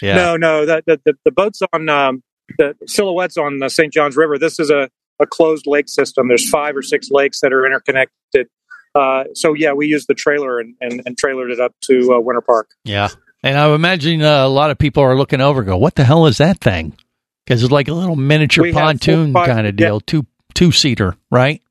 Yeah. 0.00 0.16
No, 0.16 0.36
no. 0.36 0.66
The 0.66 0.82
the, 0.86 1.00
the, 1.04 1.14
the 1.24 1.30
boats 1.32 1.60
on 1.72 1.88
um, 1.88 2.22
the 2.58 2.74
silhouettes 2.86 3.36
on 3.36 3.58
the 3.58 3.68
St. 3.68 3.92
Johns 3.92 4.16
River. 4.16 4.38
This 4.38 4.58
is 4.58 4.70
a, 4.70 4.88
a 5.18 5.26
closed 5.26 5.66
lake 5.66 5.88
system. 5.88 6.28
There's 6.28 6.48
five 6.48 6.76
or 6.76 6.82
six 6.82 7.10
lakes 7.10 7.40
that 7.40 7.52
are 7.52 7.66
interconnected. 7.66 8.48
Uh, 8.94 9.24
so 9.34 9.54
yeah, 9.54 9.72
we 9.72 9.86
used 9.86 10.08
the 10.08 10.14
trailer 10.14 10.58
and, 10.58 10.74
and, 10.80 11.02
and 11.04 11.16
trailered 11.16 11.52
it 11.52 11.60
up 11.60 11.74
to 11.82 12.14
uh, 12.14 12.20
Winter 12.20 12.40
Park. 12.40 12.70
Yeah. 12.84 13.08
And 13.42 13.56
I 13.56 13.72
imagine 13.74 14.22
uh, 14.22 14.44
a 14.44 14.48
lot 14.48 14.70
of 14.70 14.78
people 14.78 15.02
are 15.02 15.16
looking 15.16 15.40
over, 15.40 15.62
go, 15.62 15.76
"What 15.76 15.94
the 15.94 16.04
hell 16.04 16.26
is 16.26 16.38
that 16.38 16.60
thing?" 16.60 16.96
Because 17.44 17.62
it's 17.62 17.70
like 17.72 17.88
a 17.88 17.92
little 17.94 18.16
miniature 18.16 18.62
We 18.62 18.72
pontoon 18.72 19.32
five- 19.32 19.46
kind 19.46 19.66
of 19.66 19.78
yeah. 19.78 19.86
deal, 19.86 20.00
two 20.00 20.26
two 20.54 20.72
seater, 20.72 21.14
right? 21.30 21.62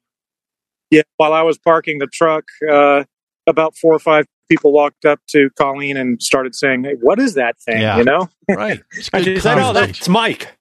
Yeah, 0.92 1.02
while 1.18 1.34
I 1.34 1.42
was 1.42 1.58
parking 1.58 2.00
the 2.00 2.08
truck, 2.08 2.46
uh, 2.70 3.04
about 3.46 3.76
four 3.78 3.94
or 3.94 4.00
five 4.00 4.26
people 4.50 4.72
walked 4.72 5.04
up 5.06 5.20
to 5.30 5.50
Colleen 5.58 5.98
and 5.98 6.22
started 6.22 6.56
saying, 6.56 6.84
"Hey, 6.86 6.96
what 7.02 7.20
is 7.20 7.34
that 7.36 7.56
thing?" 7.60 7.82
Yeah. 7.82 7.98
You 7.98 8.04
know, 8.06 8.30
right? 8.50 8.80
And 9.14 9.26
she 9.26 9.40
said, 9.40 9.58
"Oh, 9.60 9.74
that's 9.74 10.08
Mike." 10.08 10.54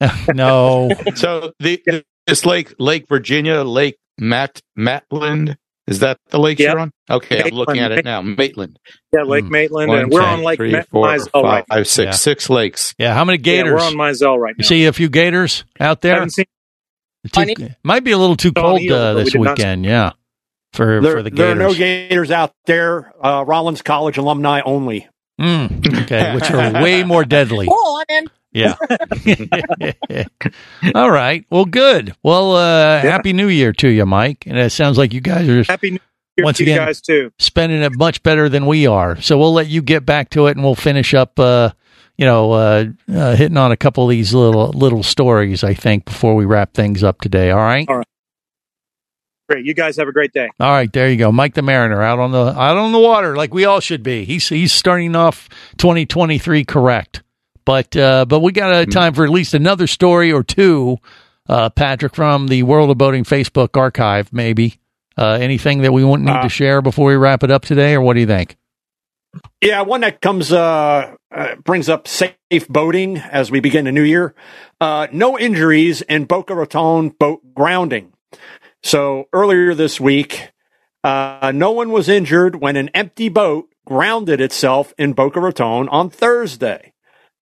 no. 0.34 0.90
So 1.16 1.52
the, 1.60 1.82
the 1.86 2.04
this 2.26 2.44
lake, 2.46 2.74
Lake 2.78 3.06
Virginia, 3.08 3.62
Lake 3.62 3.96
Matt 4.18 4.60
Matland, 4.78 5.56
is 5.86 6.00
that 6.00 6.18
the 6.30 6.38
lake 6.38 6.58
Yep. 6.58 6.70
you're 6.72 6.80
on? 6.80 6.90
Okay, 7.10 7.42
I'm 7.42 7.50
looking 7.50 7.78
at 7.78 7.90
it 7.92 8.04
now. 8.04 8.20
Maitland. 8.20 8.78
yeah, 9.12 9.22
Lake 9.22 9.44
Maitland, 9.46 9.90
and 9.92 10.10
we're 10.10 10.22
on 10.22 10.42
Lake 10.42 10.58
three, 10.58 10.72
Ma- 10.72 10.82
four, 10.90 11.06
Mizell 11.08 11.42
right 11.42 11.64
now. 11.68 11.76
five, 11.76 11.86
six, 11.88 12.04
Yeah. 12.06 12.10
six 12.10 12.50
lakes. 12.50 12.94
Yeah. 12.98 13.14
How 13.14 13.24
many 13.24 13.38
Yeah, 13.38 13.42
gators? 13.42 13.72
we're 13.80 13.86
on 13.86 13.94
Mizell 13.94 14.38
right 14.38 14.54
you 14.58 14.62
now. 14.62 14.68
see 14.68 14.84
a 14.84 14.92
few 14.92 15.08
gators 15.08 15.64
out 15.80 16.02
there? 16.02 16.14
Haven't 16.14 16.30
seen 16.30 16.44
Too, 17.32 17.68
might 17.82 18.04
be 18.04 18.12
a 18.12 18.18
little 18.18 18.36
too 18.36 18.52
cold 18.52 18.80
uh, 18.82 19.14
but 19.14 19.16
we 19.16 19.24
this 19.24 19.34
not- 19.34 19.56
weekend. 19.58 19.84
Yeah. 19.84 20.12
For 20.74 21.00
There, 21.00 21.12
for 21.16 21.22
the 21.22 21.30
there 21.30 21.52
are 21.52 21.54
no 21.54 21.72
gators 21.72 22.30
out 22.30 22.52
there. 22.66 23.12
Uh, 23.24 23.42
Rollins 23.46 23.80
College 23.82 24.18
alumni 24.18 24.60
only. 24.64 25.08
Mm, 25.40 26.02
okay, 26.02 26.34
which 26.34 26.50
are 26.50 26.82
way 26.82 27.04
more 27.04 27.24
deadly. 27.24 27.68
Yeah. 28.52 28.74
All 30.94 31.10
right. 31.10 31.44
Well, 31.50 31.64
good. 31.64 32.14
Well, 32.22 32.56
uh, 32.56 33.00
happy 33.00 33.32
New 33.32 33.48
Year 33.48 33.72
to 33.74 33.88
you, 33.88 34.04
Mike. 34.06 34.44
And 34.46 34.58
it 34.58 34.70
sounds 34.70 34.98
like 34.98 35.12
you 35.12 35.20
guys 35.20 35.48
are 35.48 35.62
Happy 35.64 35.92
New 35.92 35.98
once 36.44 36.60
again 36.60 36.78
guys 36.78 37.00
too. 37.00 37.32
spending 37.38 37.82
it 37.82 37.96
much 37.96 38.22
better 38.22 38.48
than 38.48 38.66
we 38.66 38.86
are. 38.86 39.20
So 39.20 39.38
we'll 39.38 39.52
let 39.52 39.68
you 39.68 39.82
get 39.82 40.04
back 40.06 40.30
to 40.30 40.46
it, 40.46 40.52
and 40.56 40.64
we'll 40.64 40.74
finish 40.74 41.14
up. 41.14 41.38
Uh, 41.38 41.70
you 42.18 42.26
know, 42.26 42.52
uh, 42.52 42.84
uh, 43.10 43.34
hitting 43.36 43.56
on 43.56 43.72
a 43.72 43.76
couple 43.76 44.04
of 44.04 44.10
these 44.10 44.34
little 44.34 44.68
little 44.70 45.02
stories. 45.02 45.64
I 45.64 45.72
think 45.72 46.04
before 46.04 46.34
we 46.34 46.44
wrap 46.44 46.74
things 46.74 47.02
up 47.02 47.20
today. 47.22 47.50
All 47.50 47.58
right. 47.58 47.88
All 47.88 47.96
right. 47.98 48.06
Great. 49.48 49.64
You 49.64 49.72
guys 49.72 49.96
have 49.96 50.08
a 50.08 50.12
great 50.12 50.34
day. 50.34 50.50
All 50.60 50.70
right, 50.70 50.92
there 50.92 51.08
you 51.08 51.16
go, 51.16 51.32
Mike 51.32 51.54
the 51.54 51.62
Mariner 51.62 52.02
out 52.02 52.18
on 52.18 52.32
the 52.32 52.38
out 52.60 52.76
on 52.76 52.92
the 52.92 52.98
water 52.98 53.34
like 53.34 53.54
we 53.54 53.64
all 53.64 53.80
should 53.80 54.02
be. 54.02 54.26
He's 54.26 54.46
he's 54.46 54.72
starting 54.72 55.16
off 55.16 55.48
2023 55.78 56.66
correct, 56.66 57.22
but 57.64 57.96
uh, 57.96 58.26
but 58.26 58.40
we 58.40 58.52
got 58.52 58.74
a 58.74 58.84
time 58.84 59.14
for 59.14 59.24
at 59.24 59.30
least 59.30 59.54
another 59.54 59.86
story 59.86 60.30
or 60.30 60.42
two, 60.42 60.98
uh, 61.48 61.70
Patrick 61.70 62.14
from 62.14 62.48
the 62.48 62.62
World 62.64 62.90
of 62.90 62.98
Boating 62.98 63.24
Facebook 63.24 63.74
archive, 63.74 64.34
maybe 64.34 64.80
uh, 65.16 65.38
anything 65.40 65.80
that 65.80 65.92
we 65.92 66.04
won't 66.04 66.24
need 66.24 66.32
Uh, 66.32 66.42
to 66.42 66.50
share 66.50 66.82
before 66.82 67.08
we 67.08 67.16
wrap 67.16 67.42
it 67.42 67.50
up 67.50 67.64
today, 67.64 67.94
or 67.94 68.02
what 68.02 68.12
do 68.14 68.20
you 68.20 68.26
think? 68.26 68.58
Yeah, 69.62 69.80
one 69.80 70.02
that 70.02 70.20
comes 70.20 70.52
uh, 70.52 71.14
uh, 71.34 71.56
brings 71.56 71.88
up 71.88 72.08
safe 72.08 72.68
boating 72.68 73.18
as 73.18 73.50
we 73.50 73.60
begin 73.60 73.84
the 73.84 73.92
new 73.92 74.02
year. 74.02 74.34
Uh, 74.80 75.06
no 75.12 75.38
injuries 75.38 76.02
in 76.02 76.24
Boca 76.24 76.54
Raton 76.54 77.10
boat 77.10 77.54
grounding. 77.54 78.12
So 78.82 79.26
earlier 79.32 79.74
this 79.74 80.00
week, 80.00 80.50
uh, 81.04 81.52
no 81.54 81.70
one 81.70 81.90
was 81.90 82.08
injured 82.08 82.56
when 82.56 82.76
an 82.76 82.90
empty 82.90 83.28
boat 83.28 83.68
grounded 83.86 84.40
itself 84.40 84.92
in 84.98 85.12
Boca 85.12 85.40
Raton 85.40 85.88
on 85.88 86.10
Thursday. 86.10 86.92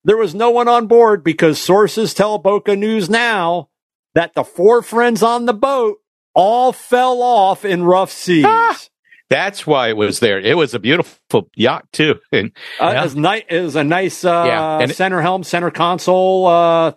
There 0.04 0.16
was 0.16 0.34
no 0.34 0.50
one 0.50 0.68
on 0.68 0.86
board 0.86 1.24
because 1.24 1.60
sources 1.60 2.14
tell 2.14 2.38
Boca 2.38 2.76
News 2.76 3.10
now 3.10 3.68
that 4.14 4.34
the 4.34 4.44
four 4.44 4.82
friends 4.82 5.22
on 5.22 5.46
the 5.46 5.52
boat 5.52 5.98
all 6.34 6.72
fell 6.72 7.22
off 7.22 7.64
in 7.64 7.82
rough 7.82 8.12
seas. 8.12 8.44
That's 9.28 9.66
why 9.66 9.88
it 9.88 9.96
was 9.96 10.20
there. 10.20 10.38
It 10.38 10.56
was 10.56 10.72
a 10.74 10.78
beautiful 10.78 11.48
yacht 11.56 11.86
too, 11.92 12.16
and 12.32 12.52
Uh, 12.80 12.94
it, 12.96 13.02
was 13.02 13.16
ni- 13.16 13.44
it 13.48 13.60
was 13.60 13.76
a 13.76 13.84
nice 13.84 14.24
uh, 14.24 14.44
Yeah, 14.46 14.78
and 14.80 14.90
it- 14.90 14.94
center 14.94 15.20
helm, 15.20 15.42
center 15.42 15.70
console 15.70 16.46
uh, 16.46 16.92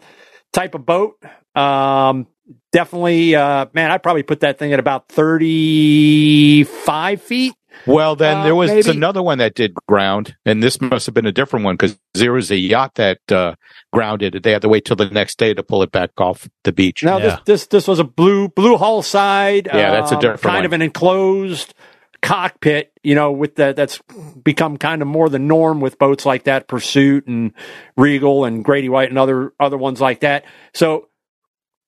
type 0.54 0.76
of 0.76 0.86
boat. 0.86 1.16
Um, 1.56 2.28
definitely, 2.72 3.36
uh, 3.36 3.66
man, 3.74 3.92
I'd 3.92 4.04
probably 4.04 4.24
put 4.24 4.42
that 4.42 4.60
thing 4.60 4.74
at 4.74 4.80
about 4.80 5.10
35 5.10 7.22
feet. 7.22 7.54
Well, 7.88 8.16
then 8.18 8.38
Uh, 8.38 8.44
there 8.44 8.56
was 8.56 8.70
maybe. 8.72 8.90
another 8.92 9.24
one 9.24 9.38
that 9.38 9.56
did 9.56 9.74
ground, 9.88 10.36
and 10.46 10.62
this 10.62 10.82
must 10.82 11.06
have 11.06 11.16
been 11.16 11.26
a 11.26 11.32
different 11.32 11.64
one 11.64 11.76
because 11.76 11.98
there 12.14 12.34
was 12.34 12.52
a 12.52 12.58
yacht 12.58 12.96
that 12.96 13.20
uh, 13.32 13.54
grounded. 13.94 14.42
They 14.44 14.52
had 14.52 14.62
to 14.64 14.70
wait 14.70 14.84
till 14.84 14.98
the 14.98 15.10
next 15.10 15.40
day 15.40 15.54
to 15.54 15.64
pull 15.64 15.82
it 15.82 15.90
back 15.92 16.10
off 16.18 16.50
the 16.66 16.74
beach. 16.74 17.04
Now, 17.04 17.20
this, 17.20 17.40
this 17.46 17.68
this 17.68 17.88
was 17.88 18.00
a 18.00 18.04
blue 18.04 18.50
blue 18.50 18.76
hull 18.76 19.02
side. 19.02 19.70
Yeah, 19.74 19.92
that's 19.92 20.12
a 20.12 20.16
um, 20.16 20.22
different 20.22 20.42
kind 20.42 20.56
one. 20.58 20.66
of 20.66 20.74
an 20.74 20.82
enclosed 20.82 21.74
cockpit. 22.22 22.91
You 23.03 23.15
know, 23.15 23.32
with 23.32 23.55
that 23.55 23.76
that's 23.76 23.99
become 24.43 24.78
kind 24.78 25.01
of 25.01 25.07
more 25.07 25.30
the 25.30 25.39
norm 25.39 25.82
with 25.82 25.97
boats 25.99 26.26
like 26.26 26.43
that, 26.43 26.67
Pursuit 26.67 27.28
and 27.28 27.53
Regal 27.97 28.45
and 28.45 28.63
Grady 28.63 28.89
White 28.89 29.09
and 29.09 29.17
other 29.17 29.53
other 29.59 29.78
ones 29.78 29.99
like 30.01 30.22
that. 30.22 30.45
So 30.74 31.09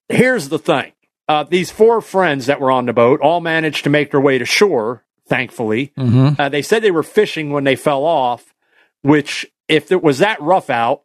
here's 0.09 0.49
the 0.49 0.59
thing: 0.59 0.91
uh, 1.27 1.43
these 1.43 1.71
four 1.71 2.01
friends 2.01 2.45
that 2.47 2.59
were 2.59 2.71
on 2.71 2.85
the 2.85 2.93
boat 2.93 3.21
all 3.21 3.41
managed 3.41 3.83
to 3.85 3.89
make 3.89 4.11
their 4.11 4.21
way 4.21 4.37
to 4.37 4.45
shore. 4.45 5.03
Thankfully, 5.27 5.93
Mhm. 5.97 6.37
uh, 6.39 6.49
they 6.49 6.61
said 6.61 6.81
they 6.81 6.91
were 6.91 7.03
fishing 7.03 7.51
when 7.51 7.63
they 7.63 7.75
fell 7.75 8.03
off. 8.03 8.53
Which, 9.01 9.47
if 9.67 9.91
it 9.91 10.03
was 10.03 10.17
that 10.19 10.41
rough 10.41 10.69
out, 10.69 11.03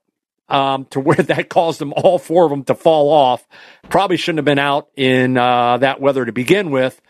um, 0.48 0.84
to 0.90 1.00
where 1.06 1.16
that 1.16 1.48
caused 1.48 1.78
them 1.80 1.92
all 1.96 2.18
four 2.18 2.44
of 2.44 2.50
them 2.50 2.64
to 2.64 2.74
fall 2.74 3.10
off. 3.12 3.46
Probably 3.88 4.16
shouldn't 4.16 4.38
have 4.38 4.44
been 4.44 4.58
out 4.58 4.88
in 4.96 5.36
uh, 5.38 5.78
that 5.78 6.00
weather 6.00 6.24
to 6.24 6.32
begin 6.32 6.70
with. 6.70 7.00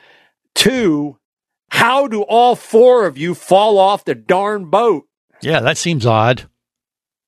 Two, 0.55 1.17
how 1.71 2.07
do 2.09 2.23
all 2.23 2.55
four 2.57 3.07
of 3.07 3.19
you 3.19 3.35
fall 3.35 3.79
off 3.79 4.05
the 4.05 4.15
darn 4.15 4.67
boat? 4.67 5.05
Yeah, 5.43 5.61
that 5.61 5.77
seems 5.79 6.07
odd. 6.07 6.43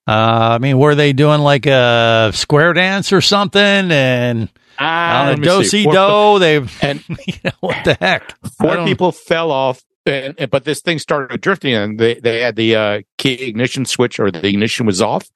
Uh, 0.07 0.57
I 0.57 0.59
mean, 0.59 0.79
were 0.79 0.95
they 0.95 1.13
doing 1.13 1.41
like 1.43 1.67
a 1.67 2.31
square 2.33 2.73
dance 2.73 3.13
or 3.13 3.21
something? 3.21 3.61
And 3.63 4.49
Ah, 4.79 5.23
on 5.23 5.27
let 5.27 5.39
a 5.39 5.41
me 5.41 5.47
do 5.49 5.65
see. 5.65 5.83
si 5.85 5.91
do, 5.91 6.39
they 6.39 6.57
and 6.83 7.03
you 7.27 7.35
know 7.45 7.51
what 7.61 7.85
the 7.85 7.95
heck? 8.01 8.33
Four 8.59 8.85
people 8.87 9.13
fell 9.13 9.51
off, 9.51 9.83
and, 10.07 10.35
and- 10.39 10.51
but 10.51 10.65
this 10.65 10.81
thing 10.81 10.99
started 10.99 11.41
drifting, 11.41 11.75
and 11.75 11.99
they 11.99 12.15
they 12.15 12.41
had 12.41 12.57
the 12.57 12.77
uh, 12.77 13.01
key 13.19 13.35
ignition 13.49 13.85
switch, 13.85 14.19
or 14.21 14.31
the 14.31 14.47
ignition 14.47 14.87
was 14.87 15.03
off, 15.03 15.29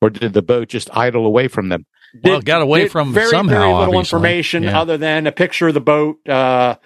or 0.00 0.08
did 0.10 0.32
the 0.32 0.42
boat 0.42 0.68
just 0.68 0.88
idle 0.96 1.26
away 1.26 1.48
from 1.48 1.68
them? 1.68 1.84
Well, 2.24 2.40
got 2.40 2.62
away 2.62 2.88
from 2.88 3.12
very, 3.12 3.28
somehow. 3.28 3.52
very 3.54 3.66
little 3.66 3.82
obviously. 3.82 3.98
information 3.98 4.62
Yeah. 4.62 4.80
other 4.80 4.96
than 4.96 5.26
a 5.26 5.32
picture 5.32 5.68
of 5.68 5.74
the 5.74 5.80
boat, 5.80 6.26
uh, 6.26 6.76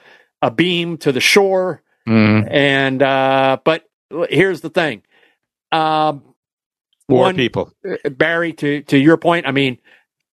a 0.43 0.51
beam 0.51 0.99
to 0.99 1.13
the 1.13 1.21
shore, 1.21 1.81
Mm, 2.07 2.49
and 2.51 3.01
uh, 3.03 3.59
but 3.65 3.89
here's 4.29 4.61
the 4.61 4.71
thing, 4.71 5.03
um, 5.71 6.23
four 7.09 7.21
one- 7.21 7.37
people. 7.37 7.73
uh, 7.89 8.11
Barry, 8.11 8.53
to 8.55 8.83
to 8.83 8.99
your 8.99 9.17
point, 9.17 9.47
I 9.47 9.53
mean, 9.53 9.79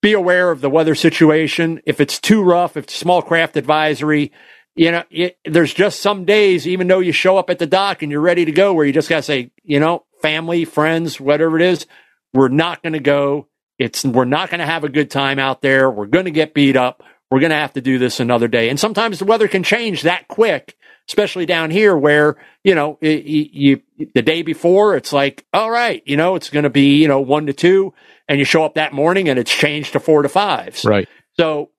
be 0.01 0.13
aware 0.13 0.49
of 0.51 0.61
the 0.61 0.69
weather 0.69 0.95
situation. 0.95 1.81
If 1.85 2.01
it's 2.01 2.19
too 2.19 2.41
rough, 2.41 2.75
if 2.75 2.85
it's 2.85 2.95
small 2.95 3.21
craft 3.21 3.55
advisory, 3.55 4.31
you 4.75 4.91
know, 4.91 5.03
it, 5.11 5.37
there's 5.45 5.73
just 5.73 5.99
some 5.99 6.25
days, 6.25 6.67
even 6.67 6.87
though 6.87 6.99
you 6.99 7.11
show 7.11 7.37
up 7.37 7.49
at 7.49 7.59
the 7.59 7.67
dock 7.67 8.01
and 8.01 8.11
you're 8.11 8.21
ready 8.21 8.45
to 8.45 8.51
go, 8.51 8.73
where 8.73 8.85
you 8.85 8.93
just 8.93 9.09
got 9.09 9.17
to 9.17 9.23
say, 9.23 9.51
you 9.63 9.79
know, 9.79 10.05
family, 10.21 10.65
friends, 10.65 11.19
whatever 11.19 11.55
it 11.59 11.63
is, 11.65 11.85
we're 12.33 12.47
not 12.47 12.81
going 12.81 12.93
to 12.93 12.99
go. 12.99 13.47
It's 13.77 14.03
we're 14.03 14.25
not 14.25 14.49
going 14.49 14.59
to 14.59 14.65
have 14.65 14.83
a 14.83 14.89
good 14.89 15.11
time 15.11 15.37
out 15.39 15.61
there. 15.61 15.89
We're 15.91 16.07
going 16.07 16.25
to 16.25 16.31
get 16.31 16.53
beat 16.53 16.75
up. 16.75 17.03
We're 17.31 17.39
going 17.39 17.51
to 17.51 17.57
have 17.57 17.73
to 17.73 17.81
do 17.81 17.99
this 17.99 18.19
another 18.19 18.47
day. 18.47 18.69
And 18.69 18.79
sometimes 18.79 19.19
the 19.19 19.25
weather 19.25 19.47
can 19.47 19.63
change 19.63 20.01
that 20.01 20.27
quick, 20.27 20.75
especially 21.07 21.45
down 21.45 21.69
here 21.69 21.95
where, 21.95 22.37
you 22.63 22.73
know, 22.73 22.97
it, 23.01 23.25
you, 23.25 23.81
the 24.15 24.21
day 24.21 24.41
before 24.41 24.95
it's 24.95 25.13
like, 25.13 25.45
all 25.53 25.69
right, 25.69 26.01
you 26.05 26.17
know, 26.17 26.35
it's 26.35 26.49
going 26.49 26.63
to 26.63 26.69
be, 26.69 26.97
you 26.97 27.07
know, 27.07 27.21
one 27.21 27.45
to 27.45 27.53
two 27.53 27.93
and 28.27 28.39
you 28.39 28.45
show 28.45 28.63
up 28.63 28.75
that 28.75 28.93
morning 28.93 29.29
and 29.29 29.37
it's 29.37 29.53
changed 29.53 29.93
to 29.93 29.99
four 29.99 30.23
to 30.23 30.29
fives. 30.29 30.85
Right. 30.85 31.07
So 31.33 31.69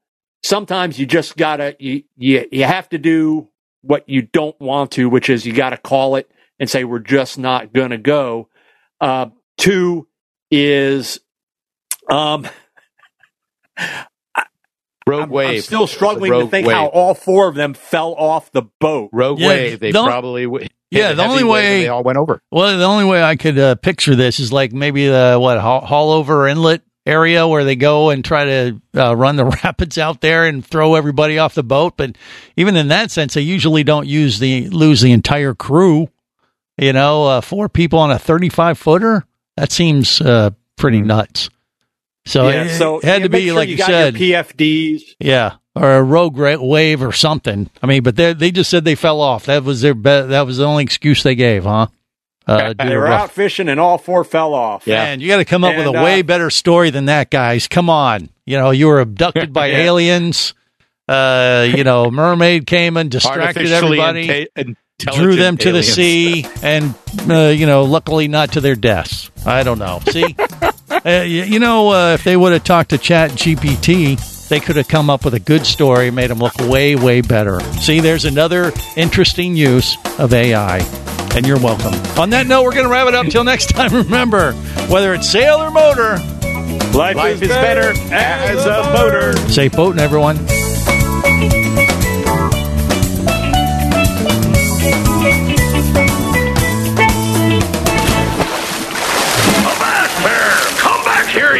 sometimes 0.45 0.99
you 0.99 1.07
just 1.07 1.37
gotta, 1.37 1.77
you, 1.81 2.05
you, 2.17 2.47
you 2.53 2.65
have 2.65 2.89
to 2.91 2.99
do 2.99 3.49
what 3.83 4.09
you 4.09 4.23
don't 4.23 4.59
want 4.61 4.93
to, 4.93 5.09
which 5.09 5.29
is 5.29 5.45
you 5.45 5.53
got 5.53 5.71
to 5.71 5.77
call 5.77 6.17
it 6.17 6.31
and 6.61 6.71
say, 6.71 6.85
we're 6.85 7.01
just 7.01 7.39
not 7.39 7.73
going 7.73 7.91
to 7.91 7.99
go. 7.99 8.49
Uh, 9.01 9.27
two 9.59 10.07
is, 10.51 11.19
um, 12.09 12.47
Rogue 15.11 15.23
I'm 15.25 15.31
Wave. 15.31 15.65
still 15.65 15.87
struggling 15.87 16.33
to 16.33 16.39
Rogue 16.39 16.51
think 16.51 16.67
Wave. 16.67 16.77
how 16.77 16.87
all 16.87 17.15
four 17.15 17.49
of 17.49 17.55
them 17.55 17.75
fell 17.75 18.15
off 18.15 18.51
the 18.53 18.63
boat. 18.81 19.11
Rogue 19.13 19.39
Yeah, 19.39 19.49
Wave. 19.49 19.81
They 19.81 19.93
the- 19.93 20.03
probably 20.05 20.45
w- 20.45 20.67
Yeah, 20.91 21.13
the 21.13 21.25
only 21.25 21.45
way- 21.45 21.83
they 21.83 21.89
all 21.89 22.03
went 22.03 22.19
over. 22.19 22.41
Well, 22.51 22.77
the 22.79 22.85
only 22.85 23.05
way 23.05 23.23
I 23.23 23.37
could 23.37 23.59
uh, 23.59 23.75
picture 23.77 24.15
this 24.17 24.41
is 24.41 24.53
like 24.53 24.73
maybe 24.73 25.07
the 25.07 25.37
what 25.41 25.59
haul, 25.61 25.83
Haulover 25.83 26.51
inlet 26.51 26.83
area 27.07 27.47
where 27.49 27.65
they 27.65 27.77
go 27.77 28.11
and 28.11 28.25
try 28.25 28.45
to 28.45 28.81
uh, 28.97 29.17
run 29.17 29.37
the 29.37 29.45
rapids 29.65 29.99
out 29.99 30.21
there 30.21 30.45
and 30.47 30.65
throw 30.65 30.95
everybody 30.97 31.39
off 31.39 31.55
the 31.55 31.63
boat. 31.63 31.95
But 31.97 32.17
even 32.57 32.77
in 32.77 32.89
that 32.89 33.11
sense, 33.11 33.35
they 33.35 33.41
usually 33.41 33.85
don't 33.85 34.07
use 34.07 34.39
the 34.39 34.69
lose 34.71 35.01
the 35.01 35.13
entire 35.13 35.55
crew. 35.55 36.09
You 36.79 36.93
know, 36.93 37.27
uh, 37.27 37.41
four 37.41 37.69
people 37.69 37.99
on 37.99 38.11
a 38.11 38.19
thirty-five 38.19 38.79
footer 38.79 39.25
that 39.57 39.71
seems 39.73 40.21
uh, 40.21 40.51
pretty 40.77 41.03
nuts. 41.03 41.51
So 42.27 42.49
yeah, 42.49 42.64
it, 42.64 42.79
so 42.79 42.99
it 42.99 43.05
had 43.05 43.23
to 43.23 43.29
be 43.29 43.47
sure 43.47 43.55
like 43.57 43.68
you 43.68 43.73
you 43.73 43.79
got 43.79 43.87
said, 43.89 44.16
your 44.18 44.43
PFDs. 44.45 45.03
yeah, 45.18 45.55
or 45.75 45.93
a 45.95 46.03
rogue 46.03 46.37
wave 46.37 47.03
or 47.03 47.12
something. 47.12 47.71
I 47.83 47.87
mean, 47.87 48.03
but 48.03 48.16
they 48.16 48.33
they 48.35 48.51
just 48.51 48.71
said 48.71 48.85
they 48.85 48.95
fell 48.95 49.21
off. 49.21 49.47
That 49.47 49.64
was 49.64 49.81
their 49.81 49.95
be- 49.95 50.03
that 50.03 50.47
was 50.47 50.59
the 50.59 50.64
only 50.66 50.83
excuse 50.85 51.23
they 51.23 51.35
gave, 51.35 51.64
huh? 51.64 51.87
Uh, 52.47 52.75
They 52.77 52.97
were 52.97 53.05
rough- 53.05 53.23
out 53.23 53.31
fishing 53.31 53.68
and 53.68 53.79
all 53.79 53.97
four 53.97 54.25
fell 54.25 54.55
off. 54.55 54.87
Man, 54.87 55.21
you 55.21 55.29
got 55.29 55.37
to 55.39 55.45
come 55.45 55.62
up 55.62 55.77
with 55.77 55.87
a 55.87 55.99
uh, 55.99 56.05
way 56.05 56.23
better 56.23 56.51
story 56.51 56.91
than 56.91 57.05
that, 57.07 57.31
guys. 57.31 57.68
Come 57.68 57.89
on. 57.89 58.29
You 58.45 58.59
know, 58.59 58.71
you 58.71 58.87
were 58.89 59.01
abducted 59.01 59.53
by 59.53 59.66
Yeah. 59.71 59.79
aliens. 59.79 60.55
Uh, 61.09 61.66
you 61.75 61.85
know, 61.85 62.11
mermaid 62.11 62.66
came 62.66 62.97
and 62.97 63.11
distracted 63.11 63.66
everybody, 63.71 64.47
inte- 64.57 64.77
drew 64.99 65.35
them 65.37 65.55
intelligent 65.55 65.61
to 65.61 65.73
the 65.73 65.83
sea, 65.83 66.47
and 66.62 66.95
uh, 67.29 67.49
you 67.49 67.66
know, 67.66 67.85
luckily 67.85 68.29
not 68.29 68.53
to 68.53 68.61
their 68.61 68.77
deaths. 68.77 69.31
I 69.47 69.62
don't 69.62 69.79
know. 69.79 70.01
See, 70.11 70.37
uh, 71.05 71.23
you 71.27 71.59
know, 71.59 71.91
uh, 71.91 72.15
if 72.15 72.25
they 72.25 72.37
would 72.37 72.53
have 72.53 72.65
talked 72.65 72.91
to 72.91 72.99
ChatGPT, 72.99 74.49
they 74.49 74.61
could 74.61 74.77
have 74.77 74.89
come 74.89 75.09
up 75.09 75.25
with 75.25 75.35
a 75.35 75.41
good 75.41 75.65
story, 75.65 76.11
made 76.11 76.29
them 76.31 76.39
look 76.39 76.57
way, 76.59 76.97
way 76.97 77.21
better. 77.21 77.61
See, 77.81 78.01
there's 78.01 78.25
another 78.25 78.73
interesting 78.97 79.55
use 79.57 79.97
of 80.19 80.33
AI. 80.35 80.79
And 81.35 81.47
you're 81.47 81.61
welcome. 81.61 81.95
On 82.21 82.31
that 82.31 82.49
note, 82.49 82.65
we're 82.65 82.73
going 82.73 82.87
to 82.87 82.91
wrap 82.91 83.07
it 83.07 83.15
up 83.15 83.25
until 83.25 83.45
next 83.45 83.69
time. 83.71 83.93
Remember, 83.95 84.53
whether 84.89 85.15
it's 85.15 85.31
sail 85.31 85.59
or 85.59 85.71
motor, 85.71 86.17
Life, 86.97 87.15
Life 87.17 87.41
is 87.43 87.49
better 87.49 87.93
as 88.13 88.67
a 88.67 88.83
boater. 88.93 89.37
safe 89.49 89.73
boating, 89.73 90.01
everyone. 90.01 90.37